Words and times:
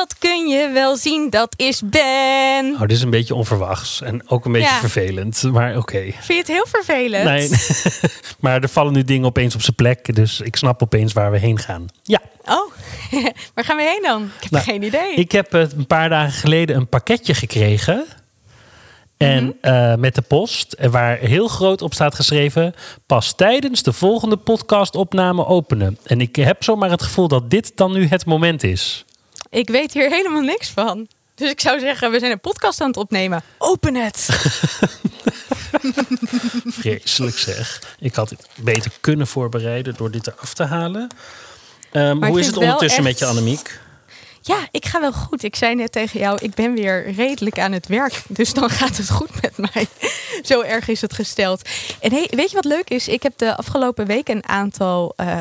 Dat 0.00 0.18
kun 0.18 0.46
je 0.48 0.68
wel 0.72 0.96
zien, 0.96 1.30
dat 1.30 1.54
is 1.56 1.82
Ben. 1.84 2.72
Oh, 2.74 2.80
dit 2.80 2.90
is 2.90 3.02
een 3.02 3.10
beetje 3.10 3.34
onverwachts. 3.34 4.00
En 4.02 4.28
ook 4.28 4.44
een 4.44 4.52
beetje 4.52 4.68
Ja. 4.68 4.78
vervelend. 4.80 5.42
Maar 5.42 5.76
oké. 5.76 6.00
Vind 6.02 6.26
je 6.26 6.34
het 6.34 6.46
heel 6.48 6.66
vervelend? 6.68 7.24
Nee, 7.24 7.50
maar 8.40 8.62
er 8.62 8.68
vallen 8.68 8.92
nu 8.92 9.04
dingen 9.04 9.26
opeens 9.26 9.54
op 9.54 9.62
zijn 9.62 9.76
plek. 9.76 10.14
Dus 10.14 10.40
ik 10.40 10.56
snap 10.56 10.82
opeens 10.82 11.12
waar 11.12 11.30
we 11.30 11.38
heen 11.38 11.58
gaan. 11.58 11.86
Ja, 12.02 12.20
Oh, 12.44 12.72
waar 13.54 13.64
gaan 13.64 13.76
we 13.76 13.82
heen 13.82 14.02
dan? 14.02 14.22
Ik 14.36 14.42
heb 14.42 14.50
Nou, 14.50 14.64
geen 14.64 14.82
idee. 14.82 15.14
ik 15.14 15.32
heb 15.32 15.54
eh, 15.54 15.60
een 15.60 15.86
paar 15.86 16.08
dagen 16.08 16.32
geleden 16.32 16.76
een 16.76 16.88
pakketje 16.88 17.34
gekregen. 17.34 18.04
En 19.16 19.44
Mhm. 19.44 19.52
eh, 19.74 19.94
met 19.94 20.14
de 20.14 20.22
post, 20.22 20.72
eh, 20.72 20.90
waar 20.90 21.18
heel 21.18 21.48
groot 21.48 21.82
op 21.82 21.94
staat 21.94 22.14
geschreven: 22.14 22.74
pas 23.06 23.34
tijdens 23.34 23.82
de 23.82 23.92
volgende 23.92 24.36
podcastopname 24.36 25.46
openen. 25.46 25.98
En 26.04 26.20
ik 26.20 26.36
heb 26.36 26.62
zomaar 26.64 26.90
het 26.90 27.02
gevoel 27.02 27.28
dat 27.28 27.50
dit 27.50 27.72
dan 27.74 27.92
nu 27.92 28.06
het 28.06 28.26
moment 28.26 28.62
is. 28.62 29.04
Ik 29.52 29.68
weet 29.68 29.92
hier 29.92 30.08
helemaal 30.10 30.40
niks 30.42 30.68
van. 30.70 31.06
Dus 31.34 31.50
ik 31.50 31.60
zou 31.60 31.80
zeggen, 31.80 32.10
we 32.10 32.18
zijn 32.18 32.32
een 32.32 32.40
podcast 32.40 32.80
aan 32.80 32.86
het 32.86 32.96
opnemen. 32.96 33.42
Open 33.58 33.94
het. 33.94 34.28
Vreselijk 36.66 37.38
zeg. 37.38 37.82
Ik 37.98 38.14
had 38.14 38.30
het 38.30 38.46
beter 38.56 38.92
kunnen 39.00 39.26
voorbereiden 39.26 39.94
door 39.96 40.10
dit 40.10 40.26
eraf 40.26 40.54
te 40.54 40.64
halen. 40.64 41.08
Ehm, 41.92 42.24
hoe 42.24 42.40
is 42.40 42.46
het 42.46 42.56
ondertussen 42.56 42.98
echt- 42.98 43.08
met 43.08 43.18
je, 43.18 43.26
Annemiek? 43.26 43.80
Ja, 44.44 44.58
ik 44.70 44.86
ga 44.86 45.00
wel 45.00 45.12
goed. 45.12 45.42
Ik 45.42 45.56
zei 45.56 45.74
net 45.74 45.92
tegen 45.92 46.20
jou, 46.20 46.38
ik 46.40 46.54
ben 46.54 46.74
weer 46.74 47.12
redelijk 47.12 47.58
aan 47.58 47.72
het 47.72 47.86
werk. 47.86 48.22
Dus 48.28 48.54
dan 48.54 48.70
gaat 48.70 48.96
het 48.96 49.10
goed 49.10 49.42
met 49.42 49.56
mij. 49.56 49.86
Zo 50.50 50.60
erg 50.60 50.88
is 50.88 51.00
het 51.00 51.12
gesteld. 51.14 51.68
En 52.00 52.12
hey, 52.12 52.28
weet 52.30 52.48
je 52.48 52.54
wat 52.54 52.64
leuk 52.64 52.90
is? 52.90 53.08
Ik 53.08 53.22
heb 53.22 53.38
de 53.38 53.56
afgelopen 53.56 54.06
week 54.06 54.28
een 54.28 54.48
aantal 54.48 55.12
eh, 55.16 55.38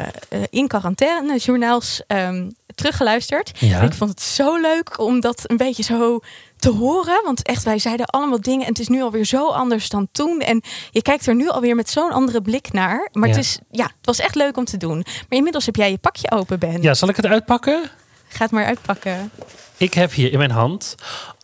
in 0.49 0.67
quarantaine 0.67 1.37
journaals 1.37 2.01
ehm, 2.07 2.49
teruggeluisterd. 2.75 3.51
Ja. 3.59 3.81
Ik 3.81 3.93
vond 3.93 4.09
het 4.09 4.21
zo 4.21 4.57
leuk 4.61 4.99
om 4.99 5.19
dat 5.19 5.41
een 5.45 5.57
beetje 5.57 5.83
zo 5.83 6.19
te 6.57 6.69
horen. 6.69 7.21
Want 7.25 7.43
echt, 7.47 7.63
wij 7.63 7.79
zeiden 7.79 8.05
allemaal 8.05 8.41
dingen. 8.41 8.61
En 8.61 8.67
het 8.69 8.79
is 8.79 8.87
nu 8.87 9.01
alweer 9.01 9.25
zo 9.25 9.47
anders 9.49 9.89
dan 9.89 10.07
toen. 10.11 10.39
En 10.39 10.61
je 10.91 11.01
kijkt 11.01 11.27
er 11.27 11.35
nu 11.35 11.49
alweer 11.49 11.75
met 11.75 11.89
zo'n 11.89 12.11
andere 12.11 12.41
blik 12.41 12.71
naar. 12.73 13.09
Maar 13.11 13.29
Ja. 13.29 13.35
het, 13.35 13.43
is, 13.43 13.57
ja, 13.71 13.83
het 13.83 14.05
was 14.05 14.19
echt 14.19 14.35
leuk 14.35 14.57
om 14.57 14.65
te 14.65 14.77
doen. 14.77 14.97
Maar 14.97 15.37
inmiddels 15.37 15.65
heb 15.65 15.75
jij 15.75 15.91
je 15.91 15.97
pakje 15.97 16.31
open, 16.31 16.59
Ben. 16.59 16.81
Ja, 16.81 16.93
zal 16.93 17.09
ik 17.09 17.15
het 17.15 17.25
uitpakken? 17.25 17.81
Ga 18.27 18.43
het 18.43 18.51
maar 18.51 18.65
uitpakken. 18.65 19.31
Ik 19.77 19.93
heb 19.93 20.11
hier 20.13 20.31
in 20.31 20.37
mijn 20.37 20.51
hand. 20.51 20.95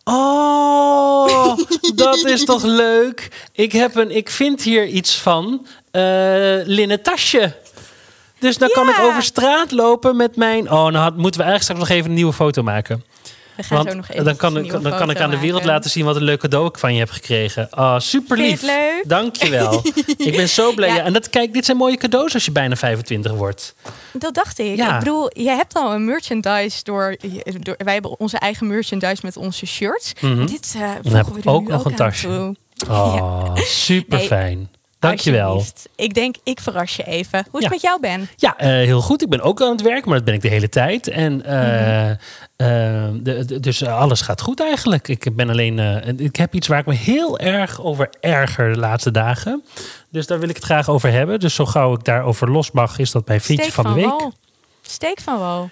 Oh, 0.03 1.57
dat 1.95 2.25
is 2.25 2.43
toch 2.45 2.63
leuk? 2.63 3.47
Ik, 3.51 3.71
heb 3.71 3.95
een, 3.95 4.11
ik 4.15 4.29
vind 4.29 4.61
hier 4.61 4.85
iets 4.87 5.17
van 5.19 5.67
eh 5.91 6.01
linnen 6.63 7.01
tasje. 7.01 7.55
Dus 8.39 8.57
dan 8.57 8.69
kan 8.69 8.89
ik 8.89 8.99
over 8.99 9.23
straat 9.23 9.71
lopen 9.71 10.15
met 10.15 10.35
mijn. 10.35 10.71
Oh, 10.71 10.87
nou 10.87 11.13
moeten 11.15 11.41
we 11.41 11.47
eigenlijk 11.47 11.61
straks 11.61 11.79
nog 11.79 11.89
even 11.89 12.09
een 12.09 12.15
nieuwe 12.15 12.33
foto 12.33 12.63
maken. 12.63 13.03
We 13.57 13.63
gaan 13.63 13.77
Want 13.77 13.89
zo 13.89 13.95
nog 13.95 14.09
even 14.09 14.25
dan 14.25 14.35
kan, 14.35 14.57
ik, 14.57 14.71
dan 14.71 14.97
kan 14.97 15.09
ik 15.09 15.19
aan 15.19 15.29
de 15.29 15.39
wereld 15.39 15.65
laten 15.65 15.89
zien 15.89 16.05
wat 16.05 16.15
een 16.15 16.23
leuk 16.23 16.39
cadeau 16.39 16.67
ik 16.67 16.77
van 16.77 16.93
je 16.93 16.99
heb 16.99 17.09
gekregen. 17.09 17.67
Oh, 17.71 17.99
super 17.99 18.37
Vind 18.37 18.49
lief. 18.49 18.61
je 18.61 18.67
leuk? 18.67 19.09
Dankjewel. 19.09 19.81
ik 20.17 20.35
ben 20.35 20.49
zo 20.49 20.73
blij. 20.73 20.85
Ja. 20.97 21.03
En 21.03 21.13
dat, 21.13 21.29
kijk, 21.29 21.53
dit 21.53 21.65
zijn 21.65 21.77
mooie 21.77 21.97
cadeaus 21.97 22.33
als 22.33 22.45
je 22.45 22.51
bijna 22.51 22.75
25 22.75 23.31
wordt. 23.31 23.75
Dat 24.13 24.33
dacht 24.33 24.59
ik. 24.59 24.75
Ja. 24.75 24.93
Ik 24.93 24.99
bedoel, 24.99 25.29
jij 25.33 25.55
hebt 25.55 25.73
al 25.73 25.93
een 25.93 26.05
merchandise 26.05 26.83
door, 26.83 27.15
door. 27.59 27.75
Wij 27.77 27.93
hebben 27.93 28.19
onze 28.19 28.37
eigen 28.37 28.67
merchandise 28.67 29.21
met 29.25 29.37
onze 29.37 29.65
shirts. 29.65 30.13
Mhm. 30.21 30.39
En 30.39 30.45
dit 30.45 30.73
uh, 30.77 30.89
we 31.03 31.17
ook 31.45 31.63
nu 31.63 31.71
nog 31.71 31.79
ook 31.79 31.85
een 31.85 31.95
tasje. 31.95 32.27
toe. 32.27 32.55
Oh, 32.89 33.55
super 33.55 34.19
fijn. 34.19 34.69
Dankjewel. 34.99 35.63
Ik 35.95 36.13
denk, 36.13 36.35
ik 36.43 36.59
verras 36.59 36.95
je 36.95 37.03
even. 37.03 37.45
Hoe 37.51 37.61
Ja. 37.61 37.65
het 37.65 37.75
met 37.75 37.81
jou, 37.81 37.99
Ben? 37.99 38.29
Ja, 38.35 38.57
eh, 38.57 38.67
heel 38.67 39.01
goed. 39.01 39.21
Ik 39.21 39.29
ben 39.29 39.41
ook 39.41 39.61
aan 39.61 39.71
het 39.71 39.81
werk, 39.81 40.05
maar 40.05 40.15
dat 40.15 40.25
ben 40.25 40.33
ik 40.33 40.41
de 40.41 40.47
hele 40.47 40.69
tijd. 40.69 41.07
En 41.07 41.45
eh, 41.45 41.55
Mhm. 41.59 42.15
eh, 42.55 43.07
de- 43.23 43.45
de- 43.45 43.59
dus 43.59 43.83
alles 43.85 44.21
gaat 44.21 44.41
goed 44.41 44.61
eigenlijk. 44.61 45.07
Ik 45.07 45.35
ben 45.35 45.49
alleen. 45.49 45.79
ik 46.19 46.35
heb 46.35 46.53
iets 46.55 46.67
waar 46.67 46.79
ik 46.79 46.85
me 46.85 46.93
heel 46.93 47.39
erg 47.39 47.81
over 47.81 48.09
erger 48.19 48.73
de 48.73 48.79
laatste 48.79 49.11
dagen. 49.11 49.63
Dus 50.09 50.27
daar 50.27 50.39
wil 50.39 50.49
ik 50.49 50.55
het 50.55 50.65
graag 50.65 50.89
over 50.89 51.11
hebben. 51.11 51.39
Dus 51.39 51.55
zo 51.55 51.65
gauw 51.65 51.93
ik 51.93 52.03
daarover 52.03 52.51
los 52.51 52.71
mag, 52.71 52.99
is 52.99 53.11
dat 53.11 53.27
mijn 53.27 53.41
Steek 53.41 53.71
van 53.71 53.83
de 53.85 53.93
week. 53.93 54.05
wal. 54.05 54.33
Steek 54.81 55.19
van 55.21 55.39
wal. 55.39 55.69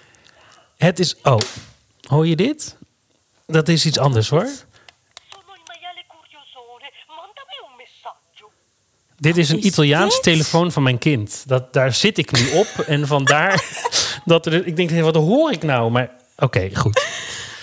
Het 0.76 0.98
is. 0.98 1.16
Oh, 1.22 1.38
hoor 2.08 2.26
je 2.26 2.36
dit? 2.36 2.76
Dat 3.46 3.68
is 3.68 3.86
iets 3.86 3.98
anders 3.98 4.28
hoor. 4.28 4.48
Dit 9.18 9.36
is 9.36 9.50
een 9.50 9.66
Italiaans 9.66 10.20
telefoon 10.20 10.72
van 10.72 10.82
mijn 10.82 10.98
kind. 10.98 11.44
Dat, 11.46 11.72
daar 11.72 11.94
zit 11.94 12.18
ik 12.18 12.32
nu 12.32 12.58
op. 12.58 12.84
en 12.86 13.06
vandaar 13.06 13.64
dat. 14.24 14.46
Ik 14.52 14.76
denk, 14.76 14.90
wat 14.90 15.14
hoor 15.14 15.52
ik 15.52 15.62
nou? 15.62 15.90
Maar 15.90 16.10
oké, 16.36 16.70
goed. 16.72 17.04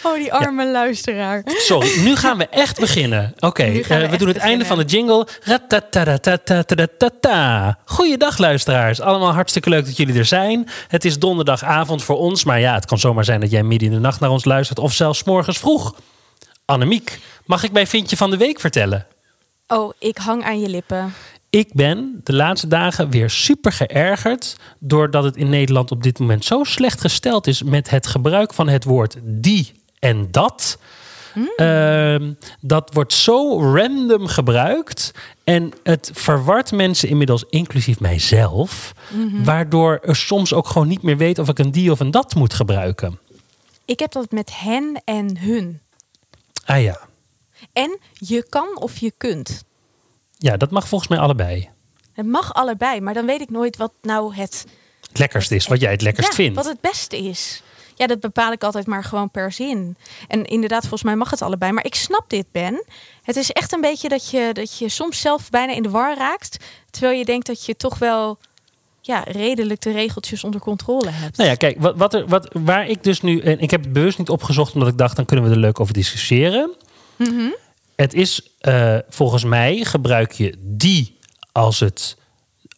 Oh, 0.03 0.16
die 0.16 0.34
arme 0.34 0.72
luisteraar. 0.72 1.44
Sorry, 1.46 2.00
nu 2.00 2.16
gaan 2.16 2.38
we 2.38 2.47
echt 2.47 2.80
beginnen. 2.80 3.34
Oké, 3.40 3.64
eh, 3.64 4.09
we, 4.09 4.18
doen 4.18 4.28
het 4.28 4.38
einde 4.38 4.66
van 4.66 4.78
de 4.78 4.84
jingle. 4.84 5.28
Goeiedag 7.85 8.38
luisteraars. 8.38 9.02
Allemaal 9.02 9.34
hartstikke 9.34 9.70
leuk 9.70 9.85
dat 9.85 9.97
jullie 9.97 10.18
er 10.18 10.25
zijn. 10.25 10.70
Het 10.88 11.06
is 11.06 11.20
donderdagavond 11.20 12.03
voor 12.03 12.18
ons. 12.18 12.44
Maar 12.44 12.59
ja, 12.59 12.74
het 12.74 12.85
kan 12.85 13.00
zomaar 13.00 13.25
zijn 13.25 13.40
dat 13.40 13.52
jij 13.52 13.64
midden 13.64 13.88
in 13.88 13.94
de 13.94 14.00
nacht 14.00 14.20
naar 14.20 14.30
ons 14.30 14.46
luistert. 14.46 14.80
Of 14.80 14.94
zelfs 14.94 15.24
morgens 15.24 15.58
vroeg. 15.58 15.96
Annemiek, 16.66 17.20
mag 17.46 17.64
ik 17.64 17.72
mijn 17.72 17.88
vindje 17.88 18.18
van 18.18 18.30
de 18.30 18.38
week 18.38 18.59
vertellen? 18.59 19.08
Oh, 19.68 19.94
ik 20.00 20.18
hang 20.18 20.44
aan 20.44 20.59
je 20.59 20.70
lippen. 20.70 21.14
Ik 21.53 21.74
ben 21.74 22.22
de 22.24 22.34
laatste 22.34 22.68
dagen 22.68 23.09
weer 23.09 23.30
super 23.30 23.72
geërgerd. 23.72 24.56
Doordat 24.80 25.24
het 25.24 25.36
in 25.36 25.50
Nederland 25.50 25.91
op 25.91 26.03
dit 26.03 26.19
moment 26.19 26.46
zo 26.46 26.64
slecht 26.64 27.02
gesteld 27.02 27.47
is 27.47 27.64
met 27.64 27.90
het 27.90 28.08
gebruik 28.08 28.53
van 28.53 28.68
het 28.68 28.84
woord 28.84 29.18
die 29.24 29.72
en 30.00 30.31
dat. 30.31 30.78
Ehm, 31.56 32.34
dat 32.59 32.94
wordt 32.94 33.14
zo 33.14 33.59
random 33.74 34.28
gebruikt. 34.28 35.12
En 35.44 35.72
het 35.84 36.12
verwart 36.14 36.72
mensen 36.72 37.09
inmiddels, 37.09 37.46
inclusief 37.50 38.00
mijzelf. 38.00 38.94
Waardoor 39.44 40.00
er 40.02 40.16
soms 40.16 40.53
ook 40.53 40.68
gewoon 40.68 40.88
niet 40.88 41.02
meer 41.02 41.18
weet 41.18 41.40
of 41.40 41.50
ik 41.50 41.59
een 41.59 41.72
die 41.72 41.91
of 41.91 42.00
een 42.00 42.12
dat 42.12 42.35
moet 42.35 42.53
gebruiken. 42.53 43.20
Ik 43.85 44.00
heb 44.00 44.12
dat 44.12 44.31
met 44.31 44.52
hen 44.59 45.02
en 45.06 45.38
hun. 45.38 45.80
Ah 46.66 46.81
ja. 46.81 47.00
En 47.74 48.00
je 48.14 48.46
kan 48.50 48.78
of 48.80 48.97
je 48.97 49.14
kunt. 49.18 49.64
Ja, 50.43 50.57
dat 50.57 50.71
mag 50.71 50.87
volgens 50.87 51.09
mij 51.09 51.19
allebei. 51.19 51.69
Het 52.13 52.25
mag 52.25 52.53
allebei, 52.53 53.01
maar 53.01 53.13
dan 53.13 53.25
weet 53.25 53.41
ik 53.41 53.49
nooit 53.49 53.77
wat 53.77 53.91
nou 54.01 54.35
het 54.35 54.65
Het 55.07 55.19
lekkerst 55.19 55.51
is, 55.51 55.67
wat 55.67 55.79
jij 55.79 55.91
het 55.91 56.01
lekkerst 56.01 56.29
ja, 56.29 56.35
vindt. 56.35 56.55
Wat 56.55 56.65
het 56.65 56.81
beste 56.81 57.17
is. 57.17 57.63
Ja, 57.95 58.07
dat 58.07 58.19
bepaal 58.19 58.51
ik 58.51 58.63
altijd 58.63 58.87
maar 58.87 59.03
gewoon 59.03 59.31
per 59.31 59.51
zin. 59.51 59.97
En 60.27 60.45
inderdaad, 60.45 60.81
volgens 60.81 61.03
mij 61.03 61.15
mag 61.15 61.29
het 61.29 61.41
allebei. 61.41 61.71
Maar 61.71 61.85
ik 61.85 61.95
snap 61.95 62.29
dit, 62.29 62.45
Ben. 62.51 62.83
Het 63.21 63.35
is 63.35 63.51
echt 63.51 63.73
een 63.73 63.81
beetje 63.81 64.09
dat 64.09 64.29
je, 64.29 64.49
dat 64.53 64.77
je 64.77 64.89
soms 64.89 65.21
zelf 65.21 65.49
bijna 65.49 65.73
in 65.73 65.83
de 65.83 65.89
war 65.89 66.17
raakt. 66.17 66.65
Terwijl 66.89 67.17
je 67.17 67.25
denkt 67.25 67.47
dat 67.47 67.65
je 67.65 67.75
toch 67.75 67.97
wel 67.97 68.37
ja, 69.01 69.23
redelijk 69.27 69.81
de 69.81 69.91
regeltjes 69.91 70.43
onder 70.43 70.61
controle 70.61 71.09
hebt. 71.09 71.37
Nou 71.37 71.49
ja, 71.49 71.55
kijk, 71.55 71.81
wat, 71.81 71.97
wat 71.97 72.13
er, 72.13 72.27
wat, 72.27 72.49
waar 72.53 72.87
ik 72.87 73.03
dus 73.03 73.21
nu. 73.21 73.39
En 73.39 73.59
ik 73.59 73.71
heb 73.71 73.84
het 73.84 73.93
bewust 73.93 74.17
niet 74.17 74.29
opgezocht, 74.29 74.73
omdat 74.73 74.89
ik 74.89 74.97
dacht, 74.97 75.16
dan 75.16 75.25
kunnen 75.25 75.46
we 75.46 75.51
er 75.51 75.59
leuk 75.59 75.79
over 75.79 75.93
discussiëren. 75.93 76.72
Mhm. 77.16 77.49
Het 77.95 78.13
is 78.13 78.55
eh, 78.59 78.97
volgens 79.09 79.43
mij 79.43 79.84
gebruik 79.84 80.31
je 80.31 80.55
die 80.59 81.19
als 81.51 81.79
het, 81.79 82.17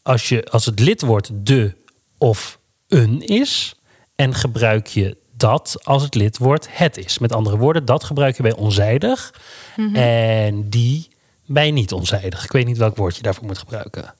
als 0.03 0.29
je, 0.29 0.45
als 0.45 0.65
het 0.65 0.79
lidwoord 0.79 1.29
de 1.33 1.75
of 2.17 2.59
een 2.87 3.21
is. 3.21 3.75
En 4.15 4.33
gebruik 4.33 4.87
je 4.87 5.17
dat 5.37 5.77
als 5.83 6.03
het 6.03 6.15
lidwoord 6.15 6.67
het 6.69 6.97
is. 6.97 7.19
Met 7.19 7.33
andere 7.33 7.57
woorden, 7.57 7.85
dat 7.85 8.03
gebruik 8.03 8.37
je 8.37 8.43
bij 8.43 8.55
onzijdig. 8.55 9.33
Mhm. 9.75 9.95
En 9.95 10.69
die 10.69 11.07
bij 11.45 11.71
niet 11.71 11.93
onzijdig. 11.93 12.43
Ik 12.43 12.51
weet 12.51 12.65
niet 12.65 12.77
welk 12.77 12.95
woord 12.95 13.15
je 13.15 13.21
daarvoor 13.21 13.45
moet 13.45 13.57
gebruiken. 13.57 14.13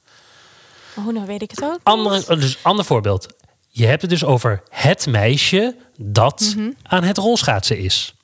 Oh, 0.98 1.12
nou 1.12 1.26
weet 1.26 1.42
ik 1.42 1.50
het 1.50 1.62
ook. 1.64 1.78
Andere, 1.82 2.36
dus 2.36 2.58
ander 2.62 2.84
voorbeeld. 2.84 3.26
Je 3.68 3.86
hebt 3.86 4.00
het 4.00 4.10
dus 4.10 4.24
over 4.24 4.62
het 4.68 5.06
meisje 5.06 5.76
dat 5.98 6.54
Mhm. 6.56 6.70
aan 6.82 7.02
het 7.04 7.18
rolschaatsen 7.18 7.78
is. 7.78 8.14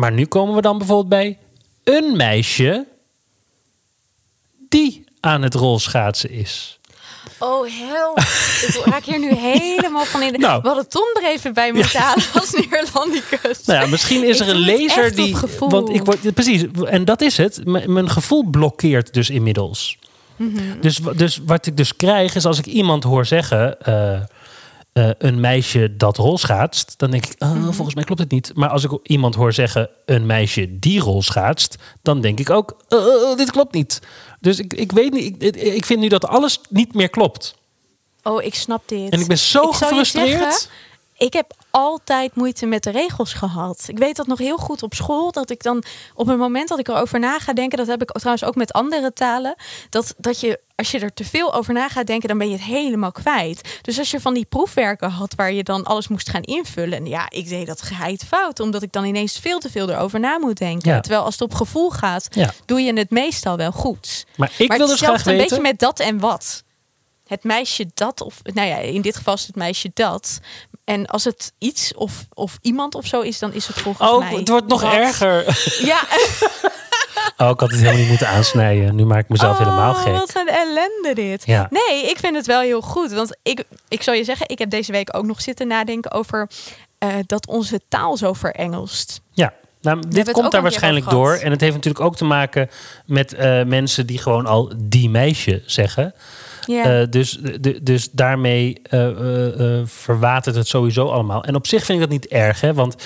Maar 0.00 0.12
nu 0.12 0.26
komen 0.26 0.54
we 0.54 0.60
dan 0.60 0.78
bijvoorbeeld 0.78 1.08
bij 1.08 1.38
een 1.84 2.16
meisje 2.16 2.86
die 4.68 5.04
aan 5.20 5.42
het 5.42 5.54
rolschaatsen 5.54 6.30
is. 6.30 6.78
Oh, 7.38 7.66
hel. 7.88 8.16
Ik 8.68 8.80
raak 8.84 9.04
hier 9.04 9.18
nu 9.18 9.34
helemaal 9.50 10.04
van 10.04 10.22
in 10.22 10.32
de... 10.32 10.38
Nou. 10.38 10.60
We 10.62 10.66
hadden 10.66 10.88
Tom 10.88 11.04
er 11.22 11.28
even 11.28 11.54
bij 11.54 11.72
moeten 11.72 12.00
halen 12.00 12.24
als 12.34 12.50
Neerlandicus. 12.70 13.64
Nou 13.64 13.80
ja, 13.80 13.86
misschien 13.86 14.24
is 14.28 14.40
Ik 14.40 14.46
er 14.46 14.54
een 14.54 14.60
lezer 14.60 15.14
die. 15.14 15.34
gevoel. 15.36 15.70
Want 15.70 15.88
ik 15.88 16.04
word. 16.04 16.34
Precies, 16.34 16.64
en 16.84 17.04
dat 17.04 17.20
is 17.20 17.36
het. 17.36 17.60
M- 17.64 17.92
mijn 17.92 18.10
gevoel 18.10 18.44
blokkeert 18.50 19.14
dus 19.14 19.30
inmiddels. 19.30 19.98
Mhm. 20.36 20.80
dus, 20.80 20.98
dus 21.16 21.40
wat 21.46 21.66
ik 21.66 21.76
dus 21.76 21.96
krijg 21.96 22.34
is 22.34 22.44
als 22.46 22.58
ik 22.58 22.66
iemand 22.66 23.04
hoor 23.04 23.26
zeggen. 23.26 23.80
eh, 23.82 24.20
eh, 25.08 25.10
een 25.18 25.40
meisje 25.40 25.96
dat 25.96 26.16
rolschaatst, 26.16 26.94
dan 26.96 27.10
denk 27.10 27.26
ik, 27.26 27.38
Mhm. 27.38 27.72
volgens 27.72 27.94
mij 27.94 28.04
klopt 28.04 28.20
het 28.20 28.30
niet. 28.30 28.52
Maar 28.54 28.68
als 28.68 28.84
ik 28.84 28.98
iemand 29.02 29.34
hoor 29.34 29.52
zeggen, 29.52 29.88
een 30.06 30.26
meisje 30.26 30.78
die 30.78 31.00
rolschaatst, 31.00 31.76
dan 32.02 32.20
denk 32.20 32.38
ik 32.40 32.50
ook, 32.50 32.76
eh, 32.88 33.36
dit 33.36 33.50
klopt 33.50 33.74
niet. 33.74 34.00
Dus 34.40 34.58
ik, 34.58 34.72
ik 34.74 34.92
weet 34.92 35.12
niet, 35.12 35.42
ik, 35.42 35.56
ik 35.56 35.86
vind 35.86 36.00
nu 36.00 36.08
dat 36.08 36.26
alles 36.26 36.60
niet 36.68 36.94
meer 36.94 37.08
klopt. 37.08 37.54
Oh, 38.22 38.42
ik 38.42 38.54
snap 38.54 38.82
dit. 38.88 39.10
En 39.12 39.20
ik 39.20 39.26
ben 39.26 39.38
zo 39.38 39.68
Ik 39.68 39.74
gefrustreerd. 39.74 40.28
zeggen, 40.28 40.70
ik 41.16 41.32
heb 41.32 41.52
altijd 41.70 42.34
moeite 42.34 42.66
met 42.66 42.82
de 42.82 42.90
regels 42.90 43.32
gehad. 43.32 43.84
Ik 43.86 43.98
weet 43.98 44.16
dat 44.16 44.26
nog 44.26 44.38
heel 44.38 44.56
goed 44.56 44.82
op 44.82 44.94
school. 44.94 45.32
Dat 45.32 45.50
ik 45.50 45.62
dan 45.62 45.82
op 46.14 46.26
het 46.26 46.38
moment 46.38 46.68
dat 46.68 46.78
ik 46.78 46.88
erover 46.88 47.18
na 47.18 47.38
ga 47.38 47.52
denken, 47.52 47.78
dat 47.78 47.86
heb 47.86 48.02
ik 48.02 48.10
trouwens 48.10 48.44
ook 48.44 48.54
met 48.54 48.72
andere 48.72 49.12
talen. 49.12 49.54
Dat, 49.90 50.14
dat 50.18 50.40
je, 50.40 50.60
als 50.80 50.90
je 50.90 50.98
er 50.98 51.14
te 51.14 51.24
veel 51.24 51.54
over 51.54 51.74
na 51.74 51.88
gaat 51.88 52.06
denken, 52.06 52.28
dan 52.28 52.38
ben 52.38 52.46
je 52.46 52.52
het 52.52 52.62
helemaal 52.64 53.12
kwijt. 53.12 53.78
Dus 53.82 53.98
als 53.98 54.10
je 54.10 54.20
van 54.20 54.34
die 54.34 54.44
proefwerken 54.44 55.10
had 55.10 55.34
waar 55.34 55.52
je 55.52 55.62
dan 55.62 55.84
alles 55.84 56.08
moest 56.08 56.28
gaan 56.30 56.42
invullen. 56.42 56.98
En 56.98 57.06
ja, 57.06 57.26
ik 57.30 57.48
deed 57.48 57.66
dat 57.66 57.82
geheid 57.82 58.24
fout, 58.28 58.60
omdat 58.60 58.82
ik 58.82 58.92
dan 58.92 59.04
ineens 59.04 59.38
veel 59.38 59.58
te 59.58 59.70
veel 59.70 59.90
erover 59.90 60.20
na 60.20 60.38
moet 60.38 60.58
denken. 60.58 60.90
Ja. 60.92 61.00
Terwijl 61.00 61.24
als 61.24 61.32
het 61.34 61.42
op 61.42 61.54
gevoel 61.54 61.90
gaat, 61.90 62.26
Ja. 62.30 62.52
doe 62.66 62.80
je 62.80 62.92
het 62.92 63.10
meestal 63.10 63.56
wel 63.56 63.72
goed. 63.72 64.24
Maar 64.36 64.52
ik 64.58 64.68
maar 64.68 64.78
wil 64.78 64.86
dus 64.86 64.98
graag 65.00 65.26
een 65.26 65.32
weten. 65.32 65.36
beetje 65.48 65.62
met 65.62 65.78
dat 65.78 66.00
en 66.00 66.18
wat. 66.18 66.62
Het 67.26 67.44
meisje 67.44 67.90
dat, 67.94 68.20
of 68.20 68.40
nou 68.42 68.68
ja, 68.68 68.76
in 68.76 69.00
dit 69.00 69.16
geval 69.16 69.34
is 69.34 69.46
het 69.46 69.56
meisje 69.56 69.90
dat. 69.94 70.38
En 70.84 71.06
als 71.06 71.24
het 71.24 71.52
iets 71.58 71.94
of, 71.94 72.26
of 72.34 72.58
iemand 72.62 72.94
of 72.94 73.06
zo 73.06 73.20
is, 73.20 73.38
dan 73.38 73.52
is 73.52 73.66
het 73.66 73.76
volgens 73.80 74.10
Oh, 74.10 74.18
mij. 74.18 74.34
het 74.38 74.48
wordt 74.48 74.66
nog 74.66 74.80
wat. 74.82 74.92
erger. 74.92 75.44
Ja, 75.84 76.00
Oh, 77.36 77.48
ik 77.48 77.60
had 77.60 77.70
het 77.70 77.78
helemaal 77.78 77.98
niet 77.98 78.08
moeten 78.08 78.28
aansnijden. 78.28 78.94
Nu 78.94 79.04
maak 79.04 79.20
ik 79.20 79.28
mezelf 79.28 79.58
oh, 79.58 79.64
helemaal 79.64 79.94
gek. 79.94 80.12
Wat 80.12 80.34
een 80.34 80.48
ellende 80.48 81.12
dit. 81.14 81.46
Ja. 81.46 81.68
Nee, 81.70 82.10
ik 82.10 82.18
vind 82.18 82.36
het 82.36 82.46
wel 82.46 82.60
heel 82.60 82.80
goed. 82.80 83.12
Want 83.12 83.38
ik, 83.42 83.64
ik 83.88 84.02
zal 84.02 84.14
je 84.14 84.24
zeggen, 84.24 84.48
ik 84.48 84.58
heb 84.58 84.70
deze 84.70 84.92
week 84.92 85.16
ook 85.16 85.24
nog 85.24 85.40
zitten 85.40 85.66
nadenken 85.66 86.12
over 86.12 86.48
eh, 86.98 87.08
dat 87.26 87.46
onze 87.46 87.80
taal 87.88 88.16
zo 88.16 88.32
verengelst. 88.32 89.20
Ja, 89.32 89.52
nou, 89.80 90.02
dit 90.08 90.30
komt 90.30 90.52
daar 90.52 90.62
waarschijnlijk 90.62 91.10
door. 91.10 91.34
En 91.34 91.50
het 91.50 91.60
heeft 91.60 91.74
natuurlijk 91.74 92.04
ook 92.04 92.16
te 92.16 92.24
maken 92.24 92.70
met 93.06 93.34
eh, 93.34 93.62
mensen 93.64 94.06
die 94.06 94.18
gewoon 94.18 94.46
al 94.46 94.72
die 94.76 95.10
meisje 95.10 95.62
zeggen. 95.66 96.14
Eh, 97.00 97.06
dus, 97.10 97.38
de- 97.60 97.82
dus 97.82 98.10
daarmee 98.10 98.80
eh, 98.82 99.06
eh, 99.08 99.78
eh, 99.78 99.86
verwatert 99.86 100.56
het 100.56 100.68
sowieso 100.68 101.06
allemaal. 101.08 101.44
En 101.44 101.54
op 101.54 101.66
zich 101.66 101.84
vind 101.84 101.98
ik 102.02 102.04
dat 102.04 102.12
niet 102.20 102.26
erg, 102.26 102.60
hè? 102.60 102.74
want 102.74 102.96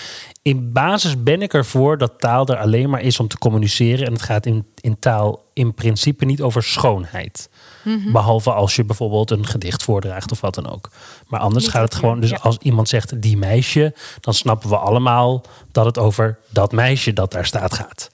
in 0.43 0.73
basis 0.73 1.23
ben 1.23 1.43
ik 1.43 1.55
ervoor 1.55 1.99
dat 1.99 2.13
taal 2.19 2.47
er 2.47 2.57
alleen 2.57 2.91
maar 2.91 3.01
is 3.01 3.21
om 3.21 3.29
te 3.29 3.39
communiceren. 3.39 4.07
En 4.07 4.13
het 4.13 4.23
gaat 4.23 4.47
in, 4.47 4.67
in 4.81 4.99
taal 4.99 5.43
in 5.53 5.75
principe 5.75 6.25
niet 6.25 6.43
over 6.43 6.63
schoonheid. 6.63 7.49
Mhm. 7.83 8.13
Behalve 8.13 8.53
als 8.53 8.77
je 8.77 8.85
bijvoorbeeld 8.85 9.31
een 9.31 9.47
gedicht 9.47 9.83
voordraagt 9.83 10.33
of 10.33 10.41
wat 10.41 10.55
dan 10.55 10.71
ook. 10.71 10.91
Maar 11.27 11.41
anders 11.41 11.69
gaat 11.69 11.83
het 11.83 11.95
gewoon. 11.95 12.21
Dus 12.21 12.31
ja. 12.31 12.39
als 12.43 12.57
iemand 12.63 12.89
zegt 12.89 13.23
die 13.23 13.37
meisje, 13.37 13.95
dan 14.21 14.35
snappen 14.35 14.69
we 14.69 14.77
allemaal 14.77 15.43
dat 15.73 15.85
het 15.85 15.99
over 15.99 16.39
dat 16.51 16.73
meisje 16.73 17.13
dat 17.13 17.33
daar 17.33 17.47
staat 17.47 17.75
gaat. 17.75 18.11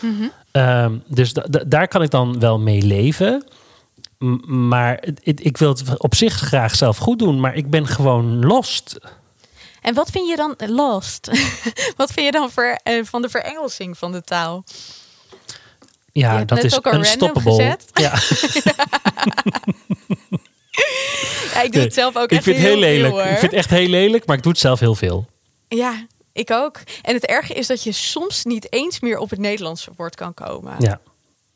Mhm. 0.00 0.12
Ehm, 0.50 0.92
dus 1.06 1.32
da- 1.32 1.46
da- 1.50 1.64
daar 1.66 1.88
kan 1.88 2.02
ik 2.02 2.10
dan 2.10 2.38
wel 2.40 2.58
mee 2.58 2.82
leven. 2.82 3.44
M- 4.22 4.68
maar 4.68 5.04
ik 5.24 5.56
wil 5.56 5.68
het 5.68 5.98
op 5.98 6.14
zich 6.14 6.34
graag 6.34 6.74
zelf 6.74 6.96
goed 6.96 7.18
doen, 7.18 7.40
maar 7.40 7.54
ik 7.54 7.70
ben 7.70 7.86
gewoon 7.86 8.44
lost. 8.46 8.98
En 9.80 9.94
wat 9.94 10.10
vind 10.10 10.28
je 10.28 10.36
dan 10.36 10.54
lost? 10.66 11.30
wat 11.96 12.12
vind 12.12 12.26
je 12.26 12.32
dan 12.32 12.50
eh, 12.82 13.04
van 13.04 13.22
de 13.22 13.28
verengelsing 13.28 13.98
van 13.98 14.12
de 14.12 14.22
taal? 14.22 14.64
Je 16.12 16.20
Ja, 16.20 16.44
dat 16.44 16.64
is 16.64 16.76
ook 16.76 16.84
random 16.84 17.00
unstoppable. 17.02 17.78
Ja, 17.92 18.12
Ja, 21.54 21.62
ik 21.62 21.72
doe 21.72 21.82
het 21.82 21.94
zelf 21.94 22.16
ook 22.16 22.24
ik 22.24 22.30
echt 22.32 22.42
vind 22.42 22.56
het 22.56 22.64
heel 22.66 22.72
veel, 22.74 22.80
lelijk. 22.82 23.12
hoor. 23.12 23.22
Ik 23.22 23.28
vind 23.28 23.40
het 23.42 23.52
echt 23.52 23.70
heel 23.70 23.88
lelijk, 23.88 24.26
maar 24.26 24.36
ik 24.36 24.42
doe 24.42 24.52
het 24.52 24.60
zelf 24.60 24.80
heel 24.80 24.94
veel. 24.94 25.26
Ja, 25.68 26.06
ik 26.32 26.50
ook. 26.50 26.80
En 27.02 27.14
het 27.14 27.26
erge 27.26 27.54
is 27.54 27.66
dat 27.66 27.82
je 27.82 27.92
soms 27.92 28.44
niet 28.44 28.72
eens 28.72 29.00
meer 29.00 29.18
op 29.18 29.30
het 29.30 29.38
Nederlandse 29.38 29.90
woord 29.96 30.14
kan 30.14 30.34
komen. 30.34 30.74
Ja. 30.78 31.00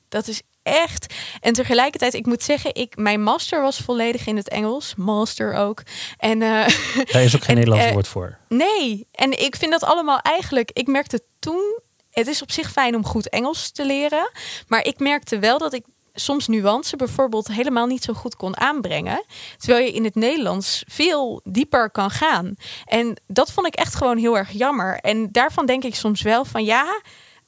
Dat 0.08 0.28
is 0.28 0.42
echt. 0.66 1.14
En 1.40 1.52
tegelijkertijd, 1.52 2.14
ik 2.14 2.26
moet 2.26 2.42
zeggen, 2.42 2.74
ik, 2.74 2.96
mijn 2.96 3.22
master 3.22 3.60
was 3.60 3.78
volledig 3.78 4.26
in 4.26 4.36
het 4.36 4.48
Engels. 4.48 4.94
Master 4.94 5.54
ook. 5.54 5.82
En 6.18 6.42
eh, 6.42 6.68
Daar 7.12 7.22
is 7.22 7.36
ook 7.36 7.44
geen 7.44 7.48
En, 7.48 7.54
Nederlands 7.54 7.84
eh, 7.84 7.92
woord 7.92 8.08
voor. 8.08 8.38
nee, 8.48 9.08
en 9.12 9.44
ik 9.44 9.56
vind 9.56 9.72
dat 9.72 9.84
allemaal 9.84 10.18
eigenlijk. 10.18 10.70
Ik 10.72 10.86
merkte 10.86 11.24
toen. 11.38 11.80
Het 12.10 12.26
is 12.26 12.42
op 12.42 12.50
zich 12.50 12.70
fijn 12.70 12.94
om 12.94 13.04
goed 13.04 13.28
Engels 13.28 13.70
te 13.70 13.86
leren. 13.86 14.30
Maar 14.66 14.84
ik 14.84 14.98
merkte 14.98 15.38
wel 15.38 15.58
dat 15.58 15.72
ik 15.72 15.84
soms 16.14 16.46
nuance 16.46 16.96
bijvoorbeeld 16.96 17.48
helemaal 17.48 17.86
niet 17.86 18.02
zo 18.02 18.12
goed 18.12 18.36
kon 18.36 18.60
aanbrengen. 18.60 19.24
Terwijl 19.56 19.84
je 19.84 19.92
in 19.92 20.04
het 20.04 20.14
Nederlands 20.14 20.84
veel 20.86 21.40
dieper 21.44 21.90
kan 21.90 22.10
gaan. 22.10 22.54
En 22.84 23.20
dat 23.26 23.52
vond 23.52 23.66
ik 23.66 23.74
echt 23.74 23.94
gewoon 23.94 24.16
heel 24.16 24.36
erg 24.36 24.50
jammer. 24.50 24.98
En 24.98 25.28
daarvan 25.32 25.66
denk 25.66 25.84
ik 25.84 25.94
soms 25.94 26.22
wel 26.22 26.44
van 26.44 26.64
ja, 26.64 27.00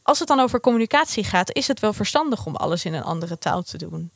als 0.09 0.19
het 0.19 0.29
dan 0.29 0.41
over 0.41 0.61
communicatie 0.61 1.25
gaat, 1.25 1.55
is 1.55 1.69
het 1.69 1.81
wel 1.81 1.93
verstandig 1.93 2.47
om 2.47 2.57
alles 2.57 2.85
in 2.85 2.95
een 2.95 3.03
andere 3.03 3.39
taal 3.39 3.63
te 3.63 3.79
doen. 3.79 4.11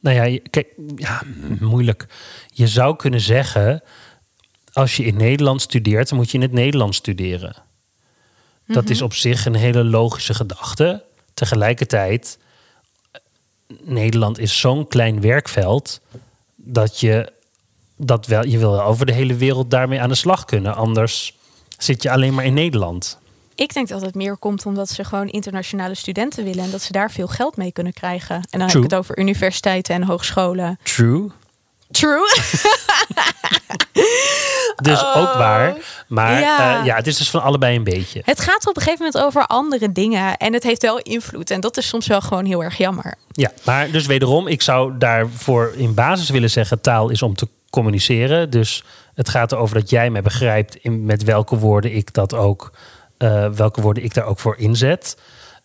Nou 0.00 0.30
ja, 0.30 0.40
kijk, 0.50 0.66
ja, 0.96 1.22
moeilijk. 1.60 2.06
Je 2.52 2.68
zou 2.68 2.96
kunnen 2.96 3.20
zeggen, 3.20 3.82
als 4.72 4.96
je 4.96 5.04
in 5.04 5.16
Nederland 5.16 5.62
studeert, 5.62 6.08
dan 6.08 6.18
moet 6.18 6.30
je 6.30 6.36
in 6.36 6.42
het 6.42 6.52
Nederlands 6.52 6.96
studeren. 6.96 7.54
Dat 8.66 8.82
Mhm. 8.82 8.92
is 8.92 9.02
op 9.02 9.14
zich 9.14 9.46
een 9.46 9.54
hele 9.54 9.84
logische 9.84 10.34
gedachte. 10.34 11.04
Tegelijkertijd, 11.34 12.38
Nederland 13.82 14.38
is 14.38 14.60
zo'n 14.60 14.86
klein 14.86 15.20
werkveld 15.20 16.00
dat 16.56 17.00
je 17.00 17.32
dat 17.96 18.26
wel, 18.26 18.44
je 18.44 18.58
wil 18.58 18.82
over 18.82 19.06
de 19.06 19.12
hele 19.12 19.34
wereld 19.34 19.70
daarmee 19.70 20.00
aan 20.00 20.08
de 20.08 20.14
slag 20.14 20.44
kunnen. 20.44 20.74
Anders 20.74 21.36
zit 21.78 22.02
je 22.02 22.10
alleen 22.10 22.34
maar 22.34 22.44
in 22.44 22.54
Nederland. 22.54 23.18
Ik 23.58 23.74
denk 23.74 23.88
dat 23.88 24.00
het 24.00 24.14
meer 24.14 24.36
komt 24.36 24.66
omdat 24.66 24.88
ze 24.88 25.04
gewoon 25.04 25.28
internationale 25.28 25.94
studenten 25.94 26.44
willen 26.44 26.64
en 26.64 26.70
dat 26.70 26.82
ze 26.82 26.92
daar 26.92 27.10
veel 27.10 27.26
geld 27.26 27.56
mee 27.56 27.72
kunnen 27.72 27.92
krijgen. 27.92 28.34
En 28.34 28.58
dan 28.58 28.68
heb 28.68 28.76
ik 28.76 28.82
het 28.82 28.94
over 28.94 29.18
universiteiten 29.18 29.94
en 29.94 30.02
hogescholen. 30.02 30.78
True. 30.82 31.30
True. 31.90 32.28
Dus 34.82 35.04
ook 35.14 35.32
waar. 35.32 35.76
Maar 36.08 36.32
Oh. 36.34 36.40
Ja. 36.40 36.58
ja. 36.58 36.84
ja, 36.84 36.96
het 36.96 37.06
is 37.06 37.16
dus 37.16 37.30
van 37.30 37.42
allebei 37.42 37.76
een 37.76 37.84
beetje. 37.84 38.22
Het 38.24 38.40
gaat 38.40 38.66
op 38.66 38.76
een 38.76 38.82
gegeven 38.82 39.04
moment 39.04 39.24
over 39.24 39.46
andere 39.46 39.92
dingen 39.92 40.36
en 40.36 40.52
het 40.52 40.62
heeft 40.62 40.82
wel 40.82 40.98
invloed. 40.98 41.50
En 41.50 41.60
dat 41.60 41.76
is 41.76 41.88
soms 41.88 42.06
wel 42.06 42.20
gewoon 42.20 42.44
heel 42.44 42.62
erg 42.62 42.76
jammer. 42.76 43.14
Ja, 43.32 43.52
maar 43.64 43.90
dus 43.90 44.06
wederom, 44.06 44.46
ik 44.46 44.62
zou 44.62 44.98
daarvoor 44.98 45.72
in 45.76 45.94
basis 45.94 46.30
willen 46.30 46.50
zeggen: 46.50 46.80
taal 46.80 47.08
is 47.08 47.22
om 47.22 47.34
te 47.34 47.48
communiceren. 47.70 48.50
Dus 48.50 48.84
het 49.14 49.28
gaat 49.28 49.52
erover 49.52 49.74
dat 49.74 49.90
jij 49.90 50.10
mij 50.10 50.22
begrijpt 50.22 50.76
in, 50.76 51.04
met 51.04 51.24
welke 51.24 51.56
woorden 51.56 51.94
ik 51.94 52.12
dat 52.14 52.34
ook, 52.34 52.72
eh, 52.72 52.78
welke 53.54 53.80
woorden 53.80 54.04
ik 54.04 54.14
daar 54.14 54.24
ook 54.24 54.38
voor 54.38 54.56
inzet. 54.58 55.16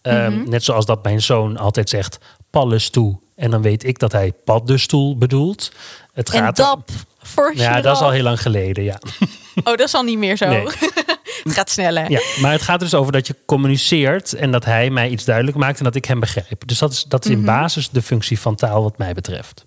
Ehm, 0.02 0.50
Net 0.50 0.64
zoals 0.64 0.86
dat 0.86 1.04
mijn 1.04 1.22
zoon 1.22 1.58
altijd 1.58 1.90
zegt: 1.90 2.18
pallenstoel. 2.50 3.22
En 3.36 3.52
dan 3.52 3.62
weet 3.62 3.84
ik 3.84 4.00
dat 4.00 4.12
hij 4.12 4.34
paddenstoel 4.46 5.18
bedoelt. 5.18 5.72
Het 6.14 6.30
En 6.30 6.40
gaat 6.40 6.56
dap 6.56 6.90
voor 7.22 7.52
Ja, 7.56 7.82
dat 7.82 7.96
is 7.96 8.02
al 8.02 8.12
heel 8.12 8.24
lang 8.24 8.42
geleden, 8.42 8.84
ja. 8.84 9.00
Oh, 9.56 9.64
dat 9.64 9.80
is 9.80 9.94
al 9.94 10.04
niet 10.04 10.18
meer 10.18 10.38
zo. 10.38 10.48
Nee. 10.48 10.66
het 11.44 11.54
gaat 11.54 11.70
sneller. 11.70 12.12
ja. 12.12 12.22
Maar 12.42 12.52
het 12.52 12.62
gaat 12.62 12.80
dus 12.80 12.94
over 12.94 13.12
dat 13.12 13.28
je 13.28 13.36
communiceert 13.46 14.34
en 14.34 14.52
dat 14.52 14.66
hij 14.66 14.90
mij 14.90 15.10
iets 15.10 15.26
duidelijk 15.26 15.58
maakt 15.58 15.78
en 15.78 15.84
dat 15.84 15.96
ik 15.96 16.06
hem 16.06 16.20
begrijp. 16.20 16.68
Dus 16.68 16.78
dat 16.78 16.92
is, 16.92 17.04
dat 17.04 17.26
is 17.26 17.32
in 17.32 17.46
basis 17.46 17.90
de 17.90 18.02
functie 18.02 18.40
van 18.40 18.56
taal 18.56 18.84
wat 18.84 18.98
mij 18.98 19.14
betreft. 19.14 19.66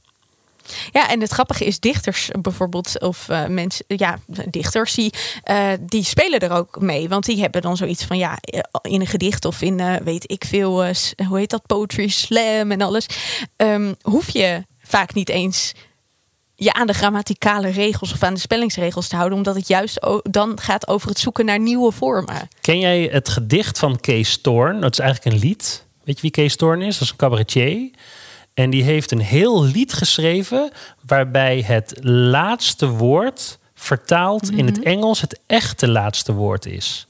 Ja, 0.93 1.11
en 1.11 1.21
het 1.21 1.31
grappige 1.31 1.65
is 1.65 1.81
dichters 1.81 2.31
bijvoorbeeld, 2.41 3.01
of 3.01 3.29
eh, 3.29 3.47
mensen, 3.47 3.85
ja, 3.89 4.19
dichters, 4.51 4.95
die, 4.95 5.13
eh, 5.43 5.69
die 5.81 6.05
spelen 6.05 6.41
er 6.41 6.51
ook 6.51 6.81
mee. 6.81 7.09
Want 7.09 7.25
die 7.25 7.41
hebben 7.41 7.63
dan 7.63 7.77
zoiets 7.77 8.05
van, 8.05 8.19
ja, 8.19 8.39
eh, 8.41 8.61
in 8.83 9.01
een 9.01 9.07
gedicht 9.07 9.45
of 9.45 9.63
in, 9.63 10.05
weet 10.05 10.31
ik 10.31 10.45
veel, 10.45 10.85
hoe 11.29 11.39
heet 11.39 11.51
dat, 11.51 11.67
poetry 11.67 12.09
slam 12.09 12.71
en 12.71 12.81
alles. 12.81 13.07
ehm, 13.57 13.93
hoef 14.03 14.31
je 14.31 14.65
vaak 14.83 15.15
niet 15.15 15.29
eens 15.29 15.73
je 16.55 16.73
aan 16.73 16.87
de 16.87 16.93
grammaticale 16.93 17.69
regels 17.69 18.13
of 18.13 18.23
aan 18.23 18.35
de 18.35 18.41
spellingsregels 18.41 19.09
te 19.09 19.17
houden. 19.17 19.39
Omdat 19.39 19.55
het 19.55 19.69
juist 19.69 20.07
dan 20.23 20.61
gaat 20.61 20.89
over 20.89 21.09
het 21.09 21.19
zoeken 21.19 21.45
naar 21.45 21.61
nieuwe 21.61 21.93
vormen. 21.93 22.49
Ken 22.61 22.79
jij 22.79 23.09
het 23.13 23.29
gedicht 23.29 23.79
van 23.79 24.01
Kees 24.01 24.41
Toorn? 24.41 24.81
Dat 24.81 24.93
is 24.93 24.99
eigenlijk 24.99 25.35
een 25.35 25.49
lied. 25.49 25.85
Weet 26.05 26.17
je 26.17 26.23
wie 26.23 26.31
Kees 26.31 26.57
Toorn 26.57 26.83
is? 26.83 26.93
Dat 26.93 27.03
is 27.03 27.11
een 27.11 27.17
cabaretier. 27.17 27.91
En 28.57 28.71
die 28.71 28.83
heeft 28.83 29.11
een 29.11 29.21
heel 29.21 29.65
lied 29.65 29.93
geschreven 29.93 30.71
waarbij 31.07 31.63
het 31.67 31.95
laatste 32.03 32.89
woord 32.89 33.59
vertaald 33.75 34.51
in 34.51 34.67
het 34.67 34.83
Engels 34.83 35.21
het 35.21 35.41
echte 35.47 35.89
laatste 35.89 36.33
woord 36.33 36.67
is. 36.67 37.07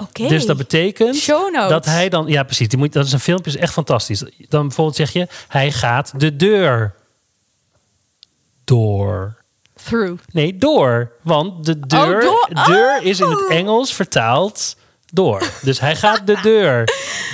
Oké. 0.00 0.28
Dus 0.28 0.46
dat 0.46 0.56
betekent 0.56 1.26
dat 1.68 1.84
hij 1.84 2.08
dan, 2.08 2.26
ja 2.26 2.42
precies, 2.42 2.68
die 2.68 2.78
moet, 2.78 2.92
dat 2.92 3.06
is 3.06 3.12
een 3.12 3.20
filmpje, 3.20 3.50
is 3.50 3.56
echt 3.56 3.72
fantastisch. 3.72 4.22
Dan 4.48 4.66
bijvoorbeeld 4.66 4.96
zeg 4.96 5.12
je, 5.12 5.28
hij 5.48 5.72
gaat 5.72 6.12
de 6.20 6.36
deur 6.36 6.94
door. 8.64 9.36
Through. 9.84 10.22
Nee, 10.32 10.56
door. 10.56 11.12
Want 11.22 11.64
de 11.66 11.80
deur, 11.86 12.16
Oh, 12.16 12.20
door. 12.20 12.64
deur 12.64 13.02
is 13.02 13.20
in 13.20 13.28
het 13.28 13.44
Oh. 13.44 13.52
Engels 13.54 13.94
vertaald 13.94 14.76
door. 15.12 15.42
Dus 15.62 15.80
hij 15.80 15.96
gaat 15.96 16.26
de 16.26 16.38
deur 16.52 16.88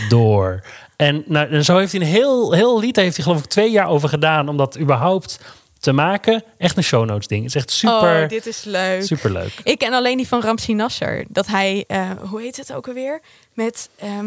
door. 0.09 0.62
En, 1.04 1.23
nou, 1.26 1.49
en 1.50 1.64
zo 1.64 1.76
heeft 1.78 1.92
hij 1.92 2.00
een 2.00 2.06
heel, 2.06 2.52
heel 2.52 2.80
lied, 2.80 2.96
heeft 2.96 3.16
hij 3.16 3.25
geloof 3.25 3.40
ik 3.42 3.46
twee 3.49 3.70
jaar 3.70 3.88
over 3.88 4.08
gedaan 4.08 4.49
om 4.49 4.56
dat 4.56 4.78
überhaupt 4.78 5.38
te 5.80 5.92
maken. 5.92 6.44
Echt 6.58 6.76
een 6.76 6.82
show 6.82 7.04
notes 7.04 7.26
ding. 7.26 7.44
Het 7.44 7.54
is 7.54 7.61
echt 7.61 7.70
super, 7.70 8.23
oh, 8.23 8.28
dit 8.28 8.46
is 8.46 8.64
leuk. 8.64 9.02
super 9.02 9.32
leuk. 9.32 9.52
Ik 9.62 9.78
ken 9.78 9.92
alleen 9.92 10.16
die 10.16 10.28
van 10.28 10.40
Ramsi 10.42 10.75
Nasser. 10.75 11.25
Dat 11.28 11.46
hij, 11.46 11.84
eh, 11.87 12.11
hoe 12.20 12.40
heet 12.40 12.56
het 12.56 12.73
ook 12.73 12.88
alweer? 12.88 13.20
Met 13.52 13.88
ehm 13.99 14.26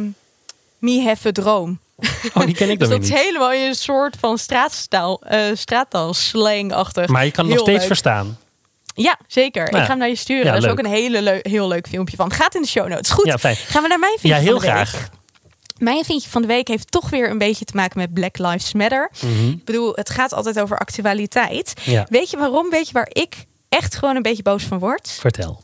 Me 0.79 1.01
Have 1.03 1.27
a 1.27 1.31
Droom. 1.31 1.79
Oh, 2.34 2.46
die 2.46 2.55
ken 2.55 2.69
ik 2.69 2.79
Dus 2.79 2.89
dan 2.89 3.00
dat 3.00 3.07
weer 3.10 3.17
is 3.17 3.24
helemaal 3.24 3.51
in 3.51 3.67
een 3.67 3.75
soort 3.75 4.15
van 4.19 4.38
straatstaal, 4.38 5.22
eh 5.24 5.41
straattaal 5.53 6.13
slang-achtig. 6.13 7.07
Maar 7.07 7.25
je 7.25 7.31
kan 7.31 7.46
het 7.46 7.53
nog 7.53 7.63
steeds 7.63 7.77
leuk. 7.79 7.88
verstaan. 7.88 8.38
Ja, 8.93 9.17
zeker. 9.27 9.62
Nou 9.63 9.74
ik 9.75 9.79
ja. 9.79 9.84
ga 9.84 9.89
hem 9.89 9.98
naar 9.98 10.10
je 10.10 10.15
sturen. 10.15 10.46
Ja, 10.46 10.50
dat 10.51 10.57
is 10.62 10.63
leuk. 10.69 10.79
ook 10.79 10.86
een 10.86 10.91
hele 10.91 11.39
heel 11.41 11.67
leuk 11.67 11.88
filmpje 11.88 12.15
van. 12.17 12.31
Gaat 12.31 12.55
in 12.55 12.62
de 12.62 12.67
show 12.67 12.88
notes. 12.88 13.10
Goed, 13.10 13.25
Ja, 13.25 13.38
fijn. 13.38 13.55
gaan 13.55 13.81
we 13.81 13.88
naar 13.88 14.00
mijn 14.00 14.12
Ja, 14.13 14.19
vinkje 14.19 14.39
heel 14.41 14.60
graag. 14.60 15.10
Mijn 15.79 16.05
vinkje 16.05 16.29
van 16.29 16.41
de 16.41 16.48
week 16.48 16.67
heeft 16.67 16.91
toch 16.91 17.10
weer 17.10 17.29
een 17.29 17.38
beetje 17.38 17.65
te 17.65 17.75
maken 17.75 18.00
met 18.00 18.13
Black 18.13 18.38
Lives 18.38 18.74
Matter. 18.74 19.12
Mhm. 19.22 19.50
Ik 19.50 19.65
bedoel, 19.65 19.91
het 19.96 20.10
gaat 20.10 20.34
altijd 20.34 20.60
over 20.60 20.77
actualiteit. 20.77 21.74
Ja. 21.84 22.05
Weet 22.10 22.29
je 22.29 22.38
waarom? 22.38 22.69
Weet 22.69 22.88
je 22.88 22.93
waar 22.93 23.10
ik 23.12 23.46
echt 23.69 23.96
gewoon 23.96 24.15
een 24.15 24.22
beetje 24.22 24.43
boos 24.43 24.63
van 24.63 24.79
word? 24.79 25.10
Vertel. 25.10 25.63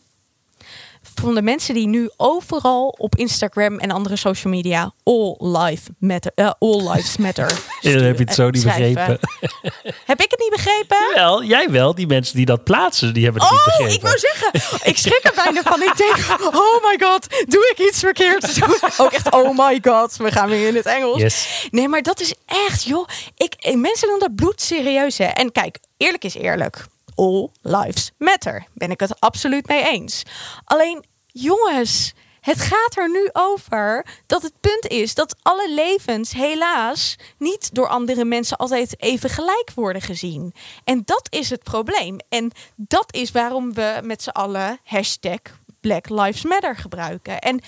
Van 1.15 1.35
de 1.35 1.41
mensen 1.41 1.73
die 1.73 1.87
nu 1.87 2.09
overal 2.17 2.87
op 2.97 3.15
Instagram 3.15 3.79
en 3.79 3.91
andere 3.91 4.15
social 4.15 4.53
media 4.53 4.91
all, 5.03 5.35
life 5.39 5.91
matter, 5.99 6.31
eh, 6.35 6.51
all 6.59 6.89
lives 6.91 7.17
matter. 7.17 7.51
Ja, 7.81 7.93
dan 7.93 8.03
heb 8.03 8.17
je 8.17 8.23
het 8.23 8.33
zo 8.33 8.49
niet 8.49 8.61
schrijven. 8.61 8.93
begrepen. 8.93 9.19
Heb 10.05 10.21
ik 10.21 10.31
het 10.31 10.39
niet 10.39 10.49
begrepen? 10.49 10.97
Wel, 11.15 11.43
jij 11.43 11.69
wel. 11.69 11.95
Die 11.95 12.07
mensen 12.07 12.35
die 12.35 12.45
dat 12.45 12.63
plaatsen, 12.63 13.13
die 13.13 13.23
hebben 13.23 13.41
het 13.41 13.51
niet 13.51 13.59
Oh, 13.59 13.65
begrepen. 13.65 13.93
ik 13.95 14.01
wou 14.01 14.17
zeggen, 14.17 14.51
ik 14.89 14.97
schrik 14.97 15.19
er 15.23 15.33
bijna 15.43 15.61
van. 15.61 15.81
Ik 15.81 15.97
denk, 15.97 16.15
oh 16.55 16.83
my 16.83 17.07
god, 17.07 17.27
doe 17.47 17.73
ik 17.75 17.87
iets 17.87 17.99
verkeerd? 17.99 18.59
Ook 19.01 19.11
echt, 19.11 19.31
oh 19.31 19.57
my 19.57 19.79
god, 19.83 20.17
we 20.17 20.31
gaan 20.31 20.49
weer 20.49 20.67
in 20.67 20.75
het 20.75 20.85
Engels. 20.85 21.21
Yes. 21.21 21.67
Nee, 21.71 21.87
maar 21.87 22.01
dat 22.01 22.19
is 22.19 22.33
echt, 22.45 22.83
joh. 22.83 23.07
Ik, 23.37 23.53
eh, 23.53 23.75
mensen 23.75 24.07
doen 24.07 24.19
dat 24.19 24.35
bloedserieus, 24.35 25.17
hè. 25.17 25.25
En 25.25 25.51
kijk, 25.51 25.79
eerlijk 25.97 26.23
is 26.23 26.35
eerlijk. 26.35 26.85
All 27.15 27.49
lives 27.61 28.11
matter. 28.17 28.65
Ben 28.73 28.91
ik 28.91 28.99
het 28.99 29.19
absoluut 29.19 29.67
mee 29.67 29.87
eens. 29.87 30.23
Alleen, 30.63 31.05
jongens, 31.27 32.13
het 32.43 32.61
gaat 32.61 32.97
er 32.97 33.09
nu 33.09 33.29
over 33.33 34.05
dat 34.25 34.41
het 34.41 34.53
punt 34.59 34.87
is 34.87 35.13
dat 35.13 35.35
alle 35.41 35.73
levens 35.73 36.33
helaas 36.33 37.15
niet 37.37 37.75
door 37.75 37.87
andere 37.87 38.25
mensen 38.25 38.57
altijd 38.57 39.01
even 39.01 39.29
gelijk 39.29 39.71
worden 39.75 40.01
gezien. 40.01 40.53
En 40.83 41.01
dat 41.05 41.27
is 41.29 41.49
het 41.49 41.63
probleem. 41.63 42.17
En 42.29 42.51
dat 42.75 43.13
is 43.15 43.31
waarom 43.31 43.73
we 43.73 43.99
met 44.03 44.23
z'n 44.23 44.29
allen 44.29 44.79
hashtag 44.83 45.39
Black 45.81 46.09
Lives 46.09 46.43
Matter 46.43 46.75
gebruiken. 46.75 47.39
En 47.39 47.61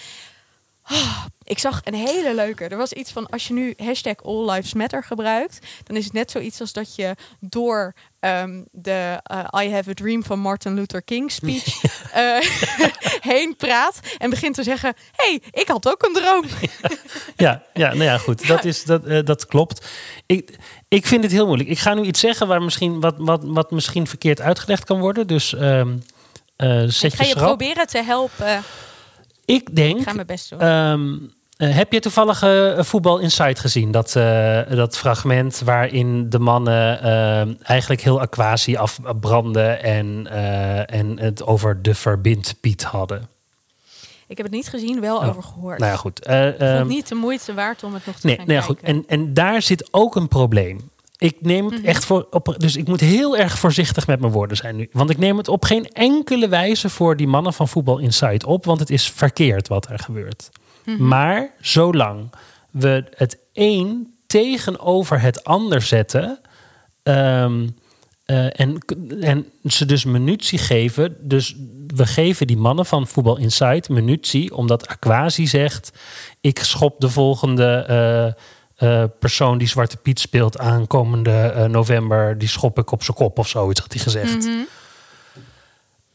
Oh, 0.91 1.25
ik 1.43 1.59
zag 1.59 1.81
een 1.83 1.93
hele 1.93 2.35
leuke. 2.35 2.67
Er 2.67 2.77
was 2.77 2.93
iets 2.93 3.11
van 3.11 3.29
als 3.29 3.47
je 3.47 3.53
nu 3.53 3.73
hashtag 3.77 4.23
All 4.23 4.49
Lives 4.51 4.73
Matter 4.73 5.03
gebruikt, 5.03 5.59
dan 5.83 5.95
is 5.95 6.03
het 6.03 6.13
net 6.13 6.31
zoiets 6.31 6.61
als 6.61 6.73
dat 6.73 6.95
je 6.95 7.15
door 7.39 7.93
ehm, 8.25 8.61
de 8.71 9.19
eh, 9.23 9.63
I 9.63 9.71
Have 9.71 9.89
a 9.89 9.93
Dream 9.93 10.23
van 10.23 10.39
Martin 10.39 10.73
Luther 10.73 11.01
King 11.01 11.31
speech 11.31 11.83
eh, 12.11 12.37
heen 13.31 13.55
praat 13.57 13.99
en 14.17 14.29
begint 14.29 14.55
te 14.55 14.63
zeggen: 14.63 14.93
hey, 15.11 15.41
ik 15.51 15.67
had 15.67 15.87
ook 15.87 16.03
een 16.03 16.13
droom. 16.13 16.45
Ja, 17.37 17.63
ja, 17.73 17.87
nou 17.87 18.03
ja, 18.03 18.17
goed. 18.17 18.47
Dat, 18.47 18.65
is, 18.65 18.83
dat, 18.83 19.05
eh, 19.05 19.23
dat 19.23 19.45
klopt. 19.45 19.87
Ik, 20.25 20.57
ik 20.87 21.05
vind 21.05 21.23
het 21.23 21.31
heel 21.31 21.45
moeilijk. 21.45 21.69
Ik 21.69 21.79
ga 21.79 21.93
nu 21.93 22.01
iets 22.01 22.19
zeggen 22.19 22.47
waar 22.47 22.61
misschien, 22.61 22.99
wat, 22.99 23.15
wat, 23.17 23.41
wat 23.43 23.71
misschien 23.71 24.07
verkeerd 24.07 24.41
uitgelegd 24.41 24.83
kan 24.83 24.99
worden. 24.99 25.27
Dus 25.27 25.55
eh, 25.55 25.83
zet 26.87 27.03
Ik 27.03 27.13
ga 27.13 27.23
je 27.23 27.35
proberen 27.35 27.87
te 27.87 28.03
helpen. 28.03 28.63
Ik 29.45 29.75
denk... 29.75 29.97
Ik 29.97 30.03
ga 30.03 30.13
mijn 30.13 30.27
best 30.27 30.49
doen. 30.49 30.59
Ehm, 30.59 31.17
eh, 31.57 31.75
heb 31.75 31.93
je 31.93 31.99
toevallig 31.99 32.41
eh, 32.43 32.81
Voetbal 32.83 33.19
Insight 33.19 33.59
gezien? 33.59 33.91
Dat, 33.91 34.15
eh, 34.15 34.59
dat 34.69 34.97
fragment 34.97 35.59
waarin 35.65 36.29
de 36.29 36.39
mannen 36.39 36.99
eigenlijk 37.63 38.01
heel 38.01 38.19
aquatie 38.21 38.79
afbranden 38.79 39.83
en, 39.83 40.27
en 40.87 41.19
het 41.19 41.45
over 41.45 41.81
de 41.81 41.95
verbindpiet 41.95 42.83
hadden. 42.83 43.27
ik 44.27 44.37
heb 44.37 44.45
het 44.45 44.55
niet 44.55 44.67
gezien, 44.69 44.99
wel 44.99 45.17
Oh, 45.17 45.27
over 45.27 45.43
gehoord. 45.43 45.79
Nou 45.79 45.91
ja, 45.91 45.97
goed. 45.97 46.19
Ik 46.19 46.25
vond 46.31 46.55
ehm, 46.59 46.77
het 46.77 46.87
niet 46.87 47.07
de 47.07 47.15
moeite 47.15 47.53
waard 47.53 47.83
om 47.83 47.93
het 47.93 48.05
nog 48.05 48.15
te 48.19 48.25
Nee, 48.27 48.35
gaan 48.35 48.47
nee 48.47 48.57
kijken. 48.57 48.75
goed. 48.75 48.87
En, 48.87 49.03
en 49.07 49.33
daar 49.33 49.61
zit 49.61 49.87
ook 49.91 50.15
een 50.15 50.27
probleem. 50.27 50.89
Ik 51.17 51.35
neem 51.39 51.65
het 51.65 51.79
Mhm. 51.79 51.85
echt 51.87 52.05
voor. 52.05 52.27
Op, 52.31 52.55
dus 52.57 52.75
ik 52.75 52.87
moet 52.87 52.99
heel 52.99 53.37
erg 53.37 53.57
voorzichtig 53.59 54.07
met 54.07 54.19
mijn 54.19 54.31
woorden 54.31 54.57
zijn 54.57 54.75
nu. 54.75 54.89
Want 54.91 55.09
ik 55.09 55.17
neem 55.17 55.37
het 55.37 55.47
op 55.47 55.65
geen 55.65 55.87
enkele 55.91 56.47
wijze 56.47 56.89
voor 56.89 57.15
die 57.17 57.27
mannen 57.27 57.53
van 57.53 57.67
Voetbal 57.67 57.97
Insight 57.97 58.43
op. 58.45 58.65
Want 58.65 58.79
het 58.79 58.89
is 58.89 59.09
verkeerd 59.11 59.67
wat 59.67 59.89
er 59.89 59.99
gebeurt. 59.99 60.49
Mhm. 60.85 61.07
Maar 61.07 61.51
zolang 61.61 62.31
we 62.71 63.03
het 63.15 63.37
een 63.53 64.13
tegenover 64.27 65.21
het 65.21 65.43
ander 65.43 65.81
zetten. 65.81 66.39
ehm, 67.03 67.67
eh, 68.25 68.59
en, 68.59 68.77
en 69.21 69.45
ze 69.63 69.85
dus 69.85 70.05
munitie 70.05 70.59
geven. 70.59 71.17
Dus 71.19 71.55
we 71.87 72.05
geven 72.05 72.47
die 72.47 72.57
mannen 72.57 72.85
van 72.85 73.07
Voetbal 73.07 73.37
Insight 73.37 73.89
munitie. 73.89 74.55
Omdat 74.55 74.87
Aquasi 74.87 75.47
zegt: 75.47 75.91
Ik 76.41 76.59
schop 76.59 76.99
de 76.99 77.09
volgende 77.09 77.85
eh, 77.87 79.01
eh, 79.01 79.09
persoon 79.19 79.57
die 79.57 79.67
Zwarte 79.67 79.97
Piet 79.97 80.19
speelt 80.19 80.57
aankomende 80.57 81.67
november. 81.71 82.37
Die 82.37 82.47
schop 82.47 82.77
ik 82.79 82.91
op 82.91 83.03
zijn 83.03 83.17
kop 83.17 83.39
of 83.39 83.47
zoiets, 83.47 83.79
had 83.79 83.93
hij 83.93 84.01
gezegd. 84.01 84.45
Mhm. 84.45 84.63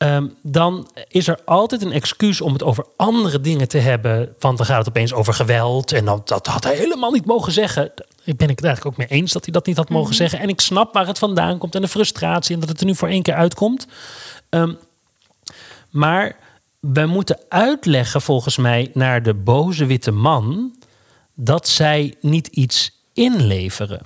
Ehm, 0.00 0.26
dan 0.42 0.90
is 1.08 1.28
er 1.28 1.38
altijd 1.44 1.82
een 1.82 1.92
excuus 1.92 2.40
om 2.40 2.52
het 2.52 2.62
over 2.62 2.86
andere 2.96 3.40
dingen 3.40 3.68
te 3.68 3.78
hebben. 3.78 4.34
Want 4.38 4.56
dan 4.56 4.66
gaat 4.66 4.78
het 4.78 4.88
opeens 4.88 5.12
over 5.12 5.34
geweld. 5.34 5.92
En 5.92 6.04
dan, 6.04 6.20
dat 6.24 6.46
had 6.46 6.64
hij 6.64 6.76
helemaal 6.76 7.10
niet 7.10 7.24
mogen 7.24 7.52
zeggen. 7.52 7.92
Ik 8.24 8.36
ben 8.36 8.48
ik 8.48 8.56
het 8.56 8.64
eigenlijk 8.64 8.86
ook 8.86 9.08
mee 9.08 9.18
eens 9.18 9.32
dat 9.32 9.44
hij 9.44 9.52
dat 9.52 9.66
niet 9.66 9.76
had 9.76 9.88
mogen 9.88 10.14
zeggen. 10.14 10.38
En 10.38 10.48
ik 10.48 10.60
snap 10.60 10.92
waar 10.92 11.06
het 11.06 11.18
vandaan 11.18 11.58
komt 11.58 11.74
en 11.74 11.80
de 11.80 11.88
frustratie. 11.88 12.54
En 12.54 12.60
dat 12.60 12.68
het 12.68 12.80
er 12.80 12.86
nu 12.86 12.94
voor 12.94 13.08
één 13.08 13.22
keer 13.22 13.34
uitkomt. 13.34 13.86
Ehm, 14.48 14.72
maar 15.90 16.36
we 16.78 17.06
moeten 17.06 17.38
uitleggen 17.48 18.22
volgens 18.22 18.56
mij 18.56 18.90
naar 18.94 19.22
de 19.22 19.34
boze 19.34 19.86
witte 19.86 20.10
man... 20.10 20.76
dat 21.34 21.68
zij 21.68 22.14
niet 22.20 22.46
iets 22.46 23.02
inleveren. 23.12 24.00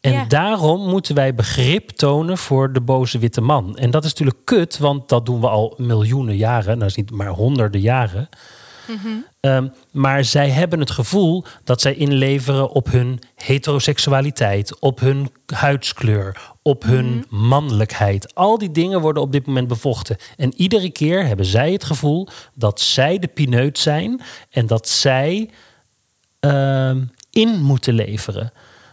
En 0.00 0.12
Ja. 0.12 0.24
daarom 0.24 0.88
moeten 0.88 1.14
wij 1.14 1.34
begrip 1.34 1.90
tonen 1.90 2.38
voor 2.38 2.72
de 2.72 2.80
boze 2.80 3.18
witte 3.18 3.40
man. 3.40 3.76
En 3.76 3.90
dat 3.90 4.04
is 4.04 4.10
natuurlijk 4.10 4.44
kut, 4.44 4.78
want 4.78 5.08
dat 5.08 5.26
doen 5.26 5.40
we 5.40 5.48
al 5.48 5.74
miljoenen 5.76 6.36
jaren. 6.36 6.74
Nou, 6.76 6.88
is 6.90 6.96
niet 6.96 7.10
maar 7.10 7.28
honderden 7.28 7.80
jaren. 7.80 8.28
Ehm, 9.40 9.68
maar 9.92 10.24
zij 10.24 10.48
hebben 10.50 10.80
het 10.80 10.90
gevoel 10.90 11.44
dat 11.64 11.80
zij 11.80 11.94
inleveren 11.94 12.70
op 12.70 12.90
hun 12.90 13.18
heteroseksualiteit, 13.34 14.78
op 14.78 15.00
hun 15.00 15.30
huidskleur, 15.46 16.36
op 16.62 16.82
hun 16.82 17.24
mannelijkheid. 17.28 18.34
Al 18.34 18.58
die 18.58 18.70
dingen 18.70 19.00
worden 19.00 19.22
op 19.22 19.32
dit 19.32 19.46
moment 19.46 19.68
bevochten. 19.68 20.16
En 20.36 20.52
iedere 20.56 20.90
keer 20.90 21.26
hebben 21.26 21.46
zij 21.46 21.72
het 21.72 21.84
gevoel 21.84 22.28
dat 22.54 22.80
zij 22.80 23.18
de 23.18 23.28
pineut 23.28 23.78
zijn 23.78 24.20
en 24.50 24.66
dat 24.66 24.88
zij 24.88 25.50
ehm, 26.40 27.04
in 27.30 27.62
moeten 27.62 27.94
leveren. 27.94 28.52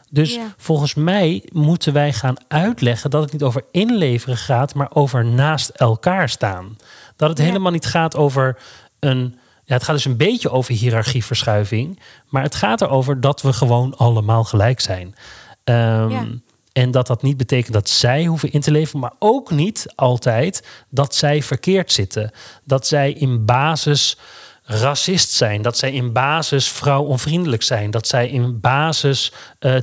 Dus 0.10 0.34
Ja. 0.36 0.54
volgens 0.58 0.94
mij 0.94 1.44
moeten 1.52 1.94
wij 1.94 2.14
gaan 2.14 2.36
uitleggen 2.48 3.10
dat 3.10 3.22
het 3.24 3.32
niet 3.32 3.44
over 3.44 3.64
inleveren 3.72 4.38
gaat, 4.38 4.74
maar 4.74 4.90
over 4.94 5.26
naast 5.26 5.70
elkaar 5.70 6.30
staan. 6.30 6.78
Dat 7.16 7.30
het 7.30 7.38
Ja. 7.38 7.44
helemaal 7.44 7.72
niet 7.72 7.86
gaat 7.86 8.16
over 8.16 8.58
een. 9.00 9.36
Ja, 9.66 9.74
het 9.74 9.84
gaat 9.84 9.96
dus 9.96 10.06
een 10.06 10.18
beetje 10.18 10.50
over 10.52 10.74
hiërarchieverschuiving, 10.74 12.00
maar 12.28 12.44
het 12.44 12.56
gaat 12.56 12.82
erover 12.82 13.22
dat 13.22 13.42
we 13.42 13.54
gewoon 13.54 13.98
allemaal 13.98 14.44
gelijk 14.44 14.80
zijn. 14.80 15.16
Ehm, 15.64 16.10
Ja. 16.10 16.26
En 16.74 16.92
dat 16.92 17.08
dat 17.08 17.22
niet 17.22 17.38
betekent 17.38 17.74
dat 17.74 17.90
zij 17.90 18.26
hoeven 18.26 18.52
in 18.52 18.62
te 18.62 18.72
leveren, 18.72 19.00
maar 19.00 19.14
ook 19.20 19.52
niet 19.52 19.86
altijd 19.96 20.68
dat 20.90 21.16
zij 21.16 21.44
verkeerd 21.44 21.92
zitten. 21.92 22.32
Dat 22.64 22.88
zij 22.88 23.12
in 23.12 23.46
basis 23.46 24.18
racist 24.64 25.32
zijn, 25.32 25.62
dat 25.62 25.78
zij 25.78 25.92
in 25.92 26.14
basis 26.14 26.68
vrouwonvriendelijk 26.70 27.64
zijn, 27.64 27.92
dat 27.92 28.08
zij 28.08 28.30
in 28.30 28.60
basis 28.60 29.32
eh, 29.60 29.76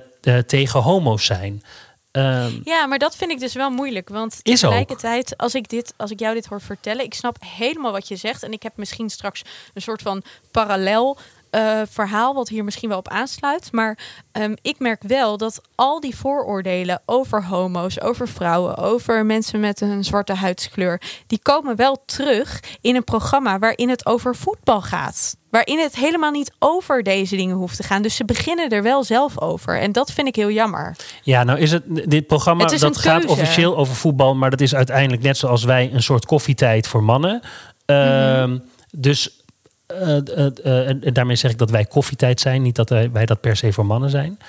tegen 0.46 0.80
homo's 0.80 1.24
zijn. 1.24 1.62
Ehm, 2.10 2.52
Ja, 2.64 2.86
maar 2.86 2.98
dat 2.98 3.16
vind 3.16 3.30
ik 3.30 3.40
dus 3.40 3.54
wel 3.54 3.70
moeilijk. 3.70 4.08
Want 4.08 4.34
ook. 4.34 4.40
tegelijkertijd, 4.42 5.36
als 5.36 5.54
ik, 5.54 5.68
dit, 5.68 5.94
als 5.96 6.10
ik 6.10 6.20
jou 6.20 6.34
dit 6.34 6.46
hoor 6.46 6.60
vertellen, 6.60 7.04
ik 7.04 7.14
snap 7.14 7.36
helemaal 7.46 7.92
wat 7.92 8.08
je 8.08 8.16
zegt. 8.16 8.42
En 8.42 8.52
ik 8.52 8.62
heb 8.62 8.72
misschien 8.76 9.10
straks 9.10 9.42
een 9.74 9.82
soort 9.82 10.02
van 10.02 10.22
parallel 10.50 11.18
eh, 11.54 11.80
verhaal 11.90 12.34
wat 12.34 12.48
hier 12.48 12.64
misschien 12.64 12.88
wel 12.88 12.98
op 12.98 13.08
aansluit. 13.08 13.72
Maar 13.72 13.98
ehm, 14.32 14.54
ik 14.62 14.78
merk 14.78 15.02
wel 15.02 15.36
dat 15.36 15.60
al 15.74 16.00
die 16.00 16.16
vooroordelen 16.16 17.02
over 17.06 17.44
homo's, 17.44 18.00
over 18.00 18.28
vrouwen, 18.28 18.76
over 18.76 19.26
mensen 19.26 19.60
met 19.60 19.80
een 19.80 20.04
zwarte 20.04 20.34
huidskleur, 20.34 21.00
die 21.26 21.38
komen 21.42 21.76
wel 21.76 22.02
terug 22.06 22.60
in 22.80 22.96
een 22.96 23.04
programma 23.04 23.58
waarin 23.58 23.88
het 23.88 24.06
over 24.06 24.36
voetbal 24.36 24.82
gaat. 24.82 25.36
Waarin 25.50 25.78
het 25.78 25.96
helemaal 25.96 26.30
niet 26.30 26.52
over 26.58 27.02
deze 27.02 27.36
dingen 27.36 27.56
hoeft 27.56 27.76
te 27.76 27.82
gaan. 27.82 28.02
Dus 28.02 28.16
ze 28.16 28.24
beginnen 28.24 28.68
er 28.68 28.82
wel 28.82 29.04
zelf 29.04 29.40
over. 29.40 29.80
En 29.80 29.92
dat 29.92 30.12
vind 30.12 30.28
ik 30.28 30.36
heel 30.36 30.50
jammer. 30.50 30.96
Ja, 31.22 31.44
nou 31.44 31.58
is 31.58 31.70
het 31.72 31.82
dit 31.86 32.26
programma 32.26 32.64
Het 32.64 32.80
dat 32.80 32.98
gaat 32.98 33.24
officieel 33.24 33.76
over 33.76 33.94
voetbal, 33.94 34.34
maar 34.34 34.50
dat 34.50 34.60
is 34.60 34.74
uiteindelijk 34.74 35.22
net 35.22 35.36
zoals 35.36 35.64
wij 35.64 35.90
een 35.92 36.02
soort 36.02 36.26
koffietijd 36.26 36.88
voor 36.88 37.02
mannen. 37.02 37.40
Ehm, 37.86 38.50
Mhm. 38.50 38.58
Dus 38.96 39.43
eh, 39.86 40.16
eh, 40.16 40.46
eh, 40.64 40.88
en 40.88 41.12
daarmee 41.12 41.36
zeg 41.36 41.50
ik 41.50 41.58
dat 41.58 41.70
wij 41.70 41.84
koffietijd 41.84 42.40
zijn, 42.40 42.62
niet 42.62 42.76
dat 42.76 42.88
wij, 42.88 43.24
dat 43.24 43.40
per 43.40 43.56
se 43.56 43.72
voor 43.72 43.86
mannen 43.86 44.10
zijn. 44.10 44.38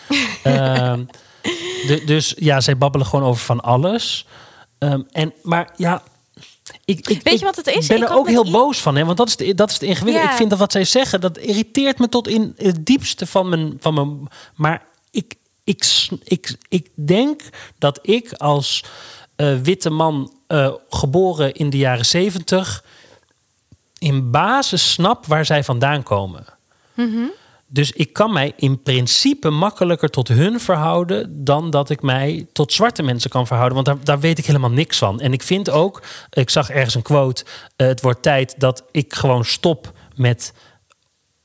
Ehm, 0.43 1.03
de- 1.87 2.01
dus 2.05 2.33
ja, 2.37 2.61
zij 2.61 2.77
babbelen 2.77 3.07
gewoon 3.07 3.25
over 3.25 3.45
van 3.45 3.61
alles. 3.61 4.25
Ehm, 4.77 5.01
en 5.11 5.33
maar 5.43 5.73
ja. 5.77 6.03
Ik, 6.85 7.09
ik, 7.09 7.21
Weet 7.23 7.39
je 7.39 7.45
wat 7.45 7.55
het 7.55 7.67
is? 7.67 7.87
ben 7.87 7.97
Ik 7.97 8.03
er 8.03 8.15
ook 8.15 8.27
heel 8.27 8.51
boos 8.51 8.81
van. 8.81 8.95
Hè? 8.95 9.05
Want 9.05 9.17
dat 9.17 9.27
is, 9.27 9.35
de, 9.35 9.55
dat 9.55 9.69
is 9.69 9.73
het 9.73 9.83
ingewikkelde. 9.83 10.27
Ja. 10.27 10.31
Ik 10.31 10.37
vind 10.37 10.49
dat 10.49 10.59
wat 10.59 10.71
zij 10.71 10.83
zeggen, 10.83 11.21
dat 11.21 11.37
irriteert 11.37 11.99
me 11.99 12.09
tot 12.09 12.27
in 12.27 12.53
het 12.57 12.85
diepste 12.85 13.25
van 13.25 13.49
mijn... 13.49 13.77
Van 13.79 13.93
mijn 13.93 14.27
maar 14.55 14.85
ik, 15.11 15.35
ik, 15.63 16.09
ik, 16.23 16.57
ik 16.69 16.89
denk 16.93 17.41
dat 17.77 17.99
ik 18.01 18.33
als 18.33 18.83
witte 19.63 19.89
man 19.89 20.33
geboren 20.89 21.53
in 21.53 21.69
de 21.69 21.77
jaren 21.77 22.05
zeventig... 22.05 22.83
in 24.05 24.31
basis 24.31 24.91
snap 24.91 25.25
waar 25.25 25.45
zij 25.45 25.63
vandaan 25.63 26.03
komen. 26.03 26.45
Dus 27.67 27.91
ik 27.91 28.13
kan 28.13 28.33
mij 28.33 28.53
in 28.55 28.81
principe 28.81 29.49
makkelijker 29.49 30.09
tot 30.09 30.27
hun 30.27 30.59
verhouden 30.59 31.43
dan 31.45 31.69
dat 31.69 31.89
ik 31.89 32.01
mij 32.01 32.47
tot 32.53 32.73
zwarte 32.73 33.03
mensen 33.03 33.29
kan 33.29 33.47
verhouden. 33.47 33.83
Want 33.83 33.87
daar, 33.87 34.05
daar 34.05 34.19
weet 34.19 34.37
ik 34.37 34.45
helemaal 34.45 34.71
niks 34.71 34.97
van. 34.97 35.19
En 35.19 35.33
ik 35.33 35.43
vind 35.43 35.69
ook, 35.69 36.01
ik 36.29 36.49
zag 36.49 36.69
ergens 36.69 36.95
een 36.95 37.01
quote: 37.01 37.45
eh, 37.75 37.87
het 37.87 38.01
wordt 38.01 38.21
tijd 38.21 38.55
dat 38.57 38.83
ik 38.91 39.13
gewoon 39.13 39.45
stop 39.45 39.93
met 40.15 40.53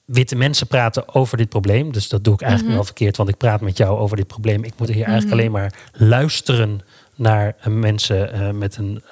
witte 0.05 0.37
mensen 0.37 0.67
praten 0.67 1.15
over 1.15 1.37
dit 1.37 1.49
probleem. 1.49 1.93
Dus 1.93 2.09
dat 2.09 2.25
doe 2.25 2.35
ik 2.35 2.41
eigenlijk 2.41 2.73
nu 2.73 2.79
al 2.79 2.85
verkeerd, 2.85 3.17
want 3.17 3.29
ik 3.29 3.37
praat 3.37 3.61
met 3.61 3.77
jou 3.77 3.99
over 3.99 4.17
dit 4.17 4.27
probleem. 4.27 4.65
Ik 4.65 4.75
moet 4.77 4.89
hier 4.89 5.05
eigenlijk 5.05 5.33
alleen 5.33 5.53
maar 5.53 5.75
luisteren 5.93 6.81
naar 7.15 7.57
mensen 7.65 8.33
eh, 8.33 8.51
met, 8.51 8.77
een, 8.77 9.03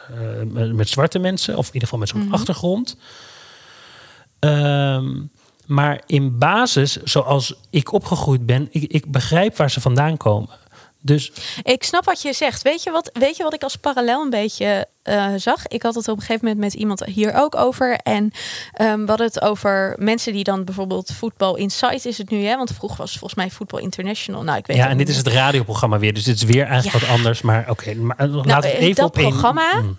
eh, 0.55 0.71
met 0.71 0.89
zwarte 0.89 1.19
mensen, 1.19 1.57
of 1.57 1.67
in 1.67 1.75
ieder 1.75 1.89
geval 1.89 1.99
met 1.99 2.09
zo'n 2.09 2.33
achtergrond. 2.33 2.97
Ehm, 4.39 5.11
maar 5.67 6.01
in 6.07 6.39
basis, 6.39 6.97
zoals 7.03 7.55
ik 7.71 7.93
opgegroeid 7.93 8.47
ben, 8.47 8.69
ik, 8.71 8.83
ik 8.93 9.11
begrijp 9.11 9.57
waar 9.57 9.71
ze 9.71 9.81
vandaan 9.81 10.17
komen. 10.17 10.49
Dus 11.01 11.33
Ik 11.63 11.83
snap 11.85 12.05
wat 12.05 12.23
je 12.23 12.33
zegt. 12.33 12.63
Weet 12.63 12.83
je 12.83 12.91
wat, 12.91 13.11
weet 13.13 13.37
je 13.37 13.43
wat 13.43 13.55
ik 13.55 13.63
als 13.63 13.77
parallel 13.77 14.23
een 14.23 14.31
beetje 14.31 14.87
eh, 15.03 15.27
zag? 15.37 15.67
Ik 15.67 15.83
had 15.83 15.95
het 15.95 16.09
op 16.09 16.15
een 16.17 16.21
gegeven 16.23 16.45
moment 16.47 16.65
met 16.65 16.75
iemand 16.81 17.05
hier 17.05 17.35
ook 17.35 17.55
over. 17.57 17.99
En 18.03 18.31
ehm 18.73 19.01
we 19.01 19.07
hadden 19.09 19.27
het 19.27 19.41
over 19.43 19.95
mensen 19.99 20.33
die 20.33 20.45
dan 20.45 20.65
bijvoorbeeld 20.65 21.13
voetbal 21.15 21.57
Insight 21.57 22.05
is 22.05 22.19
het 22.19 22.31
nu, 22.31 22.45
hè? 22.45 22.57
Want 22.57 22.73
vroeger 22.75 22.99
was 22.99 23.11
het 23.11 23.19
volgens 23.19 23.41
mij 23.41 23.51
voetbal 23.51 23.79
international. 23.79 24.43
Nou, 24.43 24.59
ik 24.59 24.67
weet 24.67 24.77
ja, 24.77 24.89
en 24.89 24.99
dit 24.99 25.09
is 25.09 25.17
het 25.17 25.27
radioprogramma 25.27 25.99
weer, 25.99 26.15
dus 26.15 26.25
dit 26.25 26.37
is 26.37 26.43
weer 26.43 26.65
eigenlijk 26.67 27.01
Ja. 27.01 27.07
wat 27.09 27.17
anders. 27.19 27.43
Maar 27.43 27.67
oké, 27.71 27.91
eh, 27.91 27.97
laten 28.45 28.71
we 28.71 28.77
even 28.77 28.95
dat 28.95 29.05
op 29.07 29.13
programma, 29.13 29.81
Mm. 29.81 29.99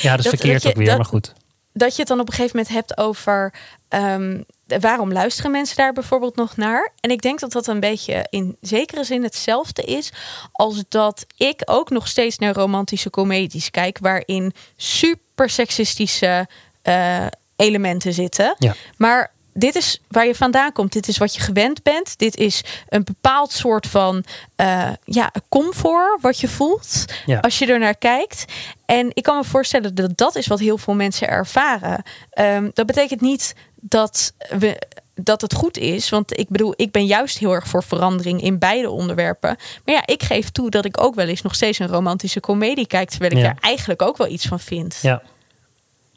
Ja, 0.00 0.16
dat 0.16 0.24
is 0.24 0.30
verkeerd 0.38 0.62
je- 0.62 0.68
ook 0.68 0.76
weer, 0.76 0.86
dat- 0.86 0.96
maar 0.96 1.06
goed. 1.06 1.32
Dat 1.72 1.92
je 1.92 1.98
het 1.98 2.08
dan 2.08 2.20
op 2.20 2.28
een 2.28 2.34
gegeven 2.34 2.56
moment 2.56 2.74
hebt 2.74 2.98
over 2.98 3.54
ehm, 3.88 4.40
waarom 4.80 5.12
luisteren 5.12 5.50
mensen 5.50 5.76
daar 5.76 5.92
bijvoorbeeld 5.92 6.36
nog 6.36 6.56
naar? 6.56 6.92
En 7.00 7.10
ik 7.10 7.22
denk 7.22 7.40
dat 7.40 7.52
dat 7.52 7.66
een 7.66 7.80
beetje 7.80 8.26
in 8.30 8.56
zekere 8.60 9.04
zin 9.04 9.22
hetzelfde 9.22 9.82
is 9.82 10.12
als 10.52 10.84
dat 10.88 11.26
ik 11.36 11.62
ook 11.64 11.90
nog 11.90 12.08
steeds 12.08 12.38
naar 12.38 12.54
romantische 12.54 13.10
comedies 13.10 13.70
kijk, 13.70 13.98
waarin 13.98 14.52
super 14.76 15.50
seksistische 15.50 16.48
eh, 16.82 17.26
elementen 17.56 18.12
zitten. 18.12 18.54
Ja. 18.58 18.74
Maar 18.96 19.32
dit 19.54 19.74
is 19.74 20.00
waar 20.08 20.26
je 20.26 20.34
vandaan 20.34 20.72
komt. 20.72 20.92
Dit 20.92 21.08
is 21.08 21.18
wat 21.18 21.34
je 21.34 21.40
gewend 21.40 21.82
bent. 21.82 22.18
Dit 22.18 22.36
is 22.36 22.64
een 22.88 23.04
bepaald 23.04 23.52
soort 23.52 23.86
van 23.86 24.24
eh, 24.56 24.90
ja, 25.04 25.32
comfort 25.48 26.20
wat 26.22 26.38
je 26.40 26.48
voelt 26.48 27.04
Ja. 27.26 27.38
als 27.38 27.58
je 27.58 27.66
er 27.66 27.78
naar 27.78 27.96
kijkt. 27.96 28.44
En 28.86 29.10
ik 29.14 29.22
kan 29.22 29.36
me 29.36 29.44
voorstellen 29.44 29.94
dat 29.94 30.16
dat 30.18 30.36
is 30.36 30.46
wat 30.46 30.58
heel 30.58 30.78
veel 30.78 30.94
mensen 30.94 31.28
ervaren. 31.28 32.02
Ehm, 32.30 32.70
dat 32.72 32.86
betekent 32.86 33.20
niet 33.20 33.54
dat 33.80 34.32
we 34.58 34.82
dat 35.14 35.40
het 35.40 35.54
goed 35.54 35.78
is. 35.78 36.08
Want 36.08 36.38
ik 36.38 36.48
bedoel, 36.48 36.74
ik 36.76 36.90
ben 36.90 37.06
juist 37.06 37.38
heel 37.38 37.52
erg 37.52 37.66
voor 37.68 37.82
verandering 37.82 38.42
in 38.42 38.58
beide 38.58 38.90
onderwerpen. 38.90 39.56
Maar 39.84 39.94
ja, 39.94 40.02
ik 40.06 40.22
geef 40.22 40.50
toe 40.50 40.70
dat 40.70 40.84
ik 40.84 41.00
ook 41.02 41.14
wel 41.14 41.26
eens 41.26 41.42
nog 41.42 41.54
steeds 41.54 41.78
een 41.78 41.86
romantische 41.88 42.40
komedie 42.40 42.86
kijk. 42.86 43.10
Terwijl 43.10 43.32
ik 43.32 43.38
Ja. 43.38 43.44
er 43.48 43.56
eigenlijk 43.60 44.02
ook 44.02 44.16
wel 44.16 44.28
iets 44.28 44.46
van 44.46 44.60
vind. 44.60 44.98
Ja. 45.02 45.22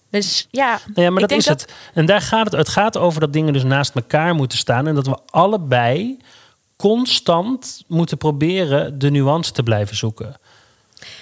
Dus 0.10 0.48
ja, 0.52 0.80
Nou 0.86 1.02
ja, 1.02 1.10
maar 1.10 1.14
ik 1.14 1.20
dat 1.20 1.30
denk 1.30 1.42
is 1.42 1.48
het. 1.48 1.74
En 1.94 2.06
daar 2.06 2.22
gaat 2.22 2.46
het. 2.46 2.54
Het 2.54 2.70
gaat 2.70 2.98
over 2.98 3.20
dat 3.20 3.34
dingen 3.34 3.54
dus 3.54 3.64
naast 3.64 3.96
elkaar 3.96 4.36
moeten 4.36 4.58
staan. 4.58 4.88
En 4.88 4.96
dat 4.96 5.08
we 5.08 5.18
allebei 5.26 6.18
constant 6.76 7.84
moeten 7.88 8.18
proberen 8.18 9.00
de 9.00 9.10
nuance 9.10 9.52
te 9.52 9.64
blijven 9.64 9.96
zoeken. 9.96 10.36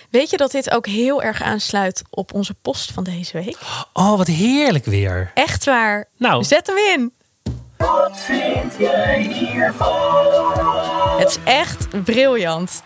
Weet 0.09 0.29
je 0.29 0.37
dat 0.37 0.51
dit 0.51 0.71
ook 0.71 0.87
heel 0.87 1.23
erg 1.23 1.41
aansluit 1.41 2.03
op 2.09 2.33
onze 2.33 2.53
post 2.53 2.91
van 2.91 3.03
deze 3.03 3.33
week? 3.33 3.57
Oh, 3.93 4.17
wat 4.17 4.27
heerlijk 4.27 4.85
weer. 4.85 5.31
Echt 5.33 5.65
waar. 5.65 6.07
Nou. 6.17 6.43
Zet 6.43 6.67
hem 6.67 6.77
in. 6.77 7.11
Wat 7.77 8.19
vind 8.19 8.75
jij 8.77 9.21
hiervan? 9.21 11.19
Het 11.19 11.29
is 11.29 11.37
echt 11.43 12.03
briljant. 12.03 12.83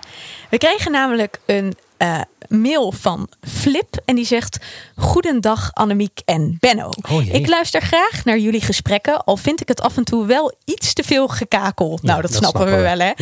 We 0.50 0.58
kregen 0.58 0.92
namelijk 0.92 1.40
een 1.46 1.78
eh, 1.98 2.22
mail 2.48 2.92
van 2.92 3.30
Flip 3.42 3.98
en 4.06 4.16
die 4.16 4.26
zegt: 4.26 4.66
Goedendag 5.00 5.70
Annemiek 5.74 6.22
en 6.26 6.58
Benno. 6.60 6.90
Oh 7.12 7.26
ik 7.26 7.48
luister 7.48 7.82
graag 7.82 8.26
naar 8.26 8.38
jullie 8.38 8.62
gesprekken, 8.62 9.24
al 9.24 9.38
vind 9.38 9.62
ik 9.62 9.68
het 9.68 9.82
af 9.82 9.98
en 9.98 10.04
toe 10.04 10.26
wel 10.26 10.56
iets 10.66 10.94
te 10.94 11.04
veel 11.04 11.28
gekakel. 11.28 12.00
nou, 12.02 12.22
dat, 12.22 12.32
dat 12.32 12.40
snappen 12.40 12.66
we 12.66 12.82
wel, 12.82 12.98
we. 12.98 13.04
hè? 13.04 13.14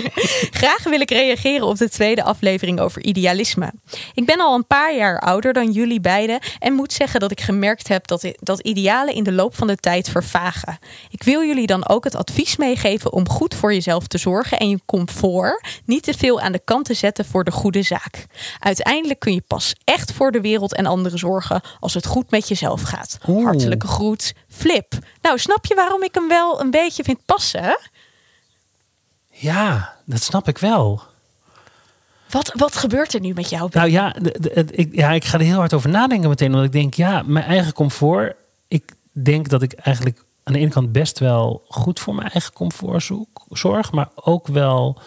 graag 0.60 0.82
wil 0.82 1.00
ik 1.00 1.10
reageren 1.10 1.66
op 1.66 1.76
de 1.78 1.88
tweede 1.88 2.22
aflevering 2.22 2.80
over 2.80 3.02
idealisme. 3.02 3.72
Ik 4.14 4.26
ben 4.26 4.40
al 4.40 4.54
een 4.54 4.66
paar 4.66 4.96
jaar 4.96 5.20
ouder 5.20 5.52
dan 5.52 5.70
jullie 5.70 6.00
beiden 6.00 6.40
en 6.58 6.72
moet 6.72 6.92
zeggen 6.92 7.20
dat 7.20 7.30
ik 7.30 7.40
gemerkt 7.40 7.88
heb 7.88 8.06
dat, 8.06 8.32
dat 8.38 8.60
idealen 8.60 9.14
in 9.14 9.24
de 9.24 9.32
loop 9.32 9.56
van 9.56 9.66
de 9.66 9.76
tijd 9.76 10.08
vervagen. 10.08 10.78
Ik 11.10 11.22
wil 11.22 11.44
jullie 11.44 11.66
dan 11.66 11.88
ook 11.88 12.04
het 12.04 12.14
advies 12.14 12.56
meegeven 12.56 13.12
om 13.12 13.28
goed 13.28 13.54
voor 13.54 13.72
jezelf 13.72 14.06
te 14.06 14.18
zorgen 14.18 14.58
en 14.58 14.68
je 14.68 14.80
comfort 14.86 15.80
niet 15.84 16.02
te 16.02 16.14
veel 16.14 16.40
aan 16.40 16.52
de 16.52 16.62
kant 16.64 16.84
te 16.84 16.94
zetten 16.94 17.24
voor 17.24 17.44
de 17.44 17.50
goede 17.50 17.82
zaak. 17.82 18.26
Uiteindelijk 18.58 19.20
kun 19.20 19.34
je 19.34 19.42
pas 19.46 19.74
echt 19.84 20.12
voor 20.12 20.32
de 20.32 20.40
wereld 20.40 20.74
en 20.74 20.86
anderen 20.86 21.10
zorgen 21.18 21.60
als 21.80 21.94
het 21.94 22.06
goed 22.06 22.30
met 22.30 22.48
jezelf 22.48 22.82
gaat. 22.82 23.18
Hartelijke 23.22 23.86
groet, 23.86 24.34
Flip. 24.48 24.94
Nou, 25.22 25.38
snap 25.38 25.66
je 25.66 25.74
waarom 25.74 26.02
ik 26.02 26.14
hem 26.14 26.28
wel 26.28 26.60
een 26.60 26.70
beetje 26.70 27.04
vind 27.04 27.24
passen? 27.24 27.78
Ja, 29.30 29.96
dat 30.04 30.22
snap 30.22 30.48
ik 30.48 30.58
wel. 30.58 31.02
Wat, 32.30 32.52
wat 32.56 32.76
gebeurt 32.76 33.14
er 33.14 33.20
nu 33.20 33.32
met 33.32 33.50
jou? 33.50 33.68
Nou 33.72 33.90
ja, 33.90 34.16
ik, 34.70 34.88
ja, 34.94 35.10
ik 35.10 35.24
ga 35.24 35.38
er 35.38 35.44
heel 35.44 35.56
hard 35.58 35.74
over 35.74 35.90
nadenken 35.90 36.28
meteen. 36.28 36.52
Want 36.52 36.64
ik 36.64 36.72
denk, 36.72 36.94
ja, 36.94 37.22
mijn 37.26 37.44
eigen 37.44 37.72
comfort. 37.72 38.34
Ik 38.68 38.92
denk 39.12 39.48
dat 39.48 39.62
ik 39.62 39.72
eigenlijk 39.72 40.24
aan 40.42 40.52
de 40.52 40.58
ene 40.58 40.70
kant 40.70 40.92
best 40.92 41.18
wel 41.18 41.64
goed 41.68 42.00
voor 42.00 42.14
mijn 42.14 42.28
eigen 42.28 42.52
comfort 42.52 43.02
zoek, 43.02 43.44
zorg. 43.48 43.92
Maar 43.92 44.08
ook 44.14 44.46
wel 44.46 44.98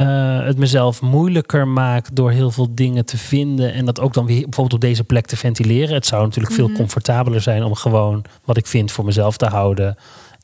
eh, 0.00 0.44
het 0.44 0.58
mezelf 0.58 1.02
moeilijker 1.02 1.68
maak 1.68 2.08
door 2.12 2.30
heel 2.30 2.50
veel 2.50 2.74
dingen 2.74 3.04
te 3.04 3.18
vinden. 3.18 3.72
En 3.72 3.84
dat 3.84 4.00
ook 4.00 4.14
dan 4.14 4.26
weer 4.26 4.42
bijvoorbeeld 4.42 4.72
op 4.72 4.80
deze 4.80 5.04
plek 5.04 5.26
te 5.26 5.36
ventileren. 5.36 5.94
Het 5.94 6.06
zou 6.06 6.24
natuurlijk 6.24 6.54
veel 6.54 6.72
comfortabeler 6.72 7.40
zijn 7.40 7.62
om 7.62 7.74
gewoon 7.74 8.24
wat 8.44 8.56
ik 8.56 8.66
vind 8.66 8.92
voor 8.92 9.04
mezelf 9.04 9.36
te 9.36 9.46
houden. 9.46 9.96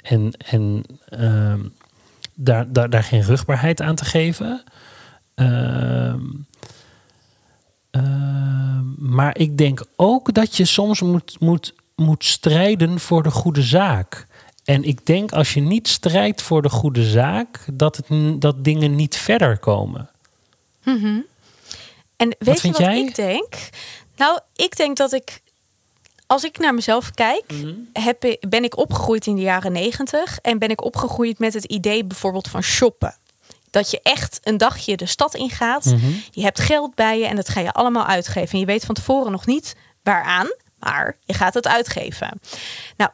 En, 0.02 0.32
en 0.50 0.82
ehm, 1.08 1.60
daar, 2.34 2.72
daar, 2.72 2.90
daar 2.90 3.02
geen 3.02 3.22
rugbaarheid 3.22 3.82
aan 3.82 3.94
te 3.94 4.04
geven. 4.04 4.62
Ehm, 5.34 6.20
ehm, 7.90 8.84
maar 8.98 9.38
ik 9.38 9.58
denk 9.58 9.84
ook 9.96 10.34
dat 10.34 10.56
je 10.56 10.64
soms 10.64 11.02
moet, 11.02 11.36
moet, 11.40 11.74
moet 11.94 12.24
strijden 12.24 13.00
voor 13.00 13.22
de 13.22 13.30
goede 13.30 13.62
zaak. 13.62 14.26
En 14.66 14.84
ik 14.84 15.06
denk 15.06 15.32
als 15.32 15.54
je 15.54 15.60
niet 15.60 15.88
strijdt 15.88 16.42
voor 16.42 16.62
de 16.62 16.68
goede 16.68 17.04
zaak, 17.04 17.64
dat, 17.72 17.96
het, 17.96 18.40
dat 18.40 18.64
dingen 18.64 18.94
niet 18.96 19.16
verder 19.16 19.58
komen. 19.58 20.10
En 22.16 22.36
weet 22.38 22.54
je 22.54 22.60
vind 22.60 22.76
wat 22.76 22.86
jij? 22.86 23.00
ik 23.00 23.14
denk? 23.14 23.54
Nou, 24.16 24.40
ik 24.56 24.76
denk 24.76 24.96
dat 24.96 25.12
ik, 25.12 25.40
als 26.26 26.44
ik 26.44 26.58
naar 26.58 26.74
mezelf 26.74 27.10
kijk, 27.10 27.44
Mhm. 27.52 27.74
heb 27.92 28.36
ben 28.48 28.64
ik 28.64 28.76
opgegroeid 28.76 29.26
in 29.26 29.34
de 29.34 29.40
jaren 29.42 29.72
negentig 29.72 30.38
en 30.38 30.58
ben 30.58 30.68
ik 30.70 30.84
opgegroeid 30.84 31.38
met 31.38 31.54
het 31.54 31.64
idee 31.64 32.04
bijvoorbeeld 32.04 32.48
van 32.48 32.62
shoppen. 32.62 33.14
Dat 33.70 33.90
je 33.90 34.00
echt 34.02 34.40
een 34.42 34.56
dagje 34.56 34.96
de 34.96 35.06
stad 35.06 35.34
ingaat. 35.34 35.84
Mhm. 35.84 36.10
Je 36.30 36.42
hebt 36.42 36.60
geld 36.60 36.94
bij 36.94 37.18
je 37.18 37.26
en 37.26 37.36
dat 37.36 37.48
ga 37.48 37.60
je 37.60 37.72
allemaal 37.72 38.06
uitgeven. 38.06 38.52
En 38.52 38.58
je 38.58 38.66
weet 38.66 38.84
van 38.84 38.94
tevoren 38.94 39.32
nog 39.32 39.46
niet 39.46 39.76
waaraan, 40.02 40.48
maar 40.78 41.16
je 41.24 41.32
gaat 41.34 41.54
het 41.54 41.66
uitgeven. 41.66 42.40
Nou, 42.96 43.10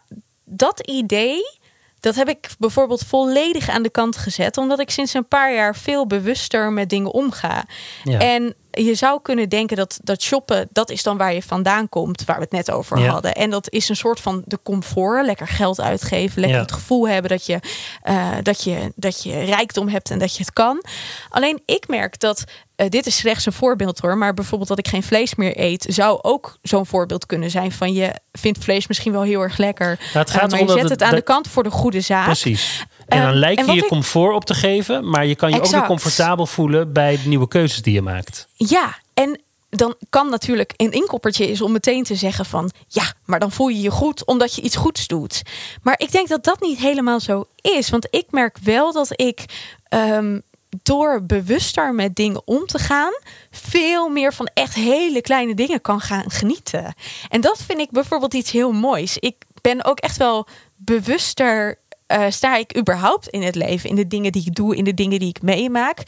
dat 0.53 0.81
idee, 0.87 1.59
dat 2.01 2.15
heb 2.15 2.29
ik 2.29 2.49
bijvoorbeeld 2.59 3.05
volledig 3.07 3.69
aan 3.69 3.83
de 3.83 3.91
kant 3.91 4.17
gezet, 4.17 4.57
omdat 4.57 4.81
ik 4.81 4.91
sinds 4.91 5.15
een 5.15 5.29
paar 5.29 5.55
jaar 5.55 5.77
veel 5.77 6.07
bewuster 6.07 6.73
met 6.73 6.89
dingen 6.89 7.13
omga. 7.13 7.65
Ja. 8.05 8.19
En 8.19 8.55
je 8.81 8.95
zou 8.95 9.23
kunnen 9.23 9.49
denken 9.49 9.77
dat 9.77 9.99
dat 10.03 10.23
shoppen, 10.23 10.69
dat 10.73 10.91
is 10.91 11.03
dan 11.03 11.17
waar 11.17 11.35
je 11.35 11.43
vandaan 11.43 11.89
komt, 11.89 12.25
waar 12.25 12.37
we 12.37 12.43
het 12.43 12.53
net 12.53 12.71
over 12.71 12.99
Ja. 12.99 13.11
hadden. 13.11 13.35
En 13.35 13.51
dat 13.51 13.71
is 13.71 13.89
een 13.89 13.97
soort 13.97 14.21
van 14.21 14.43
de 14.47 14.59
comfort, 14.63 15.25
lekker 15.27 15.49
geld 15.49 15.81
uitgeven, 15.81 16.41
lekker 16.41 16.59
Ja. 16.59 16.65
het 16.65 16.73
gevoel 16.73 17.09
hebben 17.09 17.31
dat 17.31 17.47
je, 17.47 17.59
eh, 18.03 18.29
dat, 18.43 18.65
je, 18.65 18.93
dat 18.97 19.23
je 19.23 19.45
rijkdom 19.45 19.89
hebt 19.89 20.11
en 20.11 20.19
dat 20.19 20.33
je 20.37 20.39
het 20.45 20.53
kan. 20.53 20.85
Alleen 21.29 21.63
ik 21.67 21.89
merk 21.89 22.21
dat, 22.21 22.45
eh, 22.77 22.89
dit 22.89 23.07
is 23.07 23.17
slechts 23.17 23.47
een 23.47 23.53
voorbeeld 23.53 23.99
hoor, 23.99 24.19
maar 24.19 24.35
bijvoorbeeld 24.35 24.69
dat 24.69 24.79
ik 24.79 24.89
geen 24.89 25.03
vlees 25.03 25.35
meer 25.35 25.59
eet, 25.61 25.87
zou 25.89 26.19
ook 26.23 26.59
zo'n 26.63 26.87
voorbeeld 26.87 27.27
kunnen 27.27 27.51
zijn 27.51 27.73
van 27.73 27.93
je 27.93 28.15
vindt 28.33 28.65
vlees 28.65 28.87
misschien 28.87 29.13
wel 29.13 29.23
heel 29.23 29.41
erg 29.41 29.57
lekker, 29.57 29.87
Nou, 29.87 29.99
het 30.19 30.29
eh, 30.29 30.35
gaat 30.35 30.51
maar 30.51 30.61
erom 30.61 30.75
je 30.75 30.81
zet 30.81 30.91
het- 30.91 31.01
het 31.01 31.09
aan 31.09 31.15
de 31.15 31.23
kant 31.23 31.49
voor 31.49 31.63
de 31.63 31.71
goede 31.71 32.01
zaak. 32.01 32.25
Precies. 32.25 32.85
En 33.13 33.19
dan 33.23 33.31
Ehm, 33.31 33.39
lijkt 33.39 33.67
je 33.67 33.73
je 33.73 33.83
ik- 33.83 33.89
comfort 33.89 34.35
op 34.35 34.45
te 34.45 34.55
geven, 34.55 35.11
maar 35.11 35.27
je 35.27 35.35
kan 35.37 35.51
je 35.51 35.57
ook 35.61 35.67
weer 35.67 35.87
comfortabel 35.87 36.47
voelen 36.47 36.93
bij 36.93 37.19
de 37.23 37.29
nieuwe 37.29 37.49
keuzes 37.49 37.83
die 37.83 37.93
je 37.95 38.03
maakt. 38.03 38.49
Ja, 38.55 38.99
en 39.15 39.41
dan 39.71 39.95
kan 40.11 40.31
natuurlijk 40.31 40.73
een 40.77 40.93
inkoppertje 40.93 41.49
is 41.51 41.61
om 41.61 41.73
meteen 41.73 42.05
te 42.05 42.15
zeggen 42.15 42.45
van 42.45 42.71
ja, 42.89 43.13
maar 43.25 43.41
dan 43.41 43.53
voel 43.53 43.69
je 43.69 43.81
je 43.81 43.91
goed 43.91 44.25
omdat 44.27 44.55
je 44.55 44.63
iets 44.63 44.77
goeds 44.77 45.07
doet. 45.07 45.43
Maar 45.83 45.95
ik 45.99 46.13
denk 46.13 46.29
dat 46.29 46.45
dat 46.45 46.61
niet 46.61 46.79
helemaal 46.79 47.21
zo 47.21 47.45
is, 47.61 47.91
want 47.91 48.07
ik 48.11 48.25
merk 48.31 48.59
wel 48.63 48.93
dat 48.93 49.21
ik 49.21 49.45
ehm, 49.89 50.39
door 50.83 51.25
bewuster 51.27 51.95
met 51.95 52.17
dingen 52.17 52.43
om 52.45 52.67
te 52.67 52.79
gaan, 52.79 53.13
veel 53.51 54.09
meer 54.09 54.33
van 54.35 54.51
echt 54.55 54.75
hele 54.75 55.21
kleine 55.21 55.55
dingen 55.55 55.81
kan 55.81 56.01
gaan 56.01 56.31
genieten. 56.31 56.95
En 57.29 57.41
dat 57.41 57.63
vind 57.67 57.79
ik 57.81 57.91
bijvoorbeeld 57.91 58.35
iets 58.35 58.51
heel 58.51 58.73
moois. 58.73 59.19
Ik 59.19 59.35
ben 59.61 59.85
ook 59.85 59.99
echt 59.99 60.17
wel 60.17 60.47
bewuster 60.77 61.79
eh, 62.13 62.31
sta 62.31 62.57
ik 62.57 62.77
überhaupt 62.79 63.29
in 63.29 63.43
het 63.43 63.55
leven, 63.55 63.91
in 63.91 63.97
de 63.97 64.07
dingen 64.07 64.33
die 64.33 64.43
ik 64.47 64.55
doe, 64.55 64.77
in 64.77 64.85
de 64.85 64.95
dingen 64.95 65.19
die 65.19 65.29
ik 65.29 65.43
meemaak. 65.43 66.03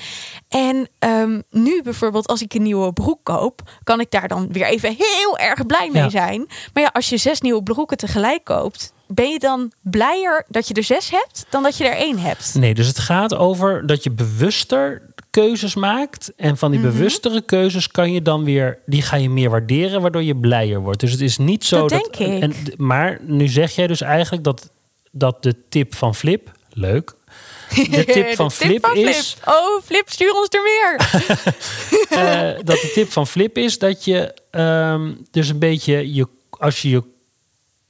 En 0.48 0.88
ehm, 0.98 1.40
nu 1.50 1.82
bijvoorbeeld, 1.82 2.26
als 2.26 2.42
ik 2.42 2.54
een 2.54 2.62
nieuwe 2.62 2.92
broek 2.92 3.18
koop, 3.22 3.60
kan 3.84 4.00
ik 4.00 4.10
daar 4.10 4.28
dan 4.28 4.48
weer 4.52 4.66
even 4.66 4.94
heel 4.98 5.38
erg 5.38 5.66
blij 5.66 5.88
mee 5.92 6.02
Ja. 6.02 6.08
zijn. 6.10 6.46
Maar 6.72 6.82
ja, 6.82 6.90
als 6.92 7.08
je 7.08 7.16
zes 7.16 7.40
nieuwe 7.40 7.62
broeken 7.62 7.96
tegelijk 7.96 8.44
koopt, 8.44 8.92
ben 9.06 9.30
je 9.30 9.38
dan 9.38 9.72
blijer 9.82 10.44
dat 10.48 10.68
je 10.68 10.74
er 10.74 10.82
zes 10.84 11.10
hebt 11.10 11.46
dan 11.50 11.62
dat 11.62 11.76
je 11.76 11.84
er 11.88 11.96
één 11.96 12.18
hebt? 12.18 12.54
Nee, 12.54 12.74
dus 12.74 12.86
het 12.86 12.98
gaat 12.98 13.34
over 13.34 13.86
dat 13.86 14.02
je 14.04 14.10
bewuster 14.10 15.02
keuzes 15.30 15.74
maakt. 15.74 16.32
En 16.36 16.56
van 16.56 16.70
die 16.70 16.80
Mhm. 16.80 16.88
bewustere 16.90 17.40
keuzes 17.42 17.88
kan 17.88 18.12
je 18.12 18.22
dan 18.22 18.44
weer, 18.44 18.78
die 18.86 19.02
ga 19.02 19.16
je 19.16 19.30
meer 19.30 19.50
waarderen, 19.50 20.00
waardoor 20.00 20.22
je 20.22 20.36
blijer 20.36 20.80
wordt. 20.80 21.00
Dus 21.00 21.12
het 21.12 21.20
is 21.20 21.38
niet 21.38 21.64
zo 21.64 21.78
Dat 21.80 21.88
dat. 21.88 22.14
denk 22.18 22.32
ik. 22.32 22.42
En, 22.42 22.54
maar 22.76 23.18
nu 23.22 23.48
zeg 23.48 23.74
jij 23.74 23.86
dus 23.86 24.00
eigenlijk 24.00 24.44
dat, 24.44 24.70
dat 25.14 25.42
de 25.42 25.68
tip 25.68 25.94
van 25.94 26.14
Flip, 26.14 26.50
leuk. 26.72 27.14
De 27.74 28.04
tip 28.14 28.34
van 28.34 28.52
Flip 28.52 28.86
is. 28.86 29.36
Oh, 29.44 29.82
Flip, 29.84 30.10
stuur 30.10 30.34
ons 30.34 30.48
er 30.48 30.62
meer. 30.62 30.96
eh, 32.20 32.64
dat 32.64 32.80
de 32.80 32.90
tip 32.94 33.12
van 33.12 33.26
Flip 33.26 33.58
is 33.58 33.78
dat 33.78 34.04
je 34.04 34.34
ehm, 34.50 35.12
dus 35.30 35.48
een 35.48 35.58
beetje 35.58 36.14
je, 36.14 36.28
als 36.50 36.82
je 36.82 36.88
je 36.88 37.02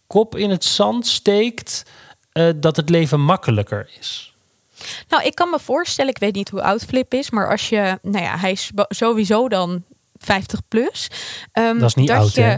kop 0.06 0.36
in 0.36 0.50
het 0.50 0.64
zand 0.64 1.06
steekt, 1.06 1.82
eh, 2.32 2.48
dat 2.56 2.76
het 2.76 2.88
leven 2.88 3.20
makkelijker 3.20 3.90
is. 3.98 4.34
Nou, 5.08 5.24
ik 5.24 5.34
kan 5.34 5.50
me 5.50 5.58
voorstellen, 5.58 6.10
ik 6.10 6.18
weet 6.18 6.34
niet 6.34 6.48
hoe 6.48 6.62
oud 6.62 6.84
Flip 6.84 7.14
is, 7.14 7.30
maar 7.30 7.50
als 7.50 7.68
je, 7.68 7.98
nou 8.02 8.24
ja, 8.24 8.38
hij 8.38 8.52
is 8.52 8.70
sowieso 8.88 9.48
dan 9.48 9.84
50 10.16 10.60
plus. 10.68 11.08
ehm, 11.52 11.78
Dat 11.78 11.88
is 11.88 11.94
niet 11.94 12.10
oud, 12.10 12.34
je, 12.34 12.40
hè? 12.40 12.56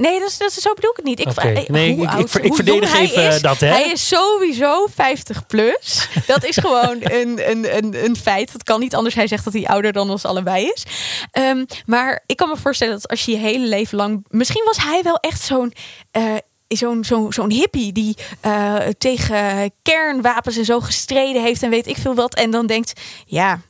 Nee, 0.00 0.20
dat 0.20 0.28
is, 0.28 0.38
dat 0.38 0.50
is, 0.50 0.54
zo 0.62 0.74
bedoel 0.74 0.90
ik 0.90 0.96
het 0.96 1.04
niet. 1.04 1.20
Ik, 1.20 1.28
Oké. 1.28 1.40
eh, 1.48 1.68
Nee, 1.68 1.94
hoe 1.94 2.04
ik- 2.04 2.10
oud- 2.10 2.34
ik 2.44 2.54
verdedig 2.54 2.94
even 2.98 3.22
is. 3.28 3.40
dat, 3.40 3.60
hè? 3.60 3.66
Hij 3.66 3.90
is 3.90 4.08
sowieso 4.08 4.86
50 4.94 5.46
plus. 5.46 6.08
Dat 6.26 6.44
is 6.44 6.56
gewoon 6.56 6.96
een, 7.00 7.50
een, 7.50 7.76
een, 7.76 8.04
een 8.04 8.16
feit. 8.16 8.52
Dat 8.52 8.62
kan 8.62 8.80
niet 8.80 8.94
anders. 8.94 9.14
Hij 9.14 9.26
zegt 9.26 9.44
dat 9.44 9.52
hij 9.52 9.66
ouder 9.66 9.92
dan 9.92 10.10
ons 10.10 10.24
allebei 10.24 10.66
is. 10.74 10.84
Ehm, 11.30 11.64
maar 11.86 12.22
ik 12.26 12.36
kan 12.36 12.48
me 12.48 12.56
voorstellen 12.56 12.94
dat 12.94 13.08
als 13.08 13.24
je 13.24 13.30
je 13.32 13.38
hele 13.38 13.66
leven 13.66 13.96
lang... 13.96 14.24
Misschien 14.28 14.64
was 14.64 14.76
hij 14.76 15.00
wel 15.02 15.16
echt 15.16 15.42
zo'n... 15.42 15.72
eh, 16.10 16.22
Zo'n 16.68 17.04
zo'n 17.04 17.32
zo'n 17.32 17.50
hippie 17.50 17.92
die 17.92 18.16
eh, 18.40 18.76
tegen 18.98 19.72
kernwapens 19.82 20.56
en 20.56 20.64
zo 20.64 20.80
gestreden 20.80 21.42
heeft 21.42 21.62
en 21.62 21.70
weet 21.70 21.86
ik 21.86 21.96
veel 21.96 22.14
wat. 22.14 22.34
En 22.34 22.50
dan 22.50 22.66
denkt, 22.66 23.00
ja, 23.26 23.60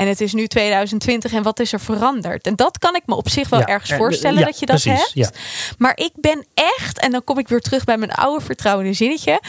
en 0.00 0.08
het 0.08 0.20
is 0.20 0.32
nu 0.32 0.46
2020 0.46 1.32
en 1.32 1.42
wat 1.42 1.60
is 1.60 1.72
er 1.72 1.80
veranderd? 1.80 2.46
En 2.46 2.56
dat 2.56 2.78
kan 2.78 2.94
ik 2.94 3.02
me 3.06 3.14
op 3.14 3.28
zich 3.28 3.48
wel 3.48 3.60
Ja, 3.60 3.66
ergens 3.66 3.90
eh, 3.90 3.96
voorstellen 3.96 4.38
ja, 4.38 4.44
dat 4.44 4.58
je 4.58 4.66
dat 4.66 4.82
precies, 4.82 5.14
hebt. 5.14 5.38
Maar 5.78 5.96
ik 5.96 6.12
ben 6.14 6.46
echt, 6.54 6.98
en 6.98 7.10
dan 7.10 7.24
kom 7.24 7.38
ik 7.38 7.48
weer 7.48 7.60
terug 7.60 7.84
bij 7.84 7.96
mijn 7.96 8.12
oude 8.12 8.44
vertrouwende 8.44 8.92
zinnetje. 8.92 9.40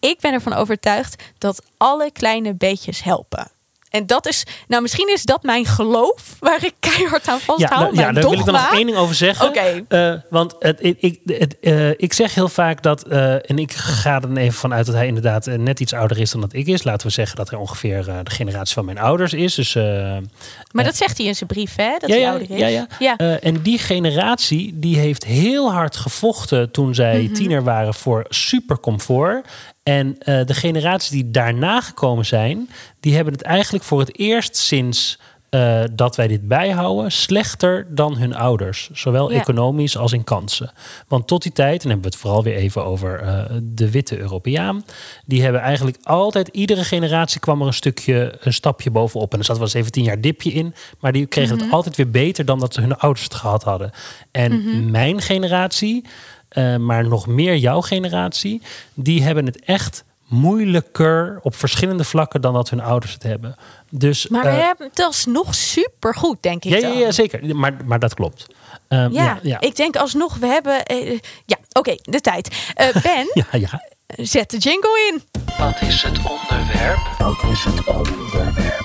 Ik 0.00 0.20
ben 0.20 0.32
ervan 0.32 0.52
overtuigd 0.52 1.22
dat 1.38 1.62
alle 1.76 2.10
kleine 2.12 2.54
beetjes 2.54 3.02
helpen. 3.02 3.50
En 3.90 4.06
dat 4.06 4.26
is, 4.26 4.44
nou 4.68 4.82
misschien 4.82 5.08
is 5.12 5.22
dat 5.22 5.42
mijn 5.42 5.64
geloof 5.66 6.36
waar 6.40 6.64
ik 6.64 6.74
keihard 6.80 7.28
aan 7.28 7.34
Ja, 7.38 7.40
vasthoud. 7.44 7.80
nou, 7.80 7.94
ja 7.94 8.12
daar 8.12 8.22
wil 8.22 8.32
ik 8.32 8.44
dan 8.44 8.54
nog 8.54 8.72
één 8.72 8.86
ding 8.86 8.98
over 8.98 9.14
zeggen. 9.14 9.48
Oké. 9.48 9.84
Eh, 9.88 10.12
want 10.30 10.54
het, 10.58 10.78
ik, 10.80 11.20
het, 11.26 11.58
eh, 11.60 11.90
ik 11.90 12.12
zeg 12.12 12.34
heel 12.34 12.48
vaak 12.48 12.82
dat, 12.82 13.02
eh, 13.08 13.50
en 13.50 13.58
ik 13.58 13.72
ga 13.72 14.14
er 14.14 14.20
dan 14.20 14.36
even 14.36 14.58
vanuit 14.58 14.86
dat 14.86 14.94
hij 14.94 15.06
inderdaad 15.06 15.46
net 15.46 15.80
iets 15.80 15.92
ouder 15.92 16.18
is 16.20 16.30
dan 16.30 16.40
dat 16.40 16.52
ik 16.52 16.66
is. 16.66 16.84
Laten 16.84 17.06
we 17.06 17.12
zeggen 17.12 17.36
dat 17.36 17.50
hij 17.50 17.58
ongeveer 17.58 18.04
de 18.04 18.30
generatie 18.30 18.74
van 18.74 18.84
mijn 18.84 18.98
ouders 18.98 19.32
is. 19.32 19.54
Dus, 19.54 19.74
Maar 19.74 20.84
dat 20.84 20.96
zegt 20.96 21.18
hij 21.18 21.26
in 21.26 21.34
zijn 21.34 21.48
brief, 21.48 21.76
hè? 21.76 21.90
Dat 21.98 22.08
ja, 22.08 22.14
hij 22.14 22.20
ja, 22.20 22.30
ouder 22.30 22.50
is. 22.50 22.58
ja, 22.58 22.66
ja. 22.66 22.86
Ja. 22.98 23.16
En 23.40 23.62
die 23.62 23.78
generatie 23.78 24.72
die 24.78 24.98
heeft 24.98 25.24
heel 25.24 25.72
hard 25.72 25.96
gevochten 25.96 26.70
toen 26.70 26.94
zij 26.94 27.22
Mhm. 27.22 27.32
tiener 27.34 27.62
waren 27.62 27.94
voor 27.94 28.24
supercomfort. 28.28 29.46
En 29.88 30.18
eh, 30.18 30.44
de 30.44 30.54
generaties 30.54 31.10
die 31.10 31.30
daarna 31.30 31.80
gekomen 31.80 32.26
zijn, 32.26 32.68
die 33.00 33.14
hebben 33.14 33.32
het 33.32 33.42
eigenlijk 33.42 33.84
voor 33.84 33.98
het 34.00 34.18
eerst 34.18 34.56
sinds 34.56 35.18
eh, 35.50 35.80
dat 35.92 36.16
wij 36.16 36.28
dit 36.28 36.48
bijhouden, 36.48 37.12
slechter 37.12 37.86
dan 37.94 38.16
hun 38.16 38.34
ouders. 38.34 38.90
Zowel 38.92 39.32
Ja. 39.32 39.40
economisch 39.40 39.96
als 39.96 40.12
in 40.12 40.24
kansen. 40.24 40.70
Want 41.06 41.26
tot 41.26 41.42
die 41.42 41.52
tijd, 41.52 41.72
en 41.72 41.78
dan 41.78 41.90
hebben 41.90 42.10
we 42.10 42.16
het 42.16 42.18
vooral 42.26 42.42
weer 42.42 42.54
even 42.56 42.84
over 42.84 43.20
eh, 43.20 43.44
de 43.62 43.90
witte 43.90 44.18
Europeaan. 44.18 44.84
Die 45.26 45.42
hebben 45.42 45.60
eigenlijk 45.60 45.98
altijd, 46.02 46.48
iedere 46.48 46.84
generatie 46.84 47.40
kwam 47.40 47.60
er 47.60 47.66
een 47.66 47.72
stukje, 47.72 48.34
een 48.40 48.52
stapje 48.52 48.90
bovenop. 48.90 49.32
En 49.32 49.38
er 49.38 49.44
zat 49.44 49.58
wel 49.58 49.68
17 49.68 50.04
jaar 50.04 50.20
dipje 50.20 50.52
in. 50.52 50.74
Maar 51.00 51.12
die 51.12 51.26
kregen 51.26 51.58
het 51.58 51.70
altijd 51.70 51.96
weer 51.96 52.10
beter 52.10 52.44
dan 52.44 52.58
dat 52.58 52.76
hun 52.76 52.96
ouders 52.96 53.24
het 53.24 53.34
gehad 53.34 53.62
hadden. 53.62 53.90
En 54.30 54.90
mijn 54.90 55.20
generatie, 55.20 56.04
eh, 56.48 56.76
maar 56.76 57.08
nog 57.08 57.26
meer 57.26 57.56
jouw 57.56 57.80
generatie, 57.80 58.62
die 58.94 59.22
hebben 59.22 59.46
het 59.46 59.60
echt 59.64 60.04
moeilijker 60.26 61.38
op 61.42 61.54
verschillende 61.54 62.04
vlakken 62.04 62.40
dan 62.40 62.52
dat 62.54 62.70
hun 62.70 62.80
ouders 62.80 63.12
het 63.12 63.22
hebben. 63.22 63.56
Dus, 63.90 64.28
Maar 64.28 64.44
eh, 64.44 64.54
we 64.54 64.60
hebben 64.60 64.86
het 64.88 65.00
alsnog 65.00 65.54
supergoed, 65.54 66.42
denk 66.42 66.64
ik 66.64 66.70
ja, 66.72 66.76
ja, 66.78 66.88
dan. 66.88 66.98
ja, 66.98 67.10
zeker. 67.10 67.56
Maar, 67.56 67.76
maar 67.84 67.98
dat 67.98 68.14
klopt. 68.14 68.46
Ehm, 68.88 69.12
Ja, 69.12 69.24
ja, 69.24 69.38
ja. 69.42 69.60
ik 69.60 69.76
denk 69.76 69.96
alsnog, 69.96 70.36
we 70.36 70.46
hebben... 70.46 70.84
eh, 70.84 71.18
ja, 71.46 71.56
oké, 71.72 71.94
de 72.02 72.20
tijd. 72.20 72.72
Eh, 72.74 72.86
ben, 73.02 73.30
ja, 73.32 73.58
ja. 73.58 73.82
zet 74.06 74.50
de 74.50 74.58
jingle 74.58 75.10
in. 75.12 75.40
Wat 75.58 75.82
is 75.82 76.02
het 76.02 76.18
onderwerp? 76.18 76.98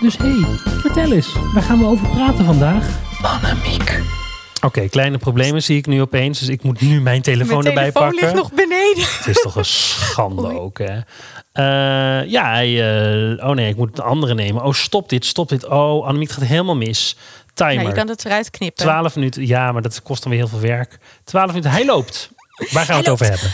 Dus 0.02 0.18
hé, 0.18 0.24
hey, 0.42 0.58
vertel 0.80 1.12
eens. 1.12 1.34
Waar 1.54 1.64
gaan 1.64 1.80
we 1.80 1.86
over 1.86 2.08
praten 2.10 2.46
vandaag? 2.46 2.88
Annemiek. 3.22 4.23
Oké, 4.66 4.90
kleine 4.90 5.18
problemen 5.18 5.64
zie 5.64 5.78
ik 5.78 5.86
nu 5.86 6.02
opeens. 6.02 6.40
Dus 6.40 6.48
ik 6.48 6.64
moet 6.64 6.82
nu 6.82 7.02
mijn 7.02 7.22
telefoon 7.22 7.64
Mijn 7.64 7.68
erbij 7.68 7.92
telefoon 7.92 8.04
pakken. 8.04 8.22
ligt 8.22 8.36
nog 8.36 8.54
beneden. 8.54 9.04
Het 9.04 9.28
is 9.28 9.42
toch 9.42 9.56
een 9.56 9.66
schande 9.66 10.44
Oei. 10.44 10.58
ook, 10.58 10.78
hè? 10.78 11.00
Eh, 11.52 12.30
ja, 12.30 12.52
hij, 12.52 12.98
eh, 13.38 13.50
oh 13.50 13.56
nee, 13.56 13.70
ik 13.70 13.76
moet 13.76 13.98
een 13.98 14.04
andere 14.04 14.34
nemen. 14.34 14.64
Oh, 14.64 14.74
stop 14.74 15.10
dit, 15.10 15.26
stop 15.26 15.50
dit. 15.50 15.66
Oh, 15.66 16.06
Annemiek 16.06 16.28
het 16.28 16.38
gaat 16.38 16.48
helemaal 16.48 16.76
mis. 16.76 17.16
Timer. 17.54 17.82
Ja, 17.82 17.88
je 17.88 17.94
kan 17.94 18.08
het 18.08 18.26
eruit 18.26 18.50
knippen. 18.50 18.84
12 18.84 19.16
minuten. 19.16 19.48
Ja, 19.48 19.72
maar 19.72 19.82
dat 19.82 20.02
kost 20.02 20.24
dan 20.24 20.32
weer 20.32 20.42
heel 20.42 20.50
veel 20.50 20.68
werk. 20.68 20.98
12 21.24 21.48
minuten. 21.48 21.72
Hij 21.72 21.86
loopt. 21.86 22.30
Waar 22.58 22.68
gaan 22.68 22.86
we 22.86 22.92
Hij 22.92 22.98
het 22.98 23.10
over 23.10 23.26
hebben? 23.30 23.52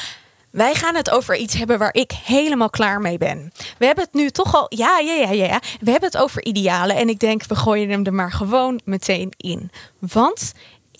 Wij 0.50 0.76
gaan 0.76 0.96
het 0.96 1.10
over 1.10 1.36
iets 1.36 1.58
hebben 1.58 1.78
waar 1.78 1.94
ik 1.94 2.12
helemaal 2.24 2.70
klaar 2.70 3.02
mee 3.02 3.18
ben. 3.18 3.52
We 3.78 3.86
hebben 3.86 4.04
het 4.04 4.14
nu 4.14 4.30
toch 4.30 4.56
al. 4.56 4.66
Ja, 4.70 5.00
ja, 5.00 5.14
ja. 5.14 5.32
ja. 5.32 5.62
We 5.80 5.92
hebben 5.92 6.10
het 6.10 6.18
over 6.22 6.46
idealen. 6.46 6.96
En 6.96 7.10
ik 7.10 7.20
denk, 7.20 7.46
we 7.46 7.56
gooien 7.56 7.90
hem 7.90 8.06
er 8.06 8.14
maar 8.14 8.32
gewoon 8.32 8.82
meteen 8.86 9.34
in. 9.38 9.72
Want 10.00 10.54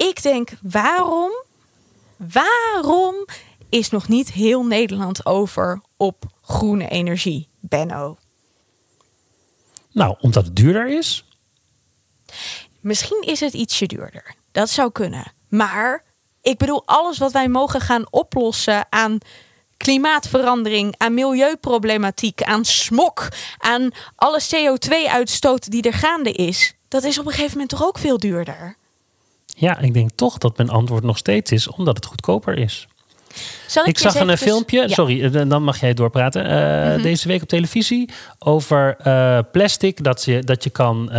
ik 0.08 0.22
denk, 0.22 0.52
waarom. 0.62 1.32
Waarom 2.18 3.26
is 3.70 3.90
nog 3.90 4.08
niet 4.08 4.32
heel 4.32 4.66
Nederland 4.66 5.26
over 5.26 5.82
op 5.98 6.24
groene 6.42 6.88
energie, 6.88 7.50
Benno? 7.60 8.18
Nou, 9.92 10.16
omdat 10.20 10.46
het 10.46 10.56
duurder 10.56 10.88
is. 10.88 11.26
Misschien 12.80 13.22
is 13.22 13.40
het 13.40 13.54
ietsje 13.54 13.86
duurder. 13.86 14.36
Dat 14.52 14.70
zou 14.70 14.92
kunnen. 14.92 15.32
Maar 15.48 16.04
ik 16.42 16.58
bedoel, 16.58 16.82
alles 16.86 17.18
wat 17.18 17.32
wij 17.32 17.48
mogen 17.48 17.82
gaan 17.82 18.12
oplossen 18.12 18.86
aan 18.90 19.18
klimaatverandering, 19.78 20.96
aan 20.98 21.14
milieuproblematiek, 21.14 22.44
aan 22.44 22.66
smok, 22.66 23.28
aan 23.58 23.92
alle 24.16 24.42
CO2-uitstoot 24.42 25.72
die 25.72 25.82
er 25.82 25.94
gaande 25.94 26.32
is, 26.32 26.74
dat 26.88 27.04
is 27.04 27.20
op 27.20 27.26
een 27.26 27.32
gegeven 27.32 27.52
moment 27.52 27.70
toch 27.70 27.84
ook 27.84 27.98
veel 27.98 28.18
duurder. 28.18 28.78
Ja, 29.60 29.80
ik 29.80 29.94
denk 29.94 30.10
toch 30.16 30.38
dat 30.38 30.58
mijn 30.58 30.70
antwoord 30.70 31.04
nog 31.04 31.18
steeds 31.18 31.52
is 31.52 31.68
omdat 31.68 31.96
het 31.96 32.06
goedkoper 32.06 32.58
is. 32.58 32.88
Zal 33.68 33.86
Ik 33.86 33.98
zag 33.98 34.16
een 34.16 34.38
filmpje, 34.38 34.82
Ja. 34.88 34.94
sorry, 34.94 35.24
eh, 35.36 35.50
dan 35.50 35.64
mag 35.64 35.80
jij 35.80 35.94
doorpraten. 35.94 36.46
eh, 36.46 36.94
Mhm. 36.94 37.02
Deze 37.02 37.28
week 37.28 37.42
op 37.42 37.48
televisie 37.48 38.10
over 38.40 38.96
eh, 39.04 39.40
plastic 39.52 40.04
dat 40.04 40.26
je, 40.26 40.44
dat 40.44 40.64
je 40.64 40.70
kan 40.70 41.10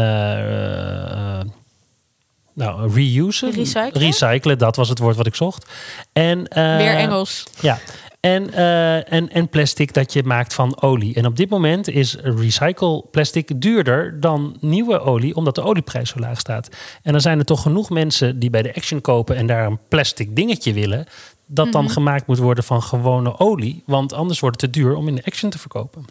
nou, 2.54 2.92
reusen. 2.94 3.50
Recyclen? 3.52 3.92
Recyclen, 4.02 4.58
dat 4.58 4.76
was 4.76 4.88
het 4.88 4.98
woord 4.98 5.16
wat 5.16 5.26
ik 5.26 5.34
zocht. 5.34 5.70
En, 6.12 6.38
Weer 6.54 6.96
Engels. 6.96 7.44
Ja. 7.60 7.78
En, 8.20 8.52
eh, 8.52 9.12
en, 9.12 9.30
en 9.30 9.48
plastic 9.48 9.94
dat 9.94 10.12
je 10.12 10.22
maakt 10.22 10.54
van 10.54 10.82
olie. 10.82 11.14
En 11.14 11.26
op 11.26 11.36
dit 11.36 11.50
moment 11.50 11.88
is 11.88 12.16
recycle 12.22 13.04
plastic 13.10 13.60
duurder 13.60 14.20
dan 14.20 14.56
nieuwe 14.60 15.00
olie, 15.00 15.34
omdat 15.36 15.54
de 15.54 15.62
olieprijs 15.62 16.08
zo 16.10 16.18
laag 16.18 16.38
staat. 16.40 16.68
En 17.02 17.12
dan 17.12 17.20
zijn 17.20 17.38
er 17.38 17.44
toch 17.44 17.62
genoeg 17.62 17.90
mensen 17.90 18.38
die 18.38 18.50
bij 18.50 18.62
de 18.62 18.74
Action 18.74 19.00
kopen 19.00 19.36
en 19.36 19.46
daar 19.46 19.66
een 19.66 19.78
plastic 19.88 20.36
dingetje 20.36 20.72
willen, 20.72 21.06
dat 21.46 21.72
dan 21.72 21.84
Mhm. 21.84 21.92
gemaakt 21.92 22.26
moet 22.26 22.38
worden 22.38 22.64
van 22.64 22.82
gewone 22.82 23.38
olie. 23.38 23.82
Want 23.86 24.12
anders 24.12 24.40
wordt 24.40 24.60
het 24.60 24.72
te 24.72 24.80
duur 24.80 24.94
om 24.94 25.08
in 25.08 25.14
de 25.14 25.24
Action 25.24 25.50
te 25.50 25.58
verkopen. 25.58 26.04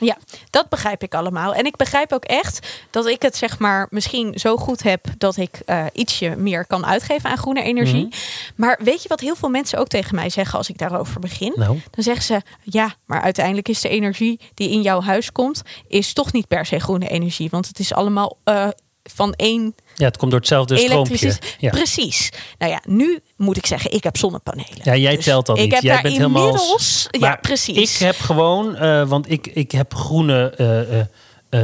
Ja, 0.00 0.16
dat 0.50 0.68
begrijp 0.68 1.02
ik 1.02 1.14
allemaal. 1.14 1.54
En 1.54 1.66
ik 1.66 1.76
begrijp 1.76 2.12
ook 2.12 2.24
echt 2.24 2.84
dat 2.90 3.06
ik 3.06 3.22
het 3.22 3.36
zeg 3.36 3.58
maar 3.58 3.86
misschien 3.90 4.38
zo 4.38 4.56
goed 4.56 4.82
heb 4.82 5.06
dat 5.18 5.36
ik 5.36 5.60
eh, 5.66 5.84
ietsje 5.92 6.34
meer 6.36 6.66
kan 6.66 6.86
uitgeven 6.86 7.30
aan 7.30 7.38
groene 7.38 7.62
energie. 7.62 8.06
Mhm. 8.06 8.16
Maar 8.54 8.78
weet 8.82 9.02
je 9.02 9.08
wat 9.08 9.20
heel 9.20 9.36
veel 9.36 9.48
mensen 9.48 9.78
ook 9.78 9.88
tegen 9.88 10.14
mij 10.14 10.30
zeggen 10.30 10.58
als 10.58 10.68
ik 10.68 10.78
daarover 10.78 11.20
begin? 11.20 11.52
Nou, 11.56 11.80
Dan 11.90 12.04
zeggen 12.04 12.24
ze, 12.24 12.42
ja, 12.62 12.94
maar 13.04 13.22
uiteindelijk 13.22 13.68
is 13.68 13.80
de 13.80 13.88
energie 13.88 14.40
die 14.54 14.70
in 14.70 14.82
jouw 14.82 15.02
huis 15.02 15.32
komt, 15.32 15.62
is 15.88 16.12
toch 16.12 16.32
niet 16.32 16.48
per 16.48 16.66
se 16.66 16.78
groene 16.78 17.08
energie. 17.08 17.50
Want 17.50 17.66
het 17.66 17.78
is 17.78 17.94
allemaal 17.94 18.36
eh, 18.44 18.68
van 19.14 19.32
één 19.32 19.74
ja, 19.96 20.04
het 20.04 20.16
komt 20.16 20.30
door 20.30 20.40
hetzelfde 20.40 20.76
stroompje. 20.76 21.36
Ja. 21.58 21.70
Precies. 21.70 22.32
Nou 22.58 22.72
ja, 22.72 22.80
nu 22.86 23.20
moet 23.36 23.56
ik 23.56 23.66
zeggen, 23.66 23.92
ik 23.92 24.04
heb 24.04 24.16
zonnepanelen. 24.16 24.78
Ja, 24.82 24.96
jij 24.96 25.16
Dus 25.16 25.24
telt 25.24 25.46
dat 25.46 25.56
ik 25.56 25.62
niet. 25.62 25.72
heb 25.72 25.82
Jij 25.82 25.92
daar 25.92 26.02
bent 26.02 26.16
helemaal. 26.16 26.46
inmiddels... 26.46 27.08
Ja, 27.10 27.36
precies. 27.40 28.00
Ik 28.00 28.06
heb 28.06 28.16
gewoon, 28.18 28.76
eh, 28.76 29.08
want 29.08 29.30
ik, 29.30 29.46
ik 29.46 29.70
heb 29.70 29.94
groene 29.94 30.50
eh, 30.56 31.00
eh, 31.00 31.06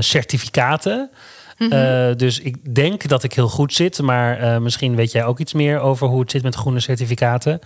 certificaten. 0.00 1.10
Mhm. 1.58 2.16
Dus 2.16 2.40
ik 2.40 2.74
denk 2.74 3.08
dat 3.08 3.22
ik 3.22 3.32
heel 3.32 3.48
goed 3.48 3.74
zit. 3.74 4.00
Maar 4.00 4.62
misschien 4.62 4.96
weet 4.96 5.12
jij 5.12 5.24
ook 5.24 5.38
iets 5.38 5.52
meer 5.52 5.80
over 5.80 6.06
hoe 6.06 6.20
het 6.20 6.30
zit 6.30 6.42
met 6.42 6.54
groene 6.54 6.80
certificaten. 6.80 7.60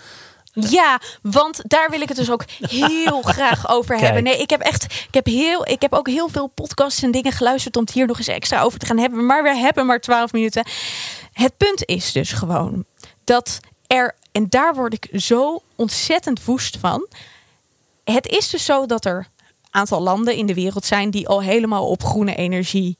Ja, 0.60 1.00
want 1.22 1.60
daar 1.64 1.90
wil 1.90 2.00
ik 2.00 2.08
het 2.08 2.16
dus 2.16 2.30
ook 2.30 2.44
heel 2.60 3.22
graag 3.36 3.68
over 3.68 3.90
Kijk. 3.90 4.00
hebben. 4.00 4.22
Nee, 4.22 4.38
ik 4.38 4.50
heb 4.50 4.60
echt, 4.60 4.84
ik 4.84 5.14
heb 5.14 5.26
heel, 5.26 5.66
ik 5.68 5.82
heb 5.82 5.92
ook 5.92 6.08
heel 6.08 6.28
veel 6.28 6.46
podcasts 6.46 7.02
en 7.02 7.10
dingen 7.10 7.32
geluisterd 7.32 7.76
om 7.76 7.82
het 7.82 7.92
hier 7.92 8.06
nog 8.06 8.18
eens 8.18 8.28
extra 8.28 8.60
over 8.60 8.78
te 8.78 8.86
gaan 8.86 8.98
hebben. 8.98 9.26
Maar 9.26 9.42
we 9.42 9.56
hebben 9.56 9.86
maar 9.86 10.00
12 10.00 10.32
minuten. 10.32 10.66
Het 11.32 11.56
punt 11.56 11.84
is 11.84 12.12
dus 12.12 12.32
gewoon 12.32 12.84
dat 13.24 13.60
er, 13.86 14.14
en 14.32 14.46
daar 14.48 14.74
word 14.74 14.92
ik 14.92 15.20
zo 15.20 15.62
ontzettend 15.76 16.44
woest 16.44 16.76
van. 16.80 17.06
Het 18.04 18.26
is 18.26 18.50
dus 18.50 18.64
zo 18.64 18.86
dat 18.86 19.04
er 19.04 19.16
een 19.16 19.70
aantal 19.70 20.00
landen 20.00 20.34
in 20.34 20.46
de 20.46 20.54
wereld 20.54 20.84
zijn 20.84 21.10
die 21.10 21.28
al 21.28 21.42
helemaal 21.42 21.88
op 21.88 22.04
groene 22.04 22.34
energie 22.34 22.96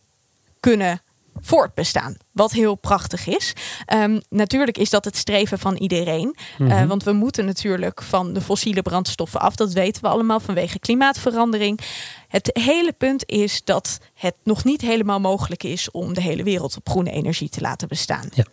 kunnen 0.61 1.01
voortbestaan. 1.41 2.17
Wat 2.33 2.53
heel 2.53 2.75
prachtig 2.75 3.27
is. 3.27 3.53
Ehm, 3.87 4.21
natuurlijk 4.29 4.79
is 4.79 4.91
dat 4.91 5.05
het 5.05 5.17
streven 5.17 5.59
van 5.59 5.77
iedereen. 5.77 6.37
Mhm. 6.59 6.71
Eh, 6.71 6.85
want 6.85 7.03
we 7.03 7.13
moeten 7.13 7.45
natuurlijk 7.45 8.03
van 8.03 8.33
de 8.33 8.41
fossiele 8.41 8.83
brandstoffen 8.83 9.41
af. 9.41 9.57
Dat 9.57 9.73
weten 9.73 10.03
we 10.03 10.09
allemaal 10.09 10.41
vanwege 10.41 10.79
klimaatverandering. 10.79 11.81
Het 12.29 12.51
hele 12.53 12.93
punt 12.93 13.23
is 13.27 13.65
dat 13.65 13.99
het 14.15 14.35
nog 14.43 14.65
niet 14.65 14.81
helemaal 14.81 15.21
mogelijk 15.21 15.63
is 15.63 15.91
om 15.91 16.15
de 16.15 16.23
hele 16.23 16.43
wereld 16.43 16.77
op 16.77 16.89
groene 16.89 17.11
energie 17.11 17.49
te 17.49 17.61
laten 17.61 17.89
bestaan. 17.89 18.29
Ja. 18.35 18.45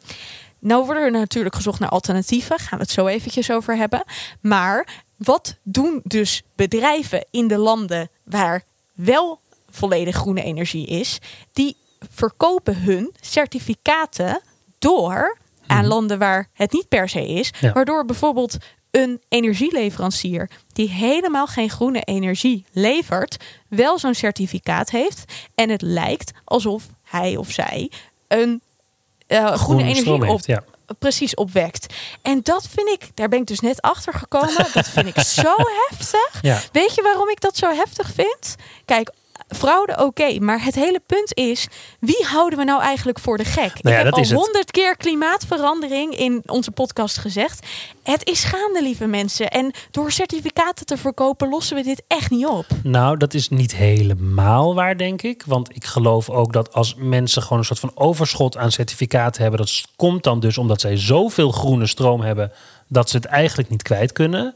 Nou 0.59 0.85
worden 0.85 1.03
er 1.03 1.11
natuurlijk 1.11 1.55
gezocht 1.55 1.79
naar 1.79 1.89
alternatieven. 1.89 2.59
Gaan 2.59 2.77
we 2.77 2.83
het 2.83 2.93
zo 2.93 3.07
eventjes 3.07 3.51
over 3.51 3.77
hebben. 3.77 4.03
Maar 4.41 5.03
wat 5.17 5.57
doen 5.63 6.01
dus 6.03 6.43
bedrijven 6.55 7.25
in 7.31 7.47
de 7.47 7.57
landen 7.57 8.09
waar 8.23 8.63
wel 8.93 9.39
volledig 9.69 10.15
groene 10.15 10.43
energie 10.43 10.87
is? 10.87 11.19
Die 11.53 11.77
verkopen 12.11 12.81
hun 12.81 13.13
certificaten 13.21 14.41
door 14.79 15.37
aan 15.67 15.87
landen 15.87 16.19
waar 16.19 16.49
het 16.53 16.71
niet 16.71 16.87
per 16.87 17.09
se 17.09 17.27
is. 17.27 17.51
Ja. 17.59 17.71
Waardoor 17.71 18.05
bijvoorbeeld 18.05 18.57
een 18.91 19.21
energieleverancier 19.29 20.49
die 20.73 20.89
helemaal 20.89 21.47
geen 21.47 21.69
groene 21.69 22.01
energie 22.01 22.65
levert, 22.71 23.37
wel 23.67 23.99
zo'n 23.99 24.13
certificaat 24.13 24.89
heeft. 24.89 25.23
En 25.55 25.69
het 25.69 25.81
lijkt 25.81 26.31
alsof 26.43 26.83
hij 27.03 27.37
of 27.37 27.51
zij 27.51 27.91
een 28.27 28.61
eh, 29.27 29.37
groene, 29.37 29.57
Groene 29.57 29.81
energie 29.81 30.01
stroom 30.01 30.21
op, 30.21 30.29
heeft, 30.29 30.45
ja. 30.45 30.63
precies 30.99 31.35
opwekt. 31.35 31.93
En 32.21 32.39
dat 32.43 32.67
vind 32.67 32.89
ik, 32.89 33.09
daar 33.13 33.29
ben 33.29 33.39
ik 33.39 33.47
dus 33.47 33.59
net 33.59 33.81
achter 33.81 34.13
gekomen. 34.13 34.67
Dat 34.73 34.89
vind 34.89 35.07
ik 35.07 35.19
zo 35.43 35.55
heftig. 35.89 36.41
Ja. 36.41 36.59
Weet 36.71 36.95
je 36.95 37.01
waarom 37.01 37.29
ik 37.29 37.41
dat 37.41 37.57
zo 37.57 37.69
heftig 37.69 38.11
vind? 38.13 38.55
Kijk, 38.85 39.11
fraude 39.47 40.05
oké, 40.05 40.39
maar 40.39 40.63
het 40.63 40.75
hele 40.75 41.01
punt 41.05 41.37
is, 41.37 41.67
wie 41.99 42.25
houden 42.25 42.59
we 42.59 42.65
nou 42.65 42.81
eigenlijk 42.81 43.19
voor 43.19 43.37
de 43.37 43.45
gek? 43.45 43.83
Nou 43.83 43.95
ja, 43.95 44.01
ik 44.01 44.15
heb 44.15 44.25
al 44.25 44.35
honderd 44.35 44.71
keer 44.71 44.97
klimaatverandering 44.97 46.17
in 46.17 46.43
onze 46.45 46.71
podcast 46.71 47.17
gezegd. 47.17 47.67
Het 48.03 48.29
is 48.29 48.43
gaande, 48.43 48.81
lieve 48.81 49.05
mensen. 49.05 49.49
En 49.49 49.71
door 49.91 50.11
certificaten 50.11 50.85
te 50.85 50.97
verkopen 50.97 51.49
lossen 51.49 51.75
we 51.75 51.83
dit 51.83 52.03
echt 52.07 52.29
niet 52.29 52.45
op. 52.45 52.65
Nou, 52.83 53.17
dat 53.17 53.33
is 53.33 53.49
niet 53.49 53.75
helemaal 53.75 54.75
waar, 54.75 54.97
denk 54.97 55.21
ik. 55.21 55.43
Want 55.45 55.75
ik 55.75 55.85
geloof 55.85 56.29
ook 56.29 56.53
dat 56.53 56.73
als 56.73 56.95
mensen 56.97 57.41
gewoon 57.41 57.57
een 57.57 57.65
soort 57.65 57.79
van 57.79 57.91
overschot 57.95 58.57
aan 58.57 58.71
certificaten 58.71 59.41
hebben, 59.41 59.59
dat 59.59 59.83
komt 59.95 60.23
dan 60.23 60.39
dus 60.39 60.57
omdat 60.57 60.81
zij 60.81 60.97
zoveel 60.97 61.51
groene 61.51 61.87
stroom 61.87 62.21
hebben 62.21 62.51
dat 62.87 63.09
ze 63.09 63.15
het 63.17 63.25
eigenlijk 63.25 63.69
niet 63.69 63.81
kwijt 63.81 64.11
kunnen. 64.11 64.55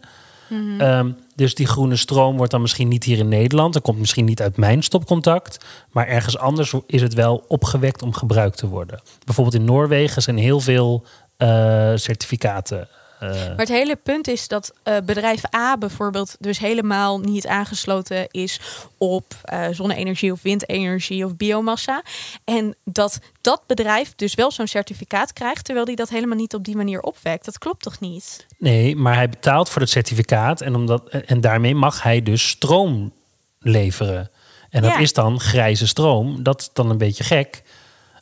Ehm, 0.78 1.12
dus 1.36 1.56
die 1.56 1.68
groene 1.68 1.96
stroom 1.96 2.38
wordt 2.38 2.52
dan 2.52 2.62
misschien 2.62 2.88
niet 2.88 3.04
hier 3.04 3.18
in 3.18 3.28
Nederland. 3.28 3.74
Dat 3.74 3.84
komt 3.84 4.00
misschien 4.00 4.26
niet 4.26 4.42
uit 4.42 4.58
mijn 4.58 4.84
stopcontact. 4.84 5.66
Maar 5.92 6.08
ergens 6.08 6.38
anders 6.38 6.74
is 6.88 7.02
het 7.02 7.14
wel 7.14 7.46
opgewekt 7.48 8.02
om 8.02 8.14
gebruikt 8.14 8.58
te 8.58 8.68
worden. 8.68 9.02
Bijvoorbeeld 9.26 9.56
in 9.56 9.66
Noorwegen 9.66 10.22
zijn 10.22 10.38
heel 10.38 10.60
veel 10.60 11.06
eh, 11.38 11.92
certificaten. 11.96 12.88
Eh, 13.20 13.30
Maar 13.30 13.58
het 13.58 13.68
hele 13.68 13.96
punt 13.96 14.28
is 14.28 14.48
dat 14.48 14.74
eh, 14.84 14.98
bedrijf 15.06 15.54
A 15.56 15.78
bijvoorbeeld 15.78 16.36
dus 16.40 16.60
helemaal 16.60 17.20
niet 17.20 17.48
aangesloten 17.48 18.28
is 18.32 18.60
op 18.98 19.34
eh, 19.44 19.68
zonne-energie 19.72 20.32
of 20.32 20.42
windenergie 20.42 21.26
of 21.26 21.36
biomassa. 21.36 22.04
En 22.44 22.76
dat 22.84 23.20
dat 23.42 23.62
bedrijf 23.68 24.16
dus 24.16 24.36
wel 24.36 24.52
zo'n 24.52 24.68
certificaat 24.68 25.34
krijgt, 25.34 25.66
terwijl 25.66 25.86
die 25.86 25.96
dat 25.96 26.10
helemaal 26.10 26.38
niet 26.38 26.54
op 26.54 26.64
die 26.64 26.76
manier 26.76 27.02
opwekt. 27.02 27.46
Dat 27.46 27.58
klopt 27.58 27.84
toch 27.84 28.00
niet? 28.00 28.46
Nee, 28.58 28.96
maar 28.96 29.16
hij 29.16 29.30
betaalt 29.30 29.70
voor 29.70 29.82
het 29.82 29.90
certificaat 29.92 30.62
en, 30.62 30.76
omdat, 30.76 31.10
en 31.10 31.42
daarmee 31.42 31.76
mag 31.76 32.04
hij 32.04 32.22
dus 32.24 32.48
stroom 32.50 33.14
leveren. 33.60 34.30
En 34.70 34.82
dat 34.82 34.92
Ja. 34.92 34.98
is 34.98 35.14
dan 35.14 35.40
grijze 35.40 35.88
stroom. 35.88 36.44
Dat 36.44 36.62
is 36.62 36.70
dan 36.74 36.90
een 36.90 36.98
beetje 36.98 37.24
gek. 37.24 37.62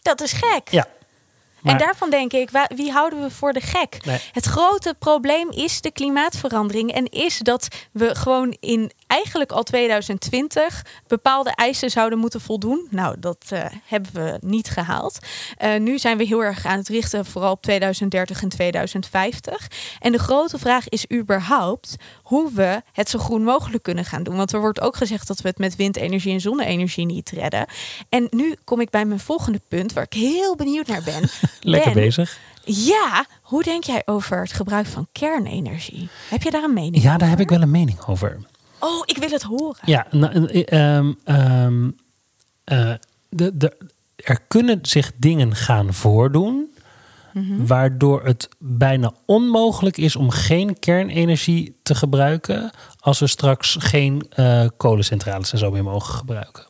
Dat 0.02 0.22
is 0.22 0.32
gek. 0.34 0.70
Ja. 0.72 0.88
En 1.72 1.78
daarvan 1.78 2.10
denk 2.10 2.34
ik, 2.34 2.50
wie 2.76 2.92
houden 2.92 3.22
we 3.22 3.30
voor 3.30 3.54
de 3.54 3.62
gek? 3.62 3.98
Nee. 4.06 4.20
Het 4.32 4.46
grote 4.46 4.96
probleem 5.00 5.52
is 5.52 5.82
de 5.82 5.92
klimaatverandering. 5.92 6.92
En 6.92 7.06
is 7.06 7.38
dat 7.38 7.68
we 7.92 8.16
gewoon 8.16 8.58
in 8.60 8.92
eigenlijk 9.08 9.52
al 9.52 9.64
2020 9.64 10.86
bepaalde 11.08 11.52
eisen 11.56 11.90
zouden 11.90 12.20
moeten 12.20 12.42
voldoen. 12.42 12.88
Nou, 12.90 13.16
dat 13.20 13.46
eh, 13.50 13.66
hebben 13.86 14.12
we 14.14 14.38
niet 14.42 14.70
gehaald. 14.70 15.20
Eh, 15.58 15.80
nu 15.80 16.00
zijn 16.00 16.18
we 16.18 16.24
heel 16.24 16.44
erg 16.44 16.66
aan 16.66 16.78
het 16.78 16.88
richten 16.88 17.26
vooral 17.26 17.52
op 17.52 17.62
2030 17.62 18.42
en 18.42 18.50
2050. 18.50 19.68
En 20.00 20.12
de 20.12 20.18
grote 20.20 20.58
vraag 20.58 20.90
is 20.90 21.06
überhaupt 21.14 21.96
hoe 22.24 22.52
we 22.54 22.82
het 22.92 23.10
zo 23.10 23.20
groen 23.20 23.44
mogelijk 23.44 23.84
kunnen 23.84 24.06
gaan 24.06 24.24
doen. 24.24 24.36
Want 24.36 24.54
er 24.54 24.60
wordt 24.60 24.82
ook 24.82 24.96
gezegd 24.96 25.28
dat 25.28 25.42
we 25.42 25.48
het 25.48 25.58
met 25.58 25.76
windenergie 25.76 26.34
en 26.34 26.42
zonne-energie 26.42 27.06
niet 27.06 27.30
redden. 27.30 27.66
En 28.10 28.28
nu 28.30 28.56
kom 28.64 28.82
ik 28.82 28.90
bij 28.90 29.06
mijn 29.06 29.20
volgende 29.20 29.62
punt, 29.68 29.94
waar 29.94 30.04
ik 30.04 30.14
heel 30.14 30.56
benieuwd 30.56 30.88
naar 30.88 31.04
ben. 31.04 31.22
Lekker 31.62 31.94
Ben, 31.94 32.04
bezig. 32.04 32.38
ja, 32.66 33.26
hoe 33.42 33.64
denk 33.64 33.84
jij 33.84 34.02
over 34.06 34.42
het 34.42 34.54
gebruik 34.54 34.86
van 34.86 35.08
kernenergie? 35.12 36.10
Heb 36.30 36.44
je 36.44 36.52
daar 36.52 36.64
een 36.64 36.74
mening 36.74 36.96
Ja, 37.04 37.08
over? 37.08 37.20
daar 37.20 37.30
heb 37.30 37.40
ik 37.40 37.50
wel 37.50 37.62
een 37.62 37.72
mening 37.72 38.06
over. 38.06 38.40
Oh, 38.86 39.02
ik 39.06 39.18
wil 39.18 39.30
het 39.30 39.44
horen. 39.44 39.82
Ja, 39.86 40.08
nou, 40.12 40.46
eh, 40.46 40.96
ehm, 40.98 41.14
ehm, 41.24 41.90
eh, 42.64 42.94
de, 43.30 43.58
de, 43.58 43.78
er 44.16 44.40
kunnen 44.48 44.80
zich 44.82 45.12
dingen 45.18 45.56
gaan 45.56 45.94
voordoen. 45.94 46.70
Waardoor 47.58 48.26
het 48.26 48.50
bijna 48.60 49.14
onmogelijk 49.26 49.98
is 49.98 50.16
om 50.16 50.30
geen 50.30 50.80
kernenergie 50.80 51.76
te 51.84 51.96
gebruiken. 51.96 52.72
als 53.00 53.20
we 53.20 53.28
straks 53.28 53.76
geen 53.80 54.26
eh, 54.30 54.66
kolencentrales 54.78 55.52
en 55.52 55.58
zo 55.58 55.72
meer 55.72 55.84
mogen 55.84 56.14
gebruiken. 56.14 56.66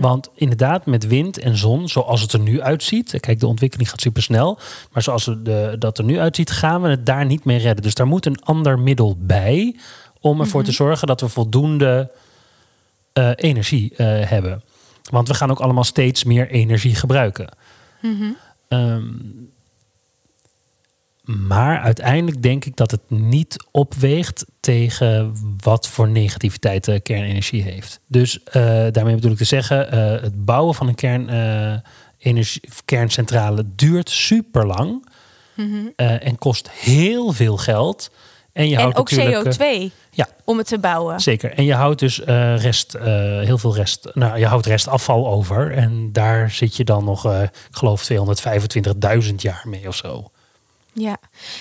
Want 0.00 0.28
inderdaad, 0.34 0.86
met 0.86 1.06
wind 1.06 1.38
en 1.38 1.56
zon, 1.56 1.88
zoals 1.88 2.20
het 2.20 2.32
er 2.32 2.40
nu 2.40 2.62
uitziet. 2.62 3.20
Kijk, 3.20 3.40
de 3.40 3.46
ontwikkeling 3.46 3.90
gaat 3.90 4.00
supersnel. 4.00 4.58
Maar 4.92 5.02
zoals 5.02 5.26
het 5.26 5.44
de, 5.44 5.76
dat 5.78 5.98
er 5.98 6.04
nu 6.04 6.18
uitziet, 6.18 6.50
gaan 6.50 6.82
we 6.82 6.88
het 6.88 7.06
daar 7.06 7.26
niet 7.26 7.44
mee 7.44 7.58
redden. 7.58 7.82
Dus 7.82 7.94
daar 7.94 8.06
moet 8.06 8.26
een 8.26 8.42
ander 8.42 8.78
middel 8.78 9.16
bij. 9.18 9.76
Om 10.22 10.40
ervoor 10.40 10.64
te 10.64 10.72
zorgen 10.72 11.06
dat 11.06 11.20
we 11.20 11.28
voldoende 11.28 12.10
eh, 13.12 13.30
energie 13.34 13.92
eh, 13.96 14.06
hebben. 14.28 14.62
Want 15.10 15.28
we 15.28 15.34
gaan 15.34 15.50
ook 15.50 15.60
allemaal 15.60 15.84
steeds 15.84 16.24
meer 16.24 16.50
energie 16.50 16.94
gebruiken. 16.94 17.56
Ehm, 18.68 19.04
Maar 21.24 21.80
uiteindelijk 21.80 22.42
denk 22.42 22.64
ik 22.64 22.76
dat 22.76 22.90
het 22.90 23.00
niet 23.10 23.56
opweegt 23.70 24.46
tegen 24.60 25.34
wat 25.60 25.88
voor 25.88 26.08
negativiteit 26.08 26.84
de 26.84 27.00
kernenergie 27.00 27.62
heeft. 27.62 28.00
Dus 28.06 28.42
eh, 28.42 28.62
daarmee 28.90 29.14
bedoel 29.14 29.30
ik 29.30 29.36
te 29.36 29.44
zeggen, 29.44 29.88
het 30.22 30.44
bouwen 30.44 30.74
van 30.74 30.88
een 30.88 30.94
kern, 30.94 31.28
energie, 32.18 32.62
kerncentrale 32.84 33.64
duurt 33.76 34.10
super 34.10 34.66
lang 34.66 35.06
en 35.96 36.38
kost 36.38 36.70
heel 36.70 37.32
veel 37.32 37.56
geld. 37.56 38.10
En, 38.52 38.68
je. 38.68 38.74
En 38.74 38.80
houdt 38.80 38.96
ook 38.98 39.10
natuurlijk, 39.10 39.46
eh, 39.46 39.88
CO2 39.88 39.92
ja, 40.10 40.28
om 40.44 40.58
het 40.58 40.66
te 40.66 40.78
bouwen. 40.78 41.20
Zeker. 41.20 41.52
En 41.52 41.64
je 41.64 41.74
houdt 41.74 42.00
dus 42.00 42.20
eh, 42.24 42.56
rest, 42.62 42.94
eh, 42.94 43.04
heel 43.40 43.58
veel 43.58 43.74
rest, 43.76 44.08
nou, 44.14 44.38
je 44.38 44.46
houdt 44.46 44.66
restafval 44.66 45.26
over. 45.28 45.72
En 45.72 46.12
daar 46.12 46.50
zit 46.50 46.76
je 46.76 46.84
dan 46.84 47.04
nog, 47.04 47.24
eh, 47.26 47.42
ik 47.42 47.50
geloof, 47.70 48.02
225.000 48.04 49.42
jaar 49.42 49.62
mee 49.64 49.88
of 49.88 49.96
zo. 49.96 50.30
Ja. 50.94 51.16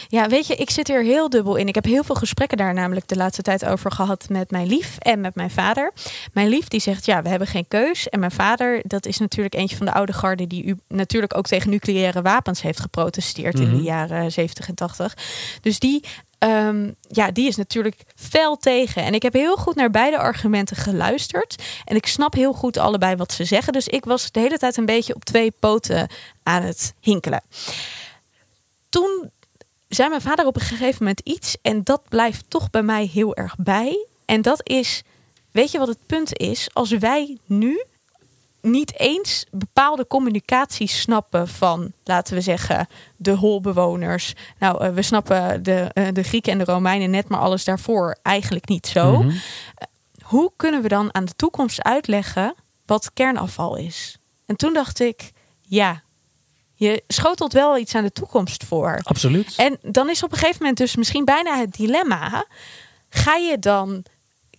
ja, 0.08 0.28
weet 0.28 0.48
je, 0.48 0.56
ik 0.56 0.70
zit 0.70 0.88
hier 0.88 1.04
heel 1.04 1.30
dubbel 1.30 1.56
in. 1.56 1.68
Ik 1.68 1.76
heb 1.76 1.86
heel 1.86 2.04
veel 2.04 2.16
gesprekken 2.16 2.58
daar 2.58 2.74
namelijk 2.74 3.08
de 3.08 3.16
laatste 3.16 3.42
tijd 3.42 3.66
over 3.66 3.92
gehad 3.92 4.30
met 4.30 4.52
mijn 4.52 4.68
lief 4.68 4.98
en 5.00 5.22
met 5.22 5.36
mijn 5.36 5.52
vader. 5.52 5.92
Mijn 6.34 6.48
lief 6.48 6.68
die 6.68 6.80
zegt, 6.80 7.06
ja, 7.06 7.22
we 7.22 7.30
hebben 7.30 7.48
geen 7.48 7.68
keus. 7.68 8.10
En 8.10 8.20
mijn 8.20 8.32
vader, 8.32 8.82
dat 8.84 9.06
is 9.06 9.18
natuurlijk 9.18 9.56
eentje 9.56 9.76
van 9.78 9.86
de 9.86 9.94
oude 9.94 10.14
garde 10.14 10.48
die 10.48 10.64
u 10.66 10.78
natuurlijk 10.88 11.38
ook 11.38 11.48
tegen 11.48 11.70
nucleaire 11.70 12.22
wapens 12.22 12.62
heeft 12.62 12.80
geprotesteerd 12.80 13.60
in 13.60 13.68
Mhm. 13.68 13.76
de 13.78 13.82
jaren 13.84 14.32
70 14.32 14.68
en 14.68 14.76
80. 14.76 15.18
Dus 15.62 15.80
die, 15.80 16.04
ehm, 16.42 16.92
ja, 17.08 17.32
die 17.32 17.48
is 17.48 17.56
natuurlijk 17.56 17.96
fel 18.16 18.58
tegen. 18.58 19.04
En 19.04 19.14
ik 19.14 19.22
heb 19.22 19.34
heel 19.34 19.56
goed 19.56 19.76
naar 19.76 19.92
beide 19.92 20.18
argumenten 20.18 20.76
geluisterd. 20.76 21.64
En 21.86 21.96
ik 21.96 22.08
snap 22.08 22.34
heel 22.34 22.54
goed 22.54 22.78
allebei 22.78 23.16
wat 23.16 23.32
ze 23.32 23.44
zeggen. 23.44 23.74
Dus 23.74 23.88
ik 23.88 24.06
was 24.06 24.32
de 24.32 24.40
hele 24.40 24.58
tijd 24.58 24.78
een 24.78 24.86
beetje 24.86 25.16
op 25.16 25.26
twee 25.26 25.52
poten 25.60 26.08
aan 26.44 26.62
het 26.62 26.94
hinkelen 27.00 27.42
toen 28.92 29.32
zei 29.88 30.10
mijn 30.10 30.22
vader 30.22 30.46
op 30.46 30.56
een 30.56 30.62
gegeven 30.62 30.98
moment 31.00 31.20
iets. 31.20 31.58
En 31.62 31.84
dat 31.84 32.02
blijft 32.10 32.46
toch 32.48 32.70
bij 32.70 32.84
mij 32.84 33.06
heel 33.06 33.36
erg 33.36 33.56
bij. 33.58 34.06
En 34.26 34.42
dat 34.42 34.70
is, 34.70 35.04
weet 35.52 35.72
je 35.72 35.78
wat 35.78 35.88
het 35.88 36.06
punt 36.06 36.38
is? 36.38 36.70
Als 36.74 36.90
wij 36.90 37.38
nu 37.46 37.86
niet 38.62 39.00
eens 39.00 39.46
bepaalde 39.52 40.08
communicatie 40.08 40.88
snappen 40.88 41.48
van, 41.48 41.92
laten 42.04 42.34
we 42.34 42.42
zeggen, 42.42 42.88
de 43.16 43.32
holbewoners. 43.32 44.34
Nou, 44.60 44.84
eh, 44.84 44.94
we 44.94 45.02
snappen 45.02 45.64
de, 45.64 45.90
eh, 45.94 46.08
de 46.14 46.24
Grieken 46.24 46.52
en 46.52 46.58
de 46.58 46.64
Romeinen 46.64 47.10
net, 47.10 47.30
maar 47.30 47.40
alles 47.40 47.64
daarvoor 47.64 48.18
eigenlijk 48.22 48.68
niet 48.68 48.88
zo. 48.88 49.24
Mhm. 49.24 49.36
Hoe 50.22 50.52
kunnen 50.56 50.82
we 50.82 50.88
dan 50.88 51.14
aan 51.14 51.26
de 51.26 51.36
toekomst 51.36 51.84
uitleggen 51.84 52.56
wat 52.86 53.14
kernafval 53.14 53.76
is? 53.76 54.18
En 54.46 54.56
toen 54.56 54.74
dacht 54.74 55.00
ik, 55.00 55.32
ja, 55.62 56.04
je 56.74 57.04
schotelt 57.08 57.54
wel 57.54 57.78
iets 57.78 57.96
aan 57.96 58.04
de 58.04 58.12
toekomst 58.12 58.64
voor. 58.64 59.00
Absoluut. 59.04 59.54
En 59.58 59.78
dan 59.82 60.10
is 60.10 60.24
op 60.24 60.32
een 60.32 60.38
gegeven 60.38 60.60
moment 60.60 60.78
dus 60.78 60.96
misschien 60.96 61.26
bijna 61.26 61.58
het 61.58 61.74
dilemma: 61.74 62.46
ga 63.10 63.36
je 63.36 63.60
dan 63.60 64.04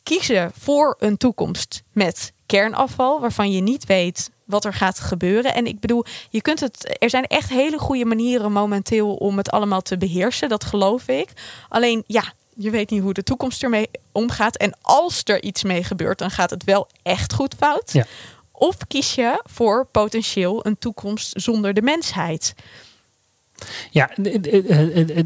kiezen 0.03 0.53
voor 0.59 0.97
een 0.99 1.17
toekomst 1.17 1.83
met 1.93 2.33
kernafval, 2.53 3.21
waarvan 3.21 3.53
je 3.53 3.61
niet 3.61 3.87
weet 3.87 4.31
wat 4.45 4.65
er 4.65 4.75
gaat 4.75 5.01
gebeuren? 5.01 5.55
En 5.55 5.67
ik 5.67 5.81
bedoel, 5.81 6.05
je 6.31 6.43
kunt 6.43 6.61
het. 6.61 6.97
Er 6.99 7.11
zijn 7.11 7.27
echt 7.27 7.49
hele 7.49 7.79
goede 7.79 8.05
manieren 8.05 8.53
momenteel 8.53 9.15
om 9.15 9.37
het 9.37 9.51
allemaal 9.51 9.83
te 9.83 9.99
beheersen. 9.99 10.49
Dat 10.49 10.65
geloof 10.65 11.09
ik. 11.09 11.29
Alleen 11.69 12.05
ja. 12.07 12.33
Je 12.57 12.71
weet 12.71 12.91
niet 12.91 13.03
hoe 13.03 13.13
de 13.13 13.23
toekomst 13.23 13.63
ermee 13.63 13.91
omgaat. 14.13 14.57
En 14.57 14.77
als 14.83 15.21
er 15.25 15.43
iets 15.43 15.63
mee 15.63 15.85
gebeurt, 15.85 16.19
dan 16.19 16.31
gaat 16.31 16.51
het 16.51 16.65
wel 16.65 16.89
echt 17.03 17.33
goed 17.33 17.55
fout. 17.59 17.93
Ja. 17.93 18.05
Of 18.53 18.77
kies 18.89 19.15
je 19.15 19.43
voor 19.45 19.87
potentieel 19.87 20.67
een 20.67 20.79
toekomst 20.79 21.33
zonder 21.41 21.75
de 21.75 21.83
mensheid. 21.83 22.55
Ja, 23.91 24.11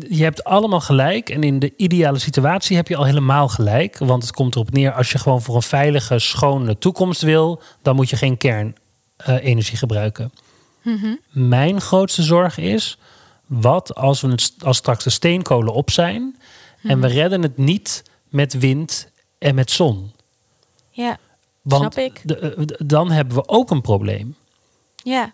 je 0.09 0.22
hebt 0.22 0.44
allemaal 0.44 0.81
gelijk. 0.81 1.31
En 1.31 1.42
in 1.42 1.59
de 1.59 1.72
ideale 1.77 2.18
situatie 2.18 2.77
heb 2.77 2.88
je 2.88 2.96
al 2.96 3.05
helemaal 3.05 3.49
gelijk. 3.49 3.99
Want 3.99 4.22
het 4.22 4.33
komt 4.33 4.55
erop 4.55 4.70
neer, 4.70 4.92
als 4.92 5.12
je 5.12 5.18
gewoon 5.18 5.42
voor 5.42 5.55
een 5.57 5.62
veilige, 5.62 6.18
schone 6.18 6.79
toekomst 6.79 7.20
wil, 7.22 7.62
dan 7.83 7.96
moet 7.96 8.11
je 8.11 8.16
geen 8.16 8.37
kernenergie 8.37 9.77
gebruiken. 9.77 10.33
Mijn 11.31 11.81
grootste 11.81 12.22
zorg 12.22 12.59
is, 12.59 12.99
wat 13.46 13.94
als, 13.94 14.20
we 14.20 14.29
het, 14.29 14.53
als 14.64 14.77
straks 14.77 15.05
de 15.05 15.11
steenkolen 15.11 15.72
op 15.72 15.90
zijn 15.90 16.37
en 16.83 17.01
we 17.01 17.07
redden 17.07 17.42
het 17.42 17.57
niet 17.57 18.03
met 18.29 18.59
wind 18.59 19.11
en 19.38 19.55
met 19.55 19.70
zon? 19.70 20.12
Ja, 20.90 21.18
Want 21.62 21.92
Snap 21.92 22.05
ik. 22.05 22.20
de- 22.25 22.38
eh, 22.38 22.64
dan 22.87 23.11
hebben 23.11 23.37
we 23.37 23.49
ook 23.49 23.70
een 23.70 23.81
probleem. 23.81 24.37
Ja. 24.96 25.33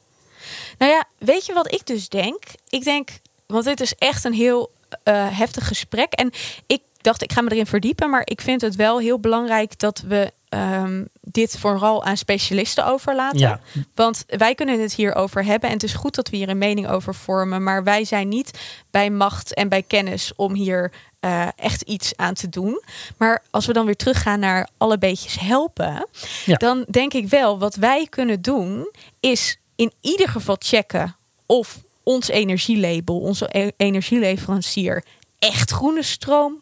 Nou 0.82 0.94
ja, 0.94 1.04
weet 1.18 1.46
je 1.46 1.52
wat 1.52 1.72
ik 1.72 1.86
dus 1.86 2.08
denk? 2.08 2.42
Ik 2.68 2.84
denk, 2.84 3.08
want 3.46 3.64
dit 3.64 3.80
is 3.80 3.94
echt 3.94 4.24
een 4.24 4.32
heel 4.32 4.70
eh, 5.02 5.38
heftig 5.38 5.66
gesprek. 5.66 6.12
En 6.12 6.30
ik 6.66 6.80
dacht, 7.00 7.22
ik 7.22 7.32
ga 7.32 7.40
me 7.40 7.50
erin 7.50 7.66
verdiepen. 7.66 8.10
Maar 8.10 8.22
ik 8.24 8.40
vind 8.40 8.60
het 8.60 8.76
wel 8.76 8.98
heel 8.98 9.18
belangrijk 9.18 9.78
dat 9.78 10.00
we 10.00 10.32
ehm, 10.48 11.04
dit 11.20 11.58
vooral 11.58 12.04
aan 12.04 12.16
specialisten 12.16 12.86
overlaten. 12.86 13.38
Ja. 13.38 13.60
Want 13.94 14.24
wij 14.26 14.54
kunnen 14.54 14.80
het 14.80 14.94
hierover 14.94 15.44
hebben. 15.44 15.68
En 15.68 15.74
het 15.74 15.84
is 15.84 15.94
goed 15.94 16.14
dat 16.14 16.30
we 16.30 16.36
hier 16.36 16.48
een 16.48 16.58
mening 16.58 16.88
over 16.88 17.14
vormen. 17.14 17.62
Maar 17.62 17.84
wij 17.84 18.04
zijn 18.04 18.28
niet 18.28 18.58
bij 18.90 19.10
macht 19.10 19.54
en 19.54 19.68
bij 19.68 19.82
kennis 19.82 20.32
om 20.36 20.54
hier 20.54 20.92
eh, 21.20 21.48
echt 21.56 21.82
iets 21.82 22.16
aan 22.16 22.34
te 22.34 22.48
doen. 22.48 22.82
Maar 23.16 23.42
als 23.50 23.66
we 23.66 23.72
dan 23.72 23.86
weer 23.86 23.96
teruggaan 23.96 24.40
naar 24.40 24.68
alle 24.76 24.98
beetjes 24.98 25.38
helpen. 25.40 26.08
Ja. 26.44 26.56
Dan 26.56 26.84
denk 26.90 27.12
ik 27.12 27.28
wel, 27.28 27.58
wat 27.58 27.74
wij 27.74 28.06
kunnen 28.10 28.42
doen, 28.42 28.90
is 29.20 29.56
in 29.82 29.92
ieder 30.00 30.28
geval 30.28 30.56
checken 30.58 31.16
of 31.46 31.78
ons 32.02 32.28
energielabel, 32.28 33.20
onze 33.20 33.48
e- 33.58 33.70
energieleverancier, 33.76 35.04
echt 35.38 35.70
groene 35.70 36.02
stroom. 36.02 36.60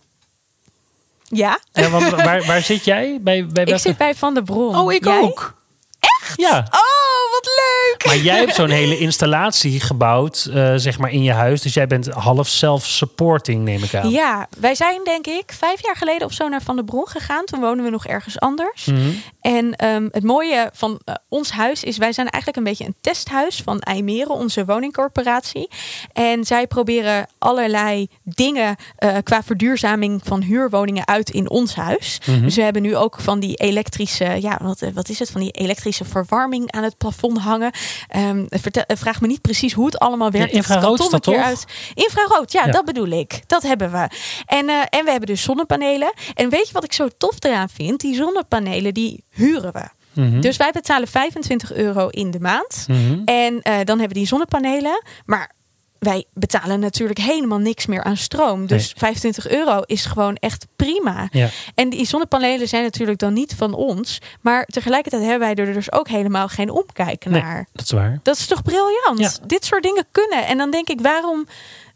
Ja, 1.28 1.61
Ja, 1.72 1.90
want 1.90 2.11
waar, 2.28 2.44
waar 2.44 2.62
zit 2.62 2.85
jij? 2.85 3.18
Bij, 3.20 3.46
bij 3.46 3.64
ik 3.64 3.78
zit 3.78 3.96
bij 3.96 4.14
Van 4.14 4.35
der 4.35 4.42
Bron. 4.42 4.76
Oh, 4.76 4.92
ik 4.92 5.04
Jij? 5.04 5.20
ook. 5.20 5.54
Echt? 6.00 6.33
Ja. 6.37 6.59
Oh, 6.70 7.29
wat 7.40 7.50
leuk! 7.57 8.07
Maar 8.07 8.24
jij 8.24 8.38
hebt 8.38 8.55
zo'n 8.55 8.70
hele 8.70 8.98
installatie 9.09 9.81
gebouwd, 9.81 10.48
eh, 10.55 10.72
zeg 10.76 10.98
maar, 10.98 11.11
in 11.11 11.22
je 11.22 11.33
huis. 11.33 11.62
Dus 11.62 11.74
jij 11.74 11.87
bent 11.87 12.09
half 12.09 12.48
self-supporting, 12.48 13.64
neem 13.64 13.83
ik 13.83 13.94
aan. 13.94 14.11
Ja, 14.11 14.48
wij 14.59 14.74
zijn 14.74 15.00
denk 15.05 15.26
ik 15.26 15.53
vijf 15.53 15.83
jaar 15.83 15.96
geleden 15.96 16.26
of 16.26 16.33
zo 16.33 16.48
naar 16.48 16.62
Van 16.62 16.76
der 16.76 16.85
Bron 16.85 17.09
gegaan. 17.09 17.44
Toen 17.44 17.61
woonden 17.61 17.85
we 17.85 17.90
nog 17.90 18.07
ergens 18.07 18.40
anders. 18.40 18.85
Mhm. 18.85 18.98
En 19.40 19.76
ehm, 19.76 20.09
het 20.11 20.22
mooie 20.22 20.70
van 20.72 21.00
eh, 21.05 21.14
ons 21.29 21.50
huis 21.50 21.85
is, 21.85 21.96
wij 21.96 22.12
zijn 22.12 22.29
eigenlijk 22.29 22.57
een 22.57 22.70
beetje 22.70 22.85
een 22.85 22.96
testhuis 23.00 23.62
van 23.64 23.81
IJmeren, 23.81 24.35
onze 24.35 24.64
woningcorporatie. 24.64 25.70
En 26.12 26.44
zij 26.44 26.66
proberen 26.66 27.26
allerlei 27.38 28.09
dingen 28.22 28.76
eh, 28.96 29.16
qua 29.22 29.42
verduurzaming 29.42 30.20
van 30.24 30.42
huurwoningen 30.42 31.07
uit 31.07 31.31
in 31.31 31.50
ons 31.50 31.74
huis. 31.74 32.20
Mhm. 32.26 32.42
Dus 32.42 32.57
we 32.57 32.62
hebben 32.62 32.83
nu 32.83 32.96
ook 32.96 33.20
van 33.20 33.40
die 33.40 33.57
elektrische, 33.57 34.40
ja, 34.40 34.59
wat, 34.62 34.85
wat 34.94 35.09
is 35.09 35.18
het? 35.18 35.31
Van 35.31 35.40
die 35.40 35.50
elektrische 35.50 36.05
verwarming 36.05 36.72
aan 36.72 36.83
het 36.83 36.96
plafond 36.96 37.29
hangen. 37.36 37.72
Ehm, 38.08 38.44
vertel, 38.48 38.82
eh, 38.86 38.96
vraag 38.96 39.20
me 39.20 39.26
niet 39.26 39.40
precies 39.40 39.72
hoe 39.72 39.86
het 39.86 39.98
allemaal 39.98 40.30
werkt. 40.30 40.50
Ja, 40.50 40.56
infrarood 40.56 40.98
Het 40.98 41.10
dat 41.10 41.28
Uit. 41.28 41.64
Infrarood, 41.94 42.52
ja, 42.52 42.64
Ja. 42.66 42.72
dat 42.72 42.84
bedoel 42.84 43.06
ik. 43.08 43.40
Dat 43.46 43.62
hebben 43.62 43.92
we. 43.92 44.08
En, 44.46 44.68
eh, 44.68 44.76
en 44.90 45.04
we 45.04 45.10
hebben 45.10 45.26
dus 45.28 45.42
zonnepanelen. 45.42 46.12
En 46.34 46.48
weet 46.48 46.66
je 46.66 46.72
wat 46.72 46.84
ik 46.84 46.92
zo 46.92 47.08
tof 47.18 47.36
eraan 47.44 47.68
vind? 47.68 48.00
Die 48.00 48.14
zonnepanelen, 48.14 48.94
die 48.94 49.24
huren 49.30 49.72
we. 49.72 49.88
Mhm. 50.12 50.40
Dus 50.40 50.56
wij 50.56 50.70
betalen 50.72 51.08
25 51.08 51.72
euro 51.72 52.08
in 52.08 52.30
de 52.30 52.40
maand. 52.40 52.84
Mhm. 52.88 53.20
En 53.24 53.62
eh, 53.62 53.74
dan 53.74 53.98
hebben 53.98 54.08
we 54.08 54.14
die 54.14 54.26
zonnepanelen. 54.26 55.02
Maar 55.24 55.52
wij 56.00 56.24
betalen 56.34 56.80
natuurlijk 56.80 57.18
helemaal 57.18 57.58
niks 57.58 57.86
meer 57.86 58.02
aan 58.04 58.16
stroom. 58.16 58.66
Dus 58.66 58.86
Nee. 58.86 58.92
25 58.96 59.48
euro 59.48 59.80
is 59.86 60.04
gewoon 60.04 60.34
echt 60.36 60.66
prima. 60.76 61.28
Ja. 61.30 61.48
En 61.74 61.90
die 61.90 62.06
zonnepanelen 62.06 62.68
zijn 62.68 62.82
natuurlijk 62.82 63.18
dan 63.18 63.32
niet 63.32 63.54
van 63.56 63.74
ons. 63.74 64.18
Maar 64.40 64.64
tegelijkertijd 64.64 65.22
hebben 65.22 65.40
wij 65.54 65.66
er 65.66 65.72
dus 65.72 65.92
ook 65.92 66.08
helemaal 66.08 66.48
geen 66.48 66.70
omkijken 66.70 67.30
Nee, 67.30 67.42
naar. 67.42 67.66
dat 67.72 67.84
is 67.84 67.90
waar. 67.90 68.20
Dat 68.22 68.36
is 68.36 68.46
toch 68.46 68.62
briljant? 68.62 69.18
Ja. 69.18 69.30
Dit 69.46 69.64
soort 69.64 69.82
dingen 69.82 70.04
kunnen. 70.12 70.46
En 70.46 70.58
dan 70.58 70.70
denk 70.70 70.88
ik, 70.88 71.00
waarom 71.00 71.46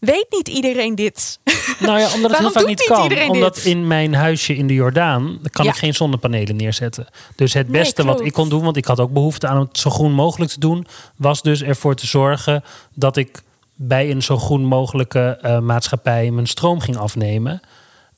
weet 0.00 0.26
niet 0.30 0.48
iedereen 0.48 0.94
dit? 0.94 1.38
Nou 1.78 1.98
ja, 1.98 2.12
omdat 2.14 2.30
het 2.30 2.40
heel 2.40 2.50
vaak 2.50 2.66
niet 2.66 2.82
kan. 2.84 3.28
Omdat 3.28 3.54
dit? 3.54 3.64
in 3.64 3.86
mijn 3.86 4.14
huisje 4.14 4.54
in 4.56 4.66
de 4.66 4.74
Jordaan 4.74 5.38
kan 5.50 5.64
Ja. 5.64 5.70
ik 5.70 5.76
geen 5.76 5.94
zonnepanelen 5.94 6.56
neerzetten. 6.56 7.06
Dus 7.36 7.52
het 7.52 7.68
Nee, 7.68 7.80
beste 7.80 8.04
wat 8.04 8.20
ik 8.20 8.32
kon 8.32 8.48
doen, 8.48 8.62
want 8.64 8.76
ik 8.76 8.84
had 8.84 9.00
ook 9.00 9.12
behoefte 9.12 9.46
aan 9.46 9.60
het 9.60 9.78
zo 9.78 9.90
groen 9.90 10.12
mogelijk 10.12 10.50
te 10.50 10.60
doen, 10.60 10.86
was 11.16 11.42
dus 11.42 11.62
ervoor 11.62 11.94
te 11.94 12.06
zorgen 12.06 12.64
dat 12.94 13.16
ik 13.16 13.42
bij 13.74 14.10
een 14.10 14.22
zo 14.22 14.36
groen 14.38 14.64
mogelijke 14.64 15.38
eh, 15.42 15.58
maatschappij 15.58 16.30
mijn 16.30 16.46
stroom 16.46 16.80
ging 16.80 16.96
afnemen. 16.96 17.60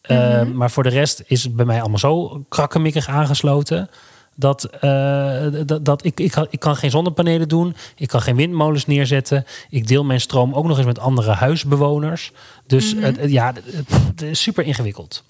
Eh, 0.01 0.41
Mhm. 0.41 0.57
Maar 0.57 0.71
voor 0.71 0.83
de 0.83 0.89
rest 0.89 1.23
is 1.27 1.43
het 1.43 1.57
bij 1.57 1.65
mij 1.65 1.81
allemaal 1.81 1.99
zo 1.99 2.45
krakkemikkig 2.49 3.09
aangesloten. 3.09 3.89
Dat, 4.39 4.65
eh, 4.65 5.47
dat, 5.67 5.85
dat 5.85 6.05
ik, 6.05 6.21
ik, 6.21 6.31
kan- 6.31 6.47
ik 6.51 6.61
kan 6.61 6.77
geen 6.77 6.91
zonnepanelen 6.91 7.49
doen. 7.49 7.77
Ik 7.97 8.09
kan 8.09 8.21
geen 8.23 8.37
windmolens 8.37 8.87
neerzetten. 8.87 9.45
Ik 9.71 9.87
deel 9.89 10.05
mijn 10.05 10.21
stroom 10.21 10.55
ook 10.55 10.67
nog 10.67 10.77
eens 10.77 10.87
met 10.87 10.99
andere 10.99 11.31
huisbewoners. 11.33 12.33
Dus 12.67 12.95
Mhm. 12.95 13.05
het- 13.05 13.31
ja, 13.31 13.53
het, 14.07 14.23
is 14.23 14.43
super 14.43 14.65
ingewikkeld. 14.65 15.23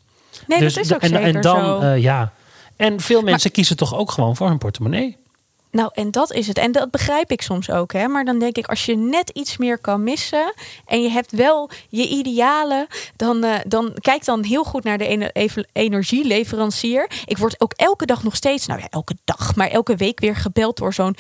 Nee, 0.46 0.58
dus, 0.58 0.74
dat 0.74 0.84
is 0.84 0.94
ook 0.94 1.00
en, 1.00 1.08
zeker 1.08 1.34
en 1.34 1.40
dan, 1.40 1.80
zo. 1.82 1.88
ja. 1.88 2.32
En 2.76 3.00
veel 3.00 3.22
mensen 3.22 3.50
kiezen 3.50 3.76
toch 3.76 3.94
ook 3.96 4.10
gewoon 4.10 4.36
voor 4.36 4.48
hun 4.48 4.58
portemonnee. 4.58 5.16
Nou, 5.70 5.90
en 5.94 6.10
dat 6.10 6.32
is 6.32 6.46
het. 6.46 6.58
En 6.58 6.72
dat 6.72 6.90
begrijp 6.90 7.30
ik 7.30 7.42
soms 7.42 7.70
ook. 7.70 7.92
Hè? 7.92 8.08
Maar 8.08 8.24
dan 8.24 8.38
denk 8.38 8.56
ik, 8.56 8.66
als 8.66 8.86
je 8.86 8.96
net 8.96 9.30
iets 9.30 9.56
meer 9.56 9.78
kan 9.78 10.02
missen. 10.02 10.54
en 10.86 11.02
je 11.02 11.10
hebt 11.10 11.32
wel 11.32 11.70
je 11.88 12.08
idealen. 12.08 12.86
dan, 13.16 13.44
eh, 13.44 13.58
dan 13.66 13.96
kijk 14.00 14.24
dan 14.24 14.44
heel 14.44 14.64
goed 14.64 14.84
naar 14.84 14.98
de 14.98 15.32
energieleverancier. 15.72 17.10
Ik 17.24 17.38
word 17.38 17.60
ook 17.60 17.72
elke 17.72 18.06
dag 18.06 18.22
nog 18.22 18.36
steeds. 18.36 18.66
nou 18.66 18.80
ja, 18.80 18.86
elke 18.90 19.16
dag, 19.24 19.56
maar 19.56 19.68
elke 19.68 19.96
week 19.96 20.20
weer 20.20 20.36
gebeld 20.36 20.76
door 20.76 20.94
zo'n. 20.94 21.16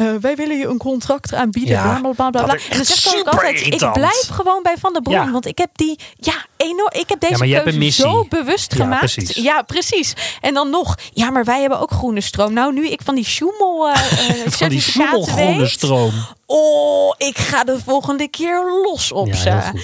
Eh, 0.00 0.14
wij 0.20 0.36
willen 0.36 0.58
je 0.58 0.66
een 0.66 0.78
contract 0.78 1.34
aanbieden. 1.34 1.72
Ja, 1.72 2.00
bla 2.00 2.12
bla 2.12 2.30
bla 2.30 2.40
En 2.40 2.46
dan 2.46 2.56
echt 2.56 2.86
zeg 2.86 3.12
ik 3.14 3.18
ook 3.18 3.26
altijd: 3.26 3.66
ik 3.66 3.92
blijf 3.92 4.28
gewoon 4.32 4.62
bij 4.62 4.74
Van 4.78 4.92
der 4.92 5.02
Bron. 5.02 5.14
Ja. 5.14 5.30
Want 5.30 5.46
ik 5.46 5.58
heb 5.58 5.70
die. 5.72 5.98
Ja, 6.16 6.44
enorm. 6.56 6.90
Ik 6.92 7.08
heb 7.08 7.20
deze 7.20 7.62
keuze 7.62 7.90
zo 7.90 8.26
bewust 8.28 8.74
gemaakt. 8.74 9.14
precies. 9.14 9.36
Ja, 9.36 9.62
precies. 9.62 10.14
En 10.40 10.54
dan 10.54 10.70
nog. 10.70 10.96
Ja, 11.12 11.30
maar 11.30 11.44
wij 11.44 11.60
hebben 11.60 11.80
ook 11.80 11.90
groene 11.90 12.20
stroom. 12.20 12.52
Nou, 12.52 12.72
nu 12.72 12.88
ik 12.88 13.00
van 13.04 13.14
die 13.14 13.24
Schumel 13.24 13.88
eh, 13.88 14.30
eh, 14.30 14.52
Van 14.52 14.68
die 14.68 14.80
smmelgroene 14.80 15.58
weet. 15.58 15.70
stroom. 15.70 16.12
Oh, 16.46 17.14
ik 17.18 17.38
ga 17.38 17.64
de 17.64 17.78
volgende 17.84 18.28
keer 18.28 18.82
los 18.84 19.12
op 19.12 19.26
Ja, 19.26 19.34
ze. 19.34 19.82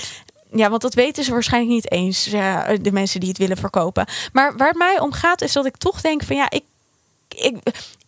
Ja, 0.53 0.71
want 0.71 0.83
dat 0.83 0.95
weten 0.95 1.25
ze 1.25 1.33
waarschijnlijk 1.33 1.73
niet 1.73 1.91
eens, 1.91 2.25
de 2.81 2.93
mensen 2.93 3.21
die 3.21 3.29
het 3.29 3.39
willen 3.39 3.57
verkopen. 3.57 4.07
Maar 4.33 4.57
waar 4.57 4.69
het 4.69 4.77
mij 4.77 5.01
om 5.01 5.13
gaat, 5.13 5.43
is 5.43 5.53
dat 5.53 5.67
ik 5.67 5.77
toch 5.77 6.01
denk 6.01 6.23
van 6.23 6.37
ja, 6.37 6.51
ik, 6.51 6.65
ik, 7.29 7.57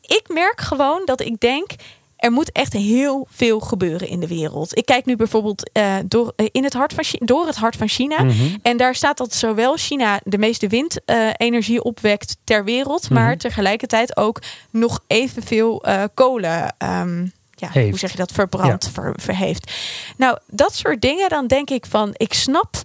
ik 0.09 0.29
merk 0.29 0.61
gewoon 0.61 1.03
dat 1.05 1.21
ik 1.21 1.41
denk. 1.41 1.71
Er 2.19 2.31
moet 2.33 2.53
echt 2.53 2.73
heel 2.73 3.27
veel 3.31 3.61
gebeuren 3.61 4.09
in 4.09 4.21
de 4.21 4.27
wereld. 4.27 4.77
Ik 4.77 4.87
kijk 4.87 5.05
nu 5.05 5.17
bijvoorbeeld 5.17 5.71
eh, 5.73 5.97
door, 6.07 6.33
eh, 6.37 6.47
in 6.53 6.65
het 6.65 6.73
hart 6.73 6.93
van 6.93 7.05
China, 7.05 7.27
door 7.27 7.47
het 7.47 7.57
hart 7.57 7.77
van 7.77 7.89
China. 7.89 8.23
Mhm. 8.23 8.57
En 8.63 8.77
daar 8.77 8.95
staat 8.95 9.17
dat 9.17 9.35
zowel 9.35 9.77
China 9.77 10.21
de 10.25 10.39
meeste 10.39 10.67
windenergie 10.69 11.83
opwekt 11.83 12.37
ter 12.45 12.65
wereld, 12.65 13.11
maar 13.11 13.29
Mhm. 13.31 13.39
tegelijkertijd 13.39 14.17
ook 14.17 14.43
nog 14.71 15.01
evenveel 15.07 15.85
eh 15.85 16.03
kolen. 16.15 16.75
ehm, 16.79 17.19
ja, 17.55 17.69
hoe 17.73 17.83
Heeft. 17.83 17.99
zeg 17.99 18.11
je 18.11 18.17
dat? 18.17 18.33
Verbrand, 18.33 18.91
ver, 18.93 19.13
verheeft. 19.17 19.73
Nou, 20.17 20.39
dat 20.47 20.75
soort 20.75 21.01
dingen, 21.01 21.29
dan 21.29 21.47
denk 21.47 21.71
ik 21.71 21.87
van, 21.87 22.11
ik 22.17 22.33
snap 22.35 22.77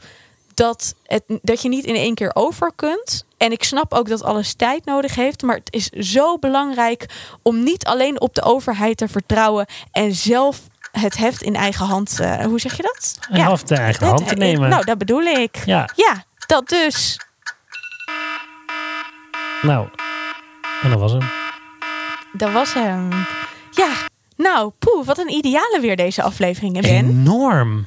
dat, 0.53 0.95
het, 1.05 1.23
dat 1.41 1.61
je 1.61 1.69
niet 1.69 1.85
in 1.85 1.95
één 1.95 2.15
keer 2.15 2.31
over 2.33 2.71
kunt. 2.75 3.25
En 3.37 3.51
ik 3.51 3.63
snap 3.63 3.93
ook 3.93 4.07
dat 4.07 4.23
alles 4.23 4.53
tijd 4.53 4.85
nodig 4.85 5.15
heeft. 5.15 5.41
Maar 5.41 5.55
het 5.55 5.73
is 5.73 5.89
zo 5.89 6.37
belangrijk 6.39 7.05
om 7.41 7.63
niet 7.63 7.85
alleen 7.85 8.21
op 8.21 8.35
de 8.35 8.41
overheid 8.43 8.97
te 8.97 9.07
vertrouwen 9.07 9.65
en 9.91 10.13
zelf 10.13 10.59
het 10.91 11.17
heft 11.17 11.41
in 11.41 11.55
eigen 11.55 11.85
hand. 11.85 12.19
eh, 12.19 12.45
hoe 12.45 12.59
zeg 12.59 12.77
je 12.77 12.83
dat? 12.83 13.17
En 13.29 13.39
half 13.39 13.63
de 13.63 13.75
eigen 13.75 14.07
Het- 14.07 14.15
hand 14.15 14.27
te 14.29 14.35
nemen. 14.35 14.69
Nou, 14.69 14.85
dat 14.85 14.97
bedoel 14.97 15.21
ik. 15.21 15.61
ja, 15.65 15.89
Ja, 15.95 16.23
dat 16.47 16.67
dus. 16.69 17.19
nou. 19.61 19.87
En 20.81 20.89
dat 20.89 20.99
was 20.99 21.11
hem. 21.11 21.29
Dat 22.33 22.51
was 22.51 22.73
hem. 22.73 23.09
Ja, 23.71 23.89
nou, 24.35 24.71
poeh, 24.79 25.05
wat 25.05 25.17
een 25.17 25.29
ideale 25.31 25.77
weer 25.81 25.95
deze 25.95 26.21
afleveringen, 26.23 26.81
Ben. 26.81 26.91
Enorm. 26.91 27.85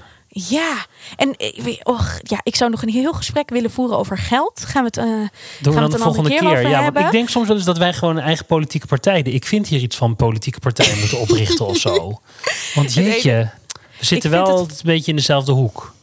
Ja, 0.49 0.87
en 1.17 1.35
ik, 1.37 1.61
weet- 1.63 1.85
och, 1.85 2.19
ja, 2.23 2.41
ik 2.43 2.57
zou 2.57 2.71
nog 2.71 2.83
een 2.83 2.89
heel 2.89 3.13
gesprek 3.13 3.51
willen 3.51 3.71
voeren 3.71 3.99
over 3.99 4.19
geld. 4.19 4.65
Gaan 4.65 4.83
we 4.83 4.89
het, 4.89 4.97
eh, 4.97 5.05
Doen 5.05 5.13
gaan 5.13 5.29
we 5.63 5.71
we 5.71 5.73
dan 5.73 5.83
het 5.83 5.91
de 5.91 5.97
een 5.97 6.03
volgende 6.03 6.29
keer. 6.29 6.41
Ja, 6.71 6.93
want 6.93 7.07
ik 7.07 7.11
denk 7.13 7.29
soms 7.29 7.47
wel 7.47 7.57
eens 7.57 7.65
dat 7.65 7.79
wij 7.79 7.93
gewoon 7.93 8.17
een 8.17 8.23
eigen 8.23 8.47
politieke 8.47 8.87
partij. 8.87 9.21
Ik 9.23 9.47
vind 9.47 9.67
hier 9.67 9.81
iets 9.81 9.97
van 9.97 10.17
politieke 10.17 10.59
partijen 10.61 10.99
moeten 10.99 11.19
oprichten 11.21 11.67
of 11.67 11.77
zo. 11.77 12.21
Want 12.75 12.95
jeetje, 12.95 13.51
we 13.99 14.05
zitten 14.05 14.31
wel 14.31 14.59
het- 14.61 14.71
een 14.71 14.77
beetje 14.83 15.11
in 15.11 15.17
dezelfde 15.17 15.53
hoek. 15.53 15.95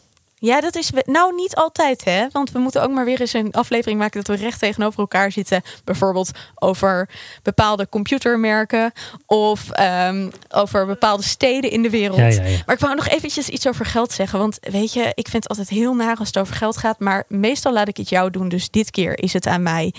Ja, 0.44 0.62
dat 0.62 0.76
is 0.76 0.92
nou 1.06 1.36
niet 1.36 1.56
altijd, 1.56 2.04
hè? 2.04 2.28
Want 2.32 2.52
we 2.52 2.60
moeten 2.60 2.82
ook 2.84 2.92
maar 2.92 3.06
weer 3.06 3.22
eens 3.22 3.34
een 3.34 3.52
aflevering 3.52 4.00
maken 4.00 4.24
dat 4.24 4.38
we 4.38 4.44
recht 4.44 4.60
tegenover 4.60 5.00
elkaar 5.00 5.32
zitten. 5.32 5.62
Bijvoorbeeld 5.84 6.32
over 6.56 7.10
bepaalde 7.44 7.90
computermerken 7.90 8.92
of 9.26 9.70
ehm, 9.70 10.30
over 10.50 10.86
bepaalde 10.86 11.24
steden 11.24 11.72
in 11.72 11.82
de 11.82 11.90
wereld. 11.90 12.18
Ja, 12.18 12.28
ja, 12.28 12.44
ja. 12.44 12.62
Maar 12.66 12.76
ik 12.76 12.82
wou 12.82 12.96
nog 12.96 13.08
eventjes 13.08 13.50
iets 13.50 13.68
over 13.68 13.86
geld 13.86 14.12
zeggen. 14.12 14.40
Want 14.40 14.58
weet 14.62 14.94
je, 14.94 15.12
ik 15.14 15.28
vind 15.28 15.44
het 15.44 15.48
altijd 15.48 15.70
heel 15.70 15.96
naar 15.96 16.18
als 16.18 16.28
het 16.28 16.38
over 16.38 16.56
geld 16.56 16.78
gaat. 16.78 17.00
Maar 17.00 17.24
meestal 17.28 17.74
laat 17.74 17.88
ik 17.88 17.98
het 17.98 18.10
jou 18.10 18.30
doen. 18.30 18.50
Dus 18.50 18.70
dit 18.70 18.92
keer 18.92 19.20
is 19.20 19.34
het 19.34 19.48
aan 19.48 19.64
mij. 19.64 19.94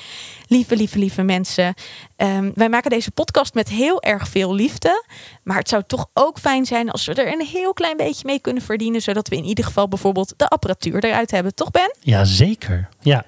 Lieve, 0.46 0.76
lieve, 0.76 0.98
lieve 0.98 1.22
mensen. 1.22 1.74
Ehm, 2.16 2.50
wij 2.54 2.68
maken 2.68 2.90
deze 2.90 3.10
podcast 3.10 3.54
met 3.54 3.68
heel 3.68 4.02
erg 4.02 4.28
veel 4.28 4.54
liefde. 4.54 5.04
Maar 5.42 5.58
het 5.58 5.68
zou 5.68 5.82
toch 5.86 6.06
ook 6.12 6.38
fijn 6.38 6.66
zijn 6.66 6.90
als 6.90 7.04
we 7.04 7.14
er 7.14 7.32
een 7.32 7.46
heel 7.46 7.72
klein 7.72 7.96
beetje 7.96 8.22
mee 8.26 8.38
kunnen 8.38 8.62
verdienen. 8.62 9.02
Zodat 9.02 9.28
we 9.28 9.36
in 9.36 9.44
ieder 9.44 9.64
geval 9.64 9.88
bijvoorbeeld 9.88 10.34
de 10.36 10.48
apparatuur 10.48 11.04
eruit 11.04 11.30
hebben. 11.30 11.54
Toch 11.54 11.70
Ben? 11.70 11.96
Ja, 12.00 12.24
zeker. 12.24 12.88
Ja, 13.00 13.24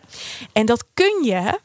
En 0.53 0.67
dat 0.67 0.85
kun 0.95 1.25
je, 1.25 1.59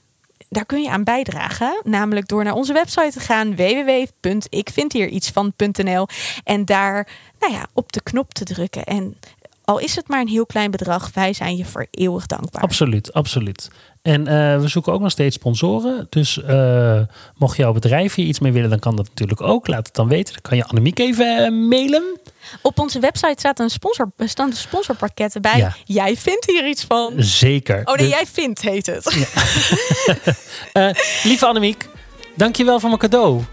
daar 0.49 0.65
kun 0.65 0.82
je 0.82 0.89
aan 0.89 1.03
bijdragen. 1.03 1.82
Namelijk 1.84 2.28
door 2.28 2.43
naar 2.43 2.53
onze 2.53 2.74
website 2.74 3.11
te 3.11 3.19
gaan. 3.19 3.55
www.ikvindhierietsvan.nl 3.55 6.07
En 6.43 6.65
daar 6.65 7.07
nou 7.39 7.53
ja, 7.53 7.65
op 7.74 7.91
de 7.91 8.01
knop 8.01 8.34
te 8.34 8.43
drukken. 8.43 8.84
En 8.84 9.17
al 9.63 9.80
is 9.80 9.95
het 9.95 10.07
maar 10.07 10.22
een 10.22 10.28
heel 10.28 10.45
klein 10.45 10.72
bedrag. 10.72 11.11
Wij 11.13 11.34
zijn 11.34 11.55
je 11.55 11.65
voor 11.65 11.88
eeuwig 11.91 12.26
dankbaar. 12.26 12.61
absoluut, 12.61 13.13
absoluut. 13.13 13.69
En 14.01 14.27
eh, 14.27 14.59
we 14.59 14.67
zoeken 14.67 14.93
ook 14.93 15.01
nog 15.01 15.11
steeds 15.11 15.35
sponsoren. 15.35 16.07
Dus 16.09 16.43
eh, 16.43 17.01
mocht 17.35 17.57
jouw 17.57 17.73
bedrijf 17.73 18.15
hier 18.15 18.25
iets 18.25 18.39
mee 18.39 18.51
willen, 18.51 18.69
dan 18.69 18.79
kan 18.79 18.95
dat 18.95 19.07
natuurlijk 19.07 19.41
ook. 19.41 19.67
Laat 19.67 19.85
het 19.85 19.95
dan 19.95 20.07
weten. 20.07 20.33
Dan 20.33 20.41
kan 20.41 20.57
je 20.57 20.65
Annemiek 20.65 20.99
even 20.99 21.45
eh, 21.45 21.51
mailen. 21.51 22.19
Op 22.61 22.79
onze 22.79 22.99
website 22.99 23.35
staat 23.37 23.59
een 23.59 23.69
sponsor, 23.69 24.11
staan 24.17 24.49
de 24.49 24.55
sponsorpakketten 24.55 25.41
bij. 25.41 25.57
Ja. 25.57 25.75
Jij 25.85 26.17
vindt 26.17 26.45
hier 26.45 26.67
iets 26.67 26.83
van. 26.83 27.13
Zeker. 27.17 27.81
Oh 27.83 27.95
nee, 27.95 28.07
jij 28.07 28.25
vindt 28.31 28.61
heet 28.61 28.85
het. 28.85 29.05
eh, 30.73 30.89
lieve 31.23 31.45
Annemiek, 31.45 31.89
dankjewel 32.35 32.79
voor 32.79 32.89
mijn 32.89 33.01
cadeau. 33.01 33.43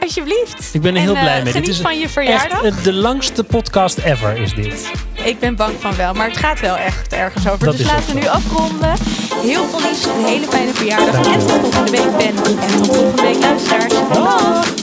Alsjeblieft. 0.00 0.70
Ik 0.74 0.80
ben 0.80 0.94
er 0.94 1.00
heel 1.00 1.12
blij 1.12 1.38
eh, 1.38 1.44
mee. 1.44 1.52
Dit 1.52 1.68
is 1.68 1.80
van. 1.80 1.90
Echt 2.14 2.62
eh, 2.62 2.72
de 2.82 2.92
langste 2.92 3.44
podcast 3.44 3.98
ever 3.98 4.36
is 4.36 4.52
dit. 4.54 4.90
Ik 5.24 5.38
ben 5.38 5.56
bang 5.56 5.74
van 5.80 5.96
wel, 5.96 6.14
maar 6.14 6.28
het 6.28 6.36
gaat 6.36 6.60
wel 6.60 6.76
echt 6.76 7.12
ergens 7.12 7.48
over. 7.48 7.76
Dus 7.76 7.86
laten 7.86 8.14
we 8.14 8.20
nu 8.20 8.26
afronden. 8.26 8.94
Heel 9.42 9.64
veel 9.64 9.80
een 10.18 10.24
hele 10.24 10.46
fijne 10.46 10.72
verjaardag. 10.74 11.32
En 11.32 11.38
tot 11.38 11.50
volgende 11.50 11.90
week, 11.90 12.16
Ben. 12.16 12.26
En 12.26 12.82
tot 12.82 12.86
volgende 12.86 13.22
week, 13.22 13.38
luisteraars. 13.38 13.94
Dag. 14.12 14.74